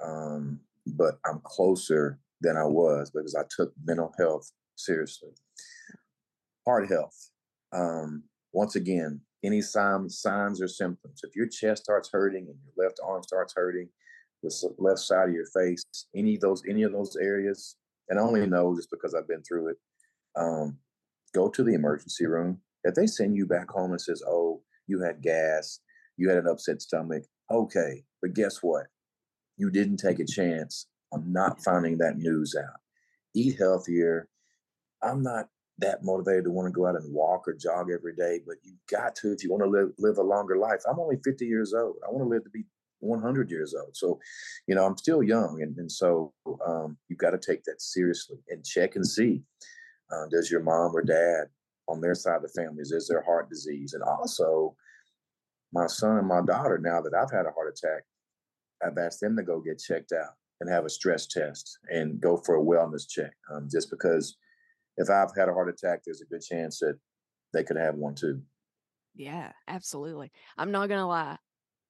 Um, 0.00 0.60
but 0.86 1.18
I'm 1.24 1.40
closer 1.42 2.20
than 2.40 2.56
I 2.56 2.64
was 2.64 3.10
because 3.10 3.34
I 3.34 3.42
took 3.54 3.72
mental 3.84 4.12
health 4.18 4.50
seriously. 4.76 5.30
Heart 6.66 6.90
health. 6.90 7.30
Um, 7.72 8.24
once 8.52 8.76
again, 8.76 9.20
any 9.44 9.60
signs, 9.60 10.20
signs 10.20 10.60
or 10.60 10.68
symptoms. 10.68 11.20
If 11.22 11.36
your 11.36 11.46
chest 11.46 11.84
starts 11.84 12.10
hurting 12.10 12.46
and 12.48 12.58
your 12.64 12.86
left 12.86 13.00
arm 13.04 13.22
starts 13.22 13.54
hurting, 13.56 13.88
the 14.42 14.74
left 14.78 15.00
side 15.00 15.28
of 15.28 15.34
your 15.34 15.46
face, 15.46 15.84
any 16.14 16.34
of 16.34 16.40
those, 16.40 16.62
any 16.68 16.82
of 16.82 16.92
those 16.92 17.16
areas, 17.16 17.76
and 18.08 18.18
I 18.18 18.22
only 18.22 18.46
know 18.46 18.76
just 18.76 18.90
because 18.90 19.14
I've 19.14 19.28
been 19.28 19.42
through 19.42 19.70
it. 19.70 19.76
Um, 20.36 20.78
go 21.34 21.48
to 21.48 21.62
the 21.64 21.74
emergency 21.74 22.26
room. 22.26 22.60
If 22.84 22.94
they 22.94 23.06
send 23.06 23.36
you 23.36 23.46
back 23.46 23.70
home 23.70 23.90
and 23.90 24.00
says, 24.00 24.22
"Oh, 24.26 24.62
you 24.86 25.00
had 25.00 25.22
gas, 25.22 25.80
you 26.16 26.28
had 26.28 26.38
an 26.38 26.46
upset 26.46 26.82
stomach," 26.82 27.24
okay, 27.50 28.04
but 28.22 28.34
guess 28.34 28.62
what? 28.62 28.86
You 29.56 29.70
didn't 29.70 29.96
take 29.96 30.20
a 30.20 30.24
chance 30.28 30.86
I'm 31.12 31.32
not 31.32 31.62
finding 31.62 31.98
that 31.98 32.18
news 32.18 32.54
out. 32.56 32.80
Eat 33.34 33.58
healthier. 33.58 34.28
I'm 35.02 35.22
not 35.22 35.48
that 35.78 36.02
motivated 36.02 36.44
to 36.44 36.50
want 36.50 36.66
to 36.66 36.72
go 36.72 36.86
out 36.86 36.96
and 36.96 37.12
walk 37.12 37.46
or 37.46 37.52
jog 37.52 37.90
every 37.90 38.14
day, 38.14 38.40
but 38.46 38.56
you 38.62 38.72
got 38.90 39.14
to 39.16 39.32
if 39.32 39.44
you 39.44 39.50
want 39.50 39.62
to 39.62 39.68
live 39.68 39.90
live 39.98 40.18
a 40.18 40.22
longer 40.22 40.56
life. 40.56 40.80
I'm 40.88 40.98
only 40.98 41.18
50 41.22 41.46
years 41.46 41.74
old. 41.74 41.96
I 42.06 42.10
want 42.10 42.24
to 42.24 42.28
live 42.28 42.44
to 42.44 42.50
be 42.50 42.64
100 43.00 43.50
years 43.50 43.74
old. 43.74 43.94
So, 43.94 44.18
you 44.66 44.74
know, 44.74 44.86
I'm 44.86 44.96
still 44.96 45.22
young, 45.22 45.60
and, 45.60 45.76
and 45.76 45.92
so 45.92 46.32
um, 46.66 46.96
you've 47.08 47.18
got 47.18 47.30
to 47.30 47.38
take 47.38 47.64
that 47.64 47.82
seriously 47.82 48.38
and 48.48 48.64
check 48.64 48.96
and 48.96 49.06
see 49.06 49.42
uh, 50.10 50.26
does 50.30 50.50
your 50.50 50.62
mom 50.62 50.94
or 50.94 51.02
dad 51.02 51.46
on 51.88 52.00
their 52.00 52.14
side 52.14 52.36
of 52.36 52.42
the 52.42 52.48
family 52.48 52.80
is 52.80 53.08
there 53.08 53.22
heart 53.22 53.48
disease, 53.48 53.94
and 53.94 54.02
also 54.02 54.74
my 55.72 55.86
son 55.86 56.18
and 56.18 56.28
my 56.28 56.40
daughter. 56.40 56.78
Now 56.78 57.00
that 57.00 57.14
I've 57.14 57.30
had 57.30 57.46
a 57.46 57.50
heart 57.50 57.72
attack, 57.76 58.02
I've 58.84 58.98
asked 58.98 59.20
them 59.20 59.36
to 59.36 59.42
go 59.42 59.60
get 59.60 59.78
checked 59.78 60.12
out 60.12 60.34
and 60.60 60.70
have 60.70 60.84
a 60.84 60.90
stress 60.90 61.26
test 61.26 61.78
and 61.90 62.20
go 62.20 62.36
for 62.36 62.56
a 62.56 62.62
wellness 62.62 63.08
check. 63.08 63.32
Um, 63.52 63.68
just 63.70 63.90
because 63.90 64.36
if 64.96 65.10
I've 65.10 65.34
had 65.36 65.48
a 65.48 65.52
heart 65.52 65.68
attack, 65.68 66.00
there's 66.04 66.22
a 66.22 66.26
good 66.26 66.42
chance 66.42 66.78
that 66.78 66.98
they 67.52 67.62
could 67.62 67.76
have 67.76 67.96
one 67.96 68.14
too. 68.14 68.42
Yeah, 69.14 69.52
absolutely. 69.68 70.30
I'm 70.58 70.70
not 70.70 70.88
going 70.88 71.00
to 71.00 71.06
lie. 71.06 71.38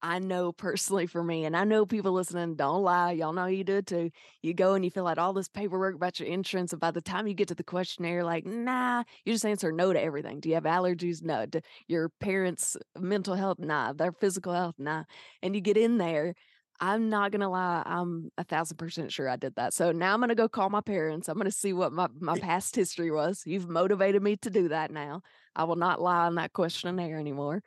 I 0.02 0.18
know 0.18 0.52
personally 0.52 1.06
for 1.06 1.24
me, 1.24 1.46
and 1.46 1.56
I 1.56 1.64
know 1.64 1.86
people 1.86 2.12
listening 2.12 2.54
don't 2.54 2.82
lie. 2.82 3.12
Y'all 3.12 3.32
know 3.32 3.46
you 3.46 3.64
do 3.64 3.80
too. 3.82 4.10
You 4.42 4.52
go 4.54 4.74
and 4.74 4.84
you 4.84 4.90
fill 4.90 5.08
out 5.08 5.18
all 5.18 5.32
this 5.32 5.48
paperwork 5.48 5.94
about 5.94 6.20
your 6.20 6.28
insurance, 6.28 6.72
and 6.72 6.80
by 6.80 6.90
the 6.90 7.00
time 7.00 7.26
you 7.26 7.34
get 7.34 7.48
to 7.48 7.54
the 7.54 7.64
questionnaire, 7.64 8.22
like, 8.22 8.44
nah, 8.44 9.02
you 9.24 9.32
just 9.32 9.46
answer 9.46 9.72
no 9.72 9.92
to 9.92 10.00
everything. 10.00 10.38
Do 10.38 10.50
you 10.50 10.54
have 10.54 10.64
allergies? 10.64 11.22
No. 11.22 11.46
Do 11.46 11.60
your 11.88 12.10
parents' 12.20 12.76
mental 12.96 13.34
health? 13.34 13.58
Nah. 13.58 13.94
Their 13.94 14.12
physical 14.12 14.52
health? 14.52 14.74
Nah. 14.78 15.04
And 15.42 15.54
you 15.54 15.62
get 15.62 15.78
in 15.78 15.98
there, 15.98 16.34
I'm 16.80 17.08
not 17.08 17.32
gonna 17.32 17.50
lie, 17.50 17.82
I'm 17.84 18.30
a 18.38 18.44
thousand 18.44 18.76
percent 18.76 19.12
sure 19.12 19.28
I 19.28 19.36
did 19.36 19.54
that. 19.56 19.74
So 19.74 19.92
now 19.92 20.14
I'm 20.14 20.20
gonna 20.20 20.34
go 20.34 20.48
call 20.48 20.70
my 20.70 20.80
parents. 20.80 21.28
I'm 21.28 21.38
gonna 21.38 21.50
see 21.50 21.72
what 21.72 21.92
my, 21.92 22.08
my 22.20 22.38
past 22.38 22.76
history 22.76 23.10
was. 23.10 23.42
You've 23.46 23.68
motivated 23.68 24.22
me 24.22 24.36
to 24.38 24.50
do 24.50 24.68
that 24.68 24.90
now. 24.90 25.22
I 25.54 25.64
will 25.64 25.76
not 25.76 26.00
lie 26.00 26.26
on 26.26 26.34
that 26.36 26.52
questionnaire 26.52 27.18
anymore. 27.18 27.62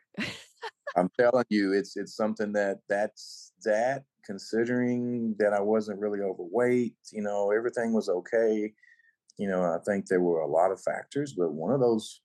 I'm 0.96 1.10
telling 1.20 1.46
you, 1.50 1.74
it's 1.74 1.98
it's 1.98 2.16
something 2.16 2.52
that 2.54 2.80
that's 2.88 3.52
that 3.64 4.04
considering 4.26 5.36
that 5.40 5.54
I 5.54 5.60
wasn't 5.60 6.00
really 6.00 6.22
overweight, 6.22 6.96
you 7.12 7.22
know, 7.22 7.52
everything 7.52 7.94
was 7.94 8.10
okay. 8.10 8.74
You 9.38 9.48
know, 9.48 9.64
I 9.64 9.78
think 9.86 10.06
there 10.06 10.22
were 10.22 10.42
a 10.42 10.48
lot 10.48 10.72
of 10.72 10.82
factors, 10.82 11.34
but 11.34 11.54
one 11.54 11.72
of 11.72 11.80
those 11.80 12.22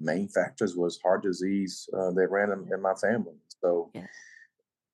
main 0.00 0.28
factors 0.28 0.76
was 0.76 0.98
heart 1.02 1.22
disease 1.22 1.88
uh, 1.96 2.10
that 2.10 2.28
ran 2.30 2.50
in, 2.50 2.68
in 2.72 2.82
my 2.82 2.94
family. 2.94 3.36
So 3.62 3.90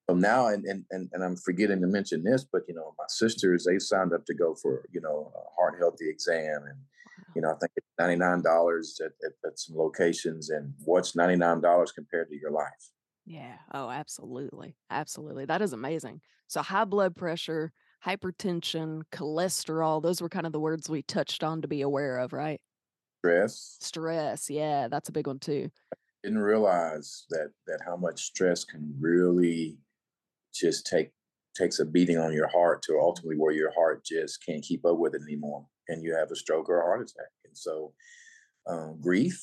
so 0.09 0.17
now, 0.17 0.49
and, 0.49 0.65
and 0.65 0.85
and 0.91 1.11
and 1.13 1.23
I'm 1.23 1.37
forgetting 1.37 1.81
to 1.83 1.87
mention 1.87 2.23
this, 2.23 2.45
but 2.45 2.63
you 2.67 2.75
know, 2.75 2.95
my 2.99 3.05
sisters 3.09 3.65
they 3.65 3.79
signed 3.79 4.13
up 4.13 4.25
to 4.27 4.35
go 4.35 4.55
for 4.55 4.85
you 4.91 5.01
know 5.01 5.33
a 5.35 5.61
heart 5.61 5.79
healthy 5.79 6.09
exam, 6.09 6.65
and 6.65 6.79
you 7.35 7.43
know 7.43 7.51
I 7.51 7.59
think 7.59 7.73
it's 7.77 7.87
ninety 7.99 8.17
nine 8.17 8.43
dollars 8.43 9.01
at, 9.05 9.13
at, 9.25 9.33
at 9.47 9.59
some 9.59 9.77
locations, 9.77 10.49
and 10.49 10.75
what's 10.85 11.15
ninety 11.15 11.37
nine 11.37 11.61
dollars 11.61 11.93
compared 11.93 12.31
to 12.31 12.37
your 12.37 12.51
life? 12.51 12.91
Yeah. 13.27 13.59
Oh, 13.75 13.91
absolutely, 13.91 14.77
absolutely. 14.89 15.45
That 15.45 15.61
is 15.61 15.75
amazing. 15.75 16.23
So 16.47 16.63
high 16.63 16.87
blood 16.87 17.15
pressure, 17.15 17.73
hypertension, 18.07 19.03
cholesterol. 19.13 20.03
Those 20.03 20.23
were 20.23 20.31
kind 20.31 20.47
of 20.47 20.53
the 20.53 20.61
words 20.61 20.89
we 20.89 21.03
touched 21.03 21.45
on 21.45 21.61
to 21.61 21.69
be 21.69 21.83
aware 21.83 22.19
of, 22.19 22.33
right? 22.33 22.63
Stress. 23.19 23.77
Stress. 23.81 24.49
Yeah, 24.49 24.89
that's 24.89 25.11
a 25.11 25.13
big 25.13 25.27
one 25.27 25.39
too. 25.39 25.71
didn't 26.23 26.39
realize 26.39 27.27
that 27.29 27.53
that 27.67 27.81
how 27.85 27.97
much 27.97 28.25
stress 28.25 28.65
can 28.65 28.97
really 28.99 29.79
just 30.59 30.87
take 30.87 31.11
takes 31.57 31.81
a 31.81 31.85
beating 31.85 32.19
on 32.19 32.33
your 32.33 32.49
heart 32.49 32.83
to 32.83 32.99
ultimately 33.01 33.37
where 33.37 33.53
your 33.53 33.73
heart 33.73 34.05
just 34.05 34.45
can't 34.45 34.63
keep 34.63 34.85
up 34.87 34.97
with 34.99 35.15
it 35.15 35.23
anymore 35.23 35.67
and 35.89 36.03
you 36.03 36.15
have 36.15 36.31
a 36.31 36.37
stroke 36.37 36.69
or 36.69 36.81
a 36.81 36.85
heart 36.85 37.01
attack 37.01 37.31
and 37.45 37.57
so 37.57 37.93
um, 38.69 38.99
grief 39.01 39.43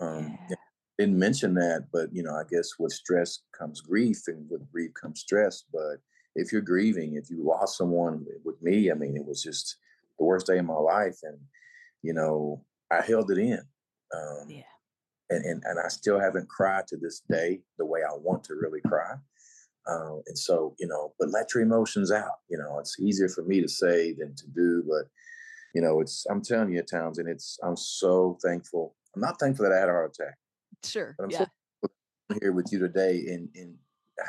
um, 0.00 0.36
yeah. 0.50 0.56
didn't 0.98 1.18
mention 1.18 1.54
that 1.54 1.86
but 1.92 2.08
you 2.12 2.22
know 2.22 2.34
i 2.34 2.42
guess 2.50 2.70
with 2.78 2.92
stress 2.92 3.40
comes 3.56 3.80
grief 3.80 4.22
and 4.26 4.48
with 4.50 4.68
grief 4.70 4.90
comes 5.00 5.20
stress 5.20 5.64
but 5.72 5.98
if 6.34 6.52
you're 6.52 6.60
grieving 6.60 7.14
if 7.14 7.30
you 7.30 7.44
lost 7.44 7.78
someone 7.78 8.24
with 8.44 8.60
me 8.62 8.90
i 8.90 8.94
mean 8.94 9.16
it 9.16 9.24
was 9.24 9.42
just 9.42 9.76
the 10.18 10.24
worst 10.24 10.46
day 10.46 10.58
of 10.58 10.64
my 10.64 10.74
life 10.74 11.18
and 11.22 11.38
you 12.02 12.12
know 12.12 12.62
i 12.90 13.00
held 13.00 13.30
it 13.30 13.38
in 13.38 13.60
um, 14.14 14.46
yeah. 14.48 14.62
and, 15.30 15.44
and 15.44 15.62
and 15.64 15.78
i 15.78 15.88
still 15.88 16.18
haven't 16.18 16.48
cried 16.48 16.86
to 16.86 16.96
this 16.96 17.22
day 17.30 17.60
the 17.78 17.86
way 17.86 18.00
i 18.02 18.14
want 18.14 18.42
to 18.42 18.54
really 18.54 18.80
cry 18.86 19.14
um, 19.88 20.22
and 20.26 20.38
so, 20.38 20.74
you 20.78 20.86
know, 20.86 21.12
but 21.18 21.30
let 21.30 21.54
your 21.54 21.62
emotions 21.62 22.10
out. 22.10 22.40
You 22.48 22.58
know, 22.58 22.78
it's 22.78 22.98
easier 22.98 23.28
for 23.28 23.42
me 23.42 23.60
to 23.60 23.68
say 23.68 24.14
than 24.18 24.34
to 24.34 24.46
do, 24.48 24.82
but 24.86 25.08
you 25.74 25.80
know, 25.80 26.00
it's 26.00 26.26
I'm 26.30 26.42
telling 26.42 26.72
you, 26.72 26.82
Townsend, 26.82 27.28
it's 27.28 27.58
I'm 27.62 27.76
so 27.76 28.38
thankful. 28.42 28.94
I'm 29.14 29.20
not 29.20 29.38
thankful 29.38 29.64
that 29.64 29.74
I 29.74 29.78
had 29.78 29.88
a 29.88 29.92
heart 29.92 30.16
attack. 30.18 30.34
Sure. 30.84 31.14
But 31.18 31.24
I'm 31.24 31.30
yeah. 31.30 31.38
so 31.38 31.90
here 32.40 32.52
with 32.52 32.72
you 32.72 32.78
today, 32.78 33.24
and 33.28 33.48
and 33.54 33.74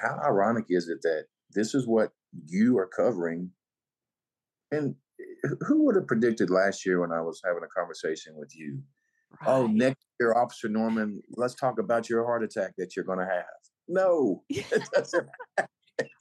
how 0.02 0.20
ironic 0.24 0.66
is 0.70 0.90
it 0.90 1.02
that 1.04 1.26
this 1.54 1.74
is 1.74 1.88
what 1.88 2.12
you 2.46 2.78
are 2.78 2.88
covering? 2.88 3.52
And 4.72 4.96
eh, 5.20 5.50
who 5.62 5.86
would 5.86 5.96
have 5.96 6.08
predicted 6.08 6.50
last 6.50 6.86
year 6.86 7.00
when 7.00 7.12
I 7.12 7.22
was 7.22 7.42
having 7.46 7.64
a 7.64 7.80
conversation 7.80 8.36
with 8.36 8.56
you? 8.56 8.82
Oh, 9.46 9.68
next 9.68 10.06
year, 10.20 10.34
Officer 10.34 10.70
Norman, 10.70 11.22
let's 11.36 11.54
talk 11.56 11.80
about 11.80 12.10
your 12.10 12.26
heart 12.26 12.44
attack 12.44 12.74
that 12.78 12.96
you're 12.96 13.06
going 13.06 13.20
to 13.20 13.26
have. 13.26 13.46
No, 13.88 14.44
it 14.50 14.90
doesn't. 14.94 15.28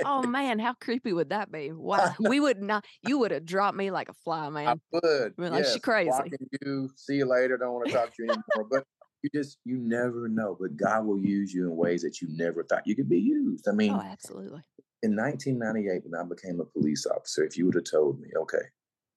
oh 0.04 0.22
man, 0.22 0.58
how 0.58 0.74
creepy 0.74 1.12
would 1.12 1.30
that 1.30 1.50
be? 1.52 1.72
Wow. 1.76 2.14
We 2.18 2.40
would 2.40 2.62
not 2.62 2.84
you 3.06 3.18
would 3.18 3.30
have 3.30 3.44
dropped 3.44 3.76
me 3.76 3.90
like 3.90 4.08
a 4.08 4.14
fly, 4.14 4.48
man. 4.48 4.68
I 4.68 4.74
would. 4.92 5.34
We're 5.36 5.50
like, 5.50 5.64
she 5.64 5.72
yes, 5.72 5.80
crazy. 5.80 6.10
blocking 6.10 6.48
you. 6.62 6.90
See 6.96 7.16
you 7.16 7.26
later. 7.26 7.56
Don't 7.56 7.74
want 7.74 7.86
to 7.88 7.92
talk 7.92 8.14
to 8.14 8.22
you 8.22 8.30
anymore. 8.30 8.68
But 8.70 8.84
you 9.22 9.30
just, 9.34 9.58
you 9.64 9.76
never 9.76 10.28
know. 10.28 10.56
But 10.58 10.76
God 10.76 11.04
will 11.04 11.18
use 11.18 11.52
you 11.52 11.64
in 11.64 11.76
ways 11.76 12.02
that 12.02 12.20
you 12.20 12.28
never 12.30 12.64
thought 12.64 12.86
you 12.86 12.94
could 12.94 13.08
be 13.08 13.18
used. 13.18 13.66
I 13.68 13.72
oh, 13.72 13.74
mean, 13.74 13.92
Oh, 13.92 14.00
absolutely. 14.00 14.62
in 15.02 15.16
1998, 15.16 16.02
when 16.04 16.20
I 16.20 16.24
became 16.24 16.60
a 16.60 16.64
police 16.64 17.06
officer, 17.06 17.44
if 17.44 17.56
you 17.56 17.66
would 17.66 17.74
have 17.74 17.90
told 17.90 18.20
me, 18.20 18.28
okay, 18.36 18.62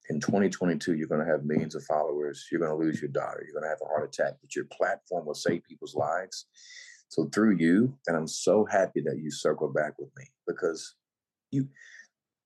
in 0.09 0.19
2022, 0.19 0.95
you're 0.95 1.07
going 1.07 1.23
to 1.23 1.31
have 1.31 1.45
millions 1.45 1.75
of 1.75 1.83
followers, 1.83 2.47
you're 2.51 2.59
going 2.59 2.71
to 2.71 2.77
lose 2.77 3.01
your 3.01 3.11
daughter, 3.11 3.43
you're 3.45 3.53
going 3.53 3.63
to 3.63 3.69
have 3.69 3.81
a 3.83 3.87
heart 3.87 4.09
attack, 4.09 4.33
but 4.41 4.55
your 4.55 4.65
platform 4.65 5.25
will 5.25 5.35
save 5.35 5.63
people's 5.63 5.95
lives. 5.95 6.47
So 7.09 7.25
through 7.33 7.57
you, 7.57 7.97
and 8.07 8.15
I'm 8.15 8.27
so 8.27 8.65
happy 8.65 9.01
that 9.01 9.17
you 9.17 9.31
circled 9.31 9.73
back 9.73 9.93
with 9.99 10.09
me 10.15 10.25
because 10.47 10.95
you 11.51 11.67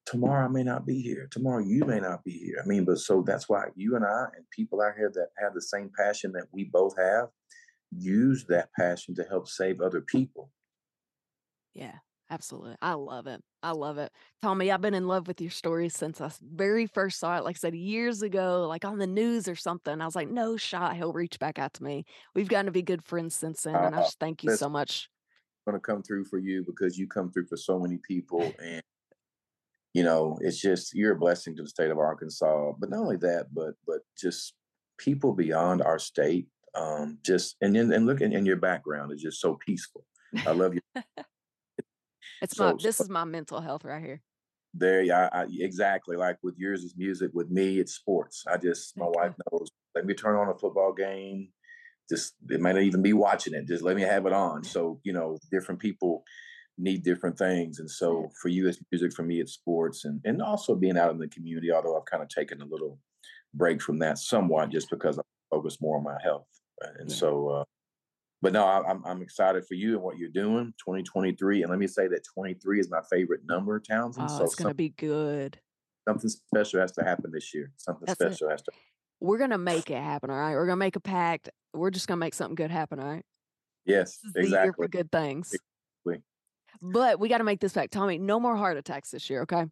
tomorrow 0.05 0.45
I 0.45 0.47
may 0.47 0.63
not 0.63 0.85
be 0.85 1.01
here. 1.01 1.27
Tomorrow 1.31 1.63
you 1.63 1.85
may 1.85 1.99
not 1.99 2.23
be 2.23 2.31
here. 2.31 2.61
I 2.63 2.67
mean, 2.67 2.85
but 2.85 2.97
so 2.97 3.23
that's 3.25 3.47
why 3.47 3.65
you 3.75 3.95
and 3.95 4.05
I 4.05 4.25
and 4.35 4.45
people 4.51 4.81
out 4.81 4.95
here 4.97 5.11
that 5.13 5.29
have 5.37 5.53
the 5.53 5.61
same 5.61 5.91
passion 5.97 6.31
that 6.33 6.47
we 6.51 6.65
both 6.65 6.97
have 6.97 7.29
use 7.91 8.45
that 8.45 8.69
passion 8.77 9.13
to 9.15 9.23
help 9.23 9.47
save 9.47 9.81
other 9.81 10.01
people. 10.01 10.49
Yeah, 11.73 11.95
absolutely. 12.33 12.75
I 12.81 12.93
love 12.93 13.27
it. 13.27 13.41
I 13.61 13.71
love 13.71 13.97
it. 13.99 14.11
Tommy, 14.41 14.71
I've 14.71 14.81
been 14.81 14.95
in 14.95 15.07
love 15.07 15.27
with 15.27 15.39
your 15.39 15.51
story 15.51 15.87
since 15.89 16.19
I 16.19 16.31
very 16.41 16.87
first 16.87 17.19
saw 17.19 17.37
it, 17.37 17.43
like 17.43 17.55
I 17.55 17.59
said, 17.59 17.75
years 17.75 18.21
ago, 18.23 18.65
like 18.67 18.85
on 18.85 18.97
the 18.97 19.07
news 19.07 19.47
or 19.47 19.55
something. 19.55 20.01
I 20.01 20.05
was 20.05 20.15
like, 20.15 20.29
no 20.29 20.57
shot 20.57 20.95
he'll 20.97 21.13
reach 21.13 21.37
back 21.39 21.59
out 21.59 21.73
to 21.75 21.83
me. 21.83 22.05
We've 22.33 22.49
gotten 22.49 22.65
to 22.65 22.71
be 22.71 22.81
good 22.81 23.05
friends 23.05 23.35
since 23.35 23.61
then. 23.63 23.75
And 23.75 23.95
I 23.95 23.99
Uh, 23.99 24.01
just 24.01 24.19
thank 24.19 24.43
you 24.43 24.51
so 24.55 24.67
much. 24.67 25.09
going 25.65 25.75
to 25.75 25.79
come 25.79 26.01
through 26.01 26.25
for 26.25 26.39
you 26.39 26.63
because 26.65 26.97
you 26.97 27.07
come 27.07 27.31
through 27.31 27.45
for 27.45 27.55
so 27.57 27.79
many 27.79 27.97
people 28.05 28.51
and 28.63 28.81
you 29.93 30.03
know 30.03 30.37
it's 30.41 30.59
just 30.59 30.93
you're 30.95 31.13
a 31.13 31.19
blessing 31.19 31.55
to 31.55 31.61
the 31.61 31.69
state 31.69 31.91
of 31.91 31.99
arkansas 31.99 32.71
but 32.79 32.89
not 32.89 32.99
only 32.99 33.15
that 33.15 33.45
but 33.53 33.75
but 33.87 33.99
just 34.17 34.55
people 34.97 35.31
beyond 35.33 35.81
our 35.81 35.99
state 35.99 36.47
um 36.75 37.17
just 37.23 37.55
and 37.61 37.75
then 37.75 37.93
and 37.93 38.05
look 38.05 38.19
in, 38.19 38.33
in 38.33 38.45
your 38.45 38.57
background 38.57 39.11
is 39.13 39.21
just 39.21 39.39
so 39.39 39.55
peaceful 39.55 40.03
i 40.47 40.51
love 40.51 40.73
you 40.73 40.81
It's 42.43 42.59
my 42.59 42.73
this 42.73 42.97
so 42.97 43.05
is 43.05 43.09
my 43.09 43.23
mental 43.23 43.61
health 43.61 43.83
right 43.85 44.03
here. 44.03 44.21
there 44.73 45.01
yeah 45.01 45.29
I, 45.31 45.45
exactly 45.59 46.17
like 46.17 46.37
with 46.43 46.55
yours 46.57 46.83
is 46.83 46.95
music 46.97 47.31
with 47.33 47.49
me 47.49 47.79
it's 47.79 47.93
sports. 47.93 48.43
I 48.51 48.57
just 48.57 48.97
my 48.97 49.05
Thank 49.05 49.15
wife 49.15 49.33
knows 49.51 49.69
let 49.95 50.05
me 50.05 50.13
turn 50.13 50.35
on 50.35 50.49
a 50.49 50.57
football 50.57 50.93
game 50.93 51.49
just 52.09 52.35
it 52.49 52.59
might 52.59 52.73
not 52.73 52.83
even 52.83 53.01
be 53.01 53.13
watching 53.13 53.53
it 53.53 53.67
just 53.67 53.83
let 53.83 53.95
me 53.95 54.01
have 54.03 54.25
it 54.25 54.33
on. 54.33 54.63
So 54.63 54.99
you 55.03 55.13
know 55.13 55.37
different 55.51 55.79
people 55.79 56.23
need 56.77 57.03
different 57.03 57.37
things 57.37 57.79
and 57.79 57.89
so 57.89 58.31
for 58.41 58.49
you 58.49 58.67
it's 58.67 58.79
music 58.91 59.13
for 59.13 59.21
me 59.23 59.39
it's 59.39 59.53
sports 59.53 60.05
and 60.05 60.19
and 60.25 60.41
also 60.41 60.75
being 60.75 60.97
out 60.97 61.11
in 61.11 61.19
the 61.19 61.27
community 61.27 61.71
although 61.71 61.95
i've 61.95 62.05
kind 62.05 62.23
of 62.23 62.29
taken 62.29 62.61
a 62.63 62.65
little 62.65 62.97
break 63.53 63.79
from 63.79 63.99
that 63.99 64.17
somewhat 64.17 64.71
just 64.71 64.89
because 64.89 65.19
i 65.19 65.21
focus 65.51 65.77
more 65.79 65.97
on 65.97 66.03
my 66.03 66.17
health 66.23 66.47
and 66.97 67.11
so 67.11 67.47
uh 67.49 67.63
but 68.43 68.51
no 68.53 68.65
I, 68.65 68.83
i'm 68.87 69.01
i'm 69.05 69.21
excited 69.21 69.65
for 69.65 69.73
you 69.73 69.93
and 69.95 70.03
what 70.03 70.17
you're 70.17 70.29
doing 70.29 70.73
2023 70.77 71.63
and 71.63 71.69
let 71.71 71.79
me 71.79 71.87
say 71.87 72.07
that 72.09 72.25
23 72.35 72.79
is 72.79 72.91
my 72.91 73.01
favorite 73.09 73.41
number 73.47 73.79
townsend 73.79 74.27
Oh, 74.29 74.37
so 74.37 74.43
it's 74.43 74.55
gonna 74.55 74.73
be 74.73 74.89
good. 74.89 75.57
something 76.07 76.29
special 76.29 76.81
has 76.81 76.91
to 76.93 77.03
happen 77.03 77.31
this 77.31 77.53
year 77.53 77.71
something 77.77 78.03
That's 78.05 78.19
it. 78.21 78.33
special 78.33 78.49
has 78.49 78.61
to 78.63 78.71
We're 79.21 79.37
gonna 79.39 79.57
make 79.57 79.89
it 79.89 80.01
happen, 80.01 80.29
all 80.29 80.35
right? 80.37 80.53
We're 80.53 80.65
gonna 80.67 80.75
make 80.75 80.97
a 80.97 80.99
pact. 80.99 81.49
We're 81.73 81.89
just 81.89 82.07
gonna 82.07 82.19
make 82.19 82.33
something 82.33 82.55
good 82.55 82.69
happen, 82.69 82.99
all 82.99 83.07
right? 83.09 83.23
yes 83.85 84.17
This 84.17 84.27
is 84.27 84.33
the 84.33 84.39
year 84.41 84.45
exactly 84.47 84.83
for 84.85 84.87
good 84.89 85.11
things. 85.11 85.53
Exactly. 86.05 86.23
But 86.81 87.19
we 87.19 87.29
gotta 87.29 87.45
make 87.45 87.61
this 87.61 87.73
pact. 87.73 87.93
Tommy, 87.93 88.17
no 88.17 88.39
more 88.41 88.57
heart 88.57 88.75
attacks 88.77 89.11
this 89.11 89.29
year, 89.29 89.43
okay? 89.43 89.65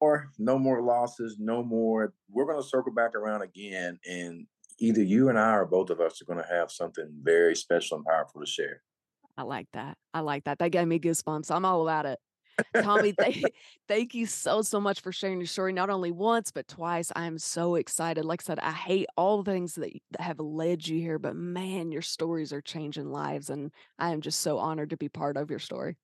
more, 0.00 0.30
no 0.38 0.58
more 0.58 0.82
losses, 0.82 1.36
no 1.38 1.62
more. 1.62 2.12
We're 2.30 2.44
going 2.44 2.60
to 2.62 2.68
circle 2.68 2.92
back 2.92 3.14
around 3.14 3.40
again, 3.42 3.98
and 4.06 4.46
either 4.78 5.02
you 5.02 5.28
and 5.28 5.38
I 5.38 5.54
or 5.54 5.66
both 5.66 5.90
of 5.90 6.00
us 6.00 6.20
are 6.20 6.24
going 6.24 6.42
to 6.42 6.54
have 6.54 6.70
something 6.70 7.08
very 7.22 7.56
special 7.56 7.96
and 7.96 8.06
powerful 8.06 8.40
to 8.40 8.46
share. 8.46 8.82
I 9.36 9.42
like 9.42 9.68
that. 9.72 9.96
I 10.12 10.20
like 10.20 10.44
that. 10.44 10.58
That 10.58 10.70
gave 10.70 10.86
me 10.86 10.98
goosebumps. 10.98 11.50
I'm 11.50 11.64
all 11.64 11.82
about 11.82 12.06
it. 12.06 12.18
Tommy, 12.82 13.12
thank, 13.18 13.42
thank 13.88 14.14
you 14.14 14.26
so, 14.26 14.62
so 14.62 14.80
much 14.80 15.00
for 15.00 15.12
sharing 15.12 15.38
your 15.38 15.46
story, 15.46 15.72
not 15.72 15.90
only 15.90 16.12
once, 16.12 16.50
but 16.50 16.68
twice. 16.68 17.10
I 17.14 17.26
am 17.26 17.38
so 17.38 17.74
excited. 17.74 18.24
Like 18.24 18.42
I 18.42 18.44
said, 18.44 18.58
I 18.60 18.72
hate 18.72 19.06
all 19.16 19.42
the 19.42 19.50
things 19.50 19.74
that, 19.74 19.92
that 20.12 20.20
have 20.20 20.38
led 20.38 20.86
you 20.86 21.00
here, 21.00 21.18
but 21.18 21.36
man, 21.36 21.90
your 21.90 22.02
stories 22.02 22.52
are 22.52 22.60
changing 22.60 23.10
lives. 23.10 23.50
And 23.50 23.72
I 23.98 24.12
am 24.12 24.20
just 24.20 24.40
so 24.40 24.58
honored 24.58 24.90
to 24.90 24.96
be 24.96 25.08
part 25.08 25.36
of 25.36 25.50
your 25.50 25.58
story. 25.58 25.96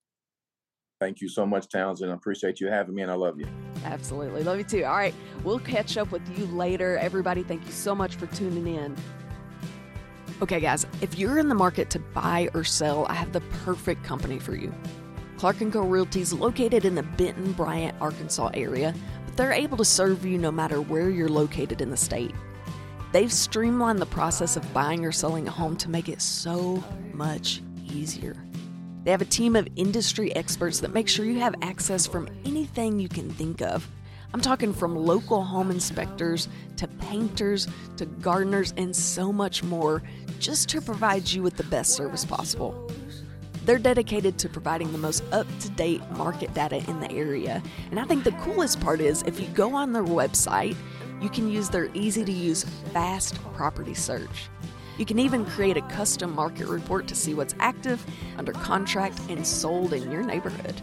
Thank 1.00 1.22
you 1.22 1.28
so 1.30 1.46
much, 1.46 1.66
Townsend. 1.68 2.10
I 2.10 2.14
appreciate 2.14 2.60
you 2.60 2.68
having 2.68 2.94
me, 2.94 3.00
and 3.00 3.10
I 3.10 3.14
love 3.14 3.40
you. 3.40 3.46
Absolutely. 3.84 4.44
Love 4.44 4.58
you 4.58 4.64
too. 4.64 4.84
All 4.84 4.94
right. 4.94 5.14
We'll 5.42 5.58
catch 5.58 5.96
up 5.96 6.12
with 6.12 6.22
you 6.38 6.44
later. 6.46 6.98
Everybody, 6.98 7.42
thank 7.42 7.64
you 7.64 7.72
so 7.72 7.94
much 7.94 8.16
for 8.16 8.26
tuning 8.26 8.66
in. 8.66 8.94
Okay, 10.42 10.60
guys, 10.60 10.86
if 11.00 11.18
you're 11.18 11.38
in 11.38 11.48
the 11.48 11.54
market 11.54 11.88
to 11.90 11.98
buy 11.98 12.50
or 12.52 12.64
sell, 12.64 13.06
I 13.06 13.14
have 13.14 13.32
the 13.32 13.40
perfect 13.64 14.04
company 14.04 14.38
for 14.38 14.54
you. 14.54 14.74
Clark 15.38 15.56
& 15.70 15.72
Co. 15.72 15.80
Realty 15.80 16.20
is 16.20 16.34
located 16.34 16.84
in 16.84 16.94
the 16.94 17.02
Benton, 17.02 17.52
Bryant, 17.52 17.96
Arkansas 17.98 18.50
area, 18.52 18.94
but 19.24 19.36
they're 19.38 19.52
able 19.52 19.78
to 19.78 19.84
serve 19.86 20.26
you 20.26 20.36
no 20.36 20.52
matter 20.52 20.82
where 20.82 21.08
you're 21.08 21.30
located 21.30 21.80
in 21.80 21.88
the 21.88 21.96
state. 21.96 22.34
They've 23.12 23.32
streamlined 23.32 24.00
the 24.00 24.06
process 24.06 24.56
of 24.56 24.72
buying 24.74 25.04
or 25.04 25.12
selling 25.12 25.48
a 25.48 25.50
home 25.50 25.76
to 25.78 25.88
make 25.88 26.10
it 26.10 26.20
so 26.20 26.84
much 27.14 27.62
easier. 27.90 28.36
They 29.02 29.10
have 29.10 29.22
a 29.22 29.26
team 29.26 29.56
of 29.56 29.66
industry 29.76 30.34
experts 30.36 30.80
that 30.80 30.92
make 30.92 31.08
sure 31.08 31.24
you 31.24 31.38
have 31.40 31.54
access 31.62 32.06
from 32.06 32.28
anything 32.44 33.00
you 33.00 33.08
can 33.08 33.30
think 33.30 33.62
of. 33.62 33.88
I'm 34.32 34.40
talking 34.40 34.72
from 34.72 34.94
local 34.94 35.42
home 35.42 35.70
inspectors 35.70 36.48
to 36.76 36.86
painters 36.86 37.66
to 37.96 38.06
gardeners 38.06 38.74
and 38.76 38.94
so 38.94 39.32
much 39.32 39.62
more 39.62 40.02
just 40.38 40.68
to 40.68 40.80
provide 40.80 41.28
you 41.30 41.42
with 41.42 41.56
the 41.56 41.64
best 41.64 41.94
service 41.94 42.24
possible. 42.24 42.90
They're 43.64 43.78
dedicated 43.78 44.38
to 44.38 44.48
providing 44.48 44.92
the 44.92 44.98
most 44.98 45.24
up 45.32 45.46
to 45.60 45.70
date 45.70 46.02
market 46.12 46.52
data 46.54 46.76
in 46.88 47.00
the 47.00 47.10
area. 47.10 47.62
And 47.90 47.98
I 47.98 48.04
think 48.04 48.24
the 48.24 48.32
coolest 48.32 48.80
part 48.80 49.00
is 49.00 49.22
if 49.22 49.40
you 49.40 49.46
go 49.48 49.74
on 49.74 49.92
their 49.92 50.04
website, 50.04 50.76
you 51.20 51.28
can 51.28 51.50
use 51.50 51.68
their 51.68 51.90
easy 51.94 52.24
to 52.24 52.32
use 52.32 52.64
fast 52.92 53.42
property 53.54 53.94
search. 53.94 54.48
You 55.00 55.06
can 55.06 55.18
even 55.18 55.46
create 55.46 55.78
a 55.78 55.82
custom 55.88 56.34
market 56.34 56.66
report 56.66 57.06
to 57.06 57.14
see 57.14 57.32
what's 57.32 57.54
active, 57.58 58.04
under 58.36 58.52
contract, 58.52 59.18
and 59.30 59.46
sold 59.46 59.94
in 59.94 60.10
your 60.12 60.22
neighborhood. 60.22 60.78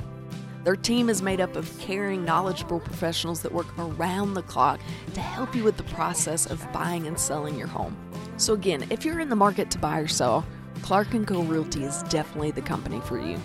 Their 0.64 0.76
team 0.76 1.08
is 1.08 1.22
made 1.22 1.40
up 1.40 1.56
of 1.56 1.72
caring, 1.78 2.26
knowledgeable 2.26 2.80
professionals 2.80 3.44
that 3.44 3.54
work 3.54 3.68
around 3.78 4.34
the 4.34 4.42
clock 4.42 4.80
to 5.14 5.20
help 5.20 5.54
you 5.54 5.64
with 5.64 5.78
the 5.78 5.84
process 5.84 6.48
of 6.48 6.66
buying 6.74 7.06
and 7.06 7.20
selling 7.20 7.60
your 7.60 7.68
home. 7.68 7.96
So 8.38 8.56
again, 8.56 8.88
if 8.90 9.06
you're 9.06 9.20
in 9.20 9.30
the 9.30 9.36
market 9.36 9.70
to 9.70 9.78
buy 9.78 10.00
or 10.00 10.08
sell, 10.08 10.44
Clark 10.82 11.10
& 11.26 11.28
Co. 11.28 11.44
Realty 11.44 11.84
is 11.84 12.02
definitely 12.10 12.50
the 12.50 12.64
company 12.64 13.00
for 13.02 13.20
you. 13.20 13.40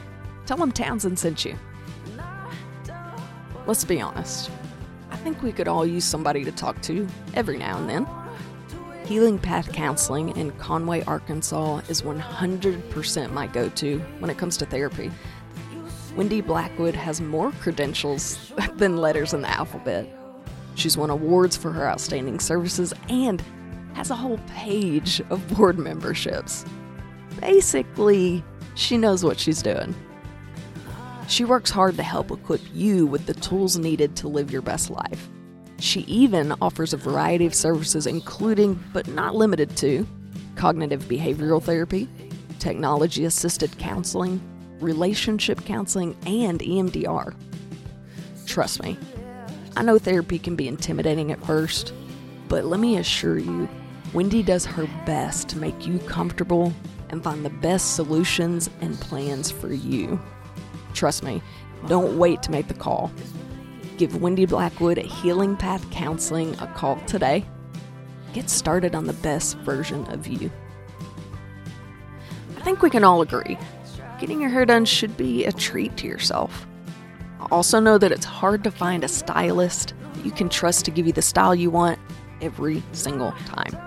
Tell 0.46 0.56
them 0.56 0.72
Townsend 0.72 1.18
sent 1.18 1.44
you. 1.44 1.54
Let's 3.66 3.84
be 3.84 4.00
honest. 4.00 4.50
I 5.10 5.16
think 5.18 5.42
we 5.42 5.52
could 5.52 5.68
all 5.68 5.84
use 5.84 6.06
somebody 6.06 6.44
to 6.44 6.50
talk 6.50 6.80
to 6.84 7.06
every 7.34 7.58
now 7.58 7.76
and 7.76 7.90
then. 7.90 8.21
Healing 9.12 9.38
Path 9.38 9.70
Counseling 9.74 10.34
in 10.38 10.52
Conway, 10.52 11.04
Arkansas 11.04 11.82
is 11.90 12.00
100% 12.00 13.30
my 13.30 13.46
go 13.46 13.68
to 13.68 13.98
when 14.20 14.30
it 14.30 14.38
comes 14.38 14.56
to 14.56 14.64
therapy. 14.64 15.10
Wendy 16.16 16.40
Blackwood 16.40 16.94
has 16.94 17.20
more 17.20 17.52
credentials 17.60 18.50
than 18.76 18.96
letters 18.96 19.34
in 19.34 19.42
the 19.42 19.50
alphabet. 19.50 20.08
She's 20.76 20.96
won 20.96 21.10
awards 21.10 21.58
for 21.58 21.70
her 21.72 21.86
outstanding 21.86 22.40
services 22.40 22.94
and 23.10 23.44
has 23.92 24.08
a 24.08 24.14
whole 24.14 24.40
page 24.46 25.20
of 25.28 25.46
board 25.58 25.78
memberships. 25.78 26.64
Basically, 27.38 28.42
she 28.76 28.96
knows 28.96 29.22
what 29.22 29.38
she's 29.38 29.60
doing. 29.60 29.94
She 31.28 31.44
works 31.44 31.68
hard 31.68 31.96
to 31.96 32.02
help 32.02 32.30
equip 32.30 32.62
you 32.72 33.04
with 33.04 33.26
the 33.26 33.34
tools 33.34 33.76
needed 33.76 34.16
to 34.16 34.28
live 34.28 34.50
your 34.50 34.62
best 34.62 34.88
life. 34.88 35.28
She 35.82 36.02
even 36.02 36.54
offers 36.62 36.92
a 36.92 36.96
variety 36.96 37.44
of 37.44 37.56
services, 37.56 38.06
including, 38.06 38.80
but 38.92 39.08
not 39.08 39.34
limited 39.34 39.76
to, 39.78 40.06
cognitive 40.54 41.02
behavioral 41.06 41.60
therapy, 41.60 42.08
technology 42.60 43.24
assisted 43.24 43.76
counseling, 43.78 44.40
relationship 44.78 45.64
counseling, 45.64 46.16
and 46.24 46.60
EMDR. 46.60 47.34
Trust 48.46 48.80
me, 48.80 48.96
I 49.76 49.82
know 49.82 49.98
therapy 49.98 50.38
can 50.38 50.54
be 50.54 50.68
intimidating 50.68 51.32
at 51.32 51.44
first, 51.44 51.92
but 52.46 52.64
let 52.64 52.78
me 52.78 52.98
assure 52.98 53.38
you, 53.38 53.68
Wendy 54.12 54.44
does 54.44 54.64
her 54.64 54.86
best 55.04 55.48
to 55.48 55.58
make 55.58 55.84
you 55.84 55.98
comfortable 55.98 56.72
and 57.08 57.24
find 57.24 57.44
the 57.44 57.50
best 57.50 57.96
solutions 57.96 58.70
and 58.80 59.00
plans 59.00 59.50
for 59.50 59.72
you. 59.72 60.20
Trust 60.94 61.24
me, 61.24 61.42
don't 61.88 62.16
wait 62.18 62.40
to 62.44 62.52
make 62.52 62.68
the 62.68 62.74
call. 62.74 63.10
Give 64.02 64.20
Wendy 64.20 64.46
Blackwood 64.46 64.98
at 64.98 65.06
Healing 65.06 65.56
Path 65.56 65.88
Counseling 65.92 66.58
a 66.58 66.66
call 66.66 66.96
today. 67.02 67.46
Get 68.32 68.50
started 68.50 68.96
on 68.96 69.04
the 69.04 69.12
best 69.12 69.56
version 69.58 70.04
of 70.06 70.26
you. 70.26 70.50
I 72.56 72.62
think 72.62 72.82
we 72.82 72.90
can 72.90 73.04
all 73.04 73.22
agree 73.22 73.56
getting 74.18 74.40
your 74.40 74.50
hair 74.50 74.66
done 74.66 74.86
should 74.86 75.16
be 75.16 75.44
a 75.44 75.52
treat 75.52 75.96
to 75.98 76.08
yourself. 76.08 76.66
I 77.38 77.46
also 77.52 77.78
know 77.78 77.96
that 77.96 78.10
it's 78.10 78.24
hard 78.24 78.64
to 78.64 78.72
find 78.72 79.04
a 79.04 79.08
stylist 79.08 79.94
that 80.14 80.24
you 80.24 80.32
can 80.32 80.48
trust 80.48 80.84
to 80.86 80.90
give 80.90 81.06
you 81.06 81.12
the 81.12 81.22
style 81.22 81.54
you 81.54 81.70
want 81.70 82.00
every 82.40 82.82
single 82.90 83.30
time. 83.46 83.78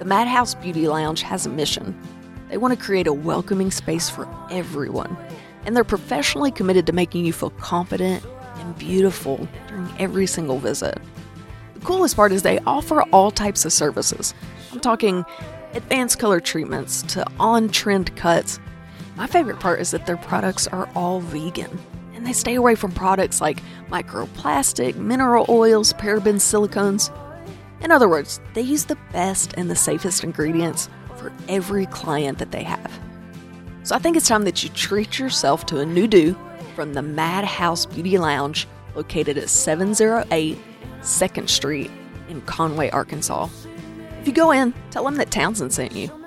The 0.00 0.04
Madhouse 0.04 0.54
Beauty 0.54 0.86
Lounge 0.86 1.22
has 1.22 1.46
a 1.46 1.48
mission. 1.48 1.98
They 2.50 2.58
want 2.58 2.78
to 2.78 2.84
create 2.84 3.06
a 3.06 3.14
welcoming 3.14 3.70
space 3.70 4.10
for 4.10 4.28
everyone, 4.50 5.16
and 5.64 5.74
they're 5.74 5.82
professionally 5.82 6.50
committed 6.50 6.86
to 6.88 6.92
making 6.92 7.24
you 7.24 7.32
feel 7.32 7.48
confident 7.52 8.22
and 8.60 8.78
beautiful 8.78 9.48
during 9.68 9.92
every 9.98 10.26
single 10.26 10.58
visit. 10.58 10.98
The 11.74 11.80
coolest 11.80 12.16
part 12.16 12.32
is 12.32 12.42
they 12.42 12.58
offer 12.60 13.02
all 13.12 13.30
types 13.30 13.64
of 13.64 13.72
services. 13.72 14.34
I'm 14.72 14.80
talking 14.80 15.24
advanced 15.74 16.18
color 16.18 16.40
treatments 16.40 17.02
to 17.02 17.24
on 17.38 17.68
trend 17.68 18.14
cuts 18.16 18.60
my 19.20 19.26
favorite 19.26 19.60
part 19.60 19.80
is 19.82 19.90
that 19.90 20.06
their 20.06 20.16
products 20.16 20.66
are 20.66 20.88
all 20.94 21.20
vegan, 21.20 21.78
and 22.14 22.26
they 22.26 22.32
stay 22.32 22.54
away 22.54 22.74
from 22.74 22.90
products 22.90 23.38
like 23.38 23.62
microplastic, 23.90 24.96
mineral 24.96 25.44
oils, 25.50 25.92
parabens, 25.92 26.40
silicones. 26.40 27.14
In 27.82 27.90
other 27.90 28.08
words, 28.08 28.40
they 28.54 28.62
use 28.62 28.86
the 28.86 28.96
best 29.12 29.52
and 29.58 29.70
the 29.70 29.76
safest 29.76 30.24
ingredients 30.24 30.88
for 31.16 31.30
every 31.50 31.84
client 31.84 32.38
that 32.38 32.50
they 32.50 32.62
have. 32.62 32.98
So 33.82 33.94
I 33.94 33.98
think 33.98 34.16
it's 34.16 34.26
time 34.26 34.44
that 34.44 34.62
you 34.62 34.70
treat 34.70 35.18
yourself 35.18 35.66
to 35.66 35.80
a 35.80 35.84
new 35.84 36.06
do 36.08 36.34
from 36.80 36.94
the 36.94 37.02
Madhouse 37.02 37.84
Beauty 37.84 38.16
Lounge 38.16 38.66
located 38.94 39.36
at 39.36 39.50
708 39.50 40.56
2nd 41.02 41.46
Street 41.50 41.90
in 42.30 42.40
Conway, 42.40 42.88
Arkansas. 42.88 43.50
If 44.18 44.26
you 44.26 44.32
go 44.32 44.50
in, 44.50 44.72
tell 44.90 45.04
them 45.04 45.16
that 45.16 45.30
Townsend 45.30 45.74
sent 45.74 45.92
you. 45.92 46.19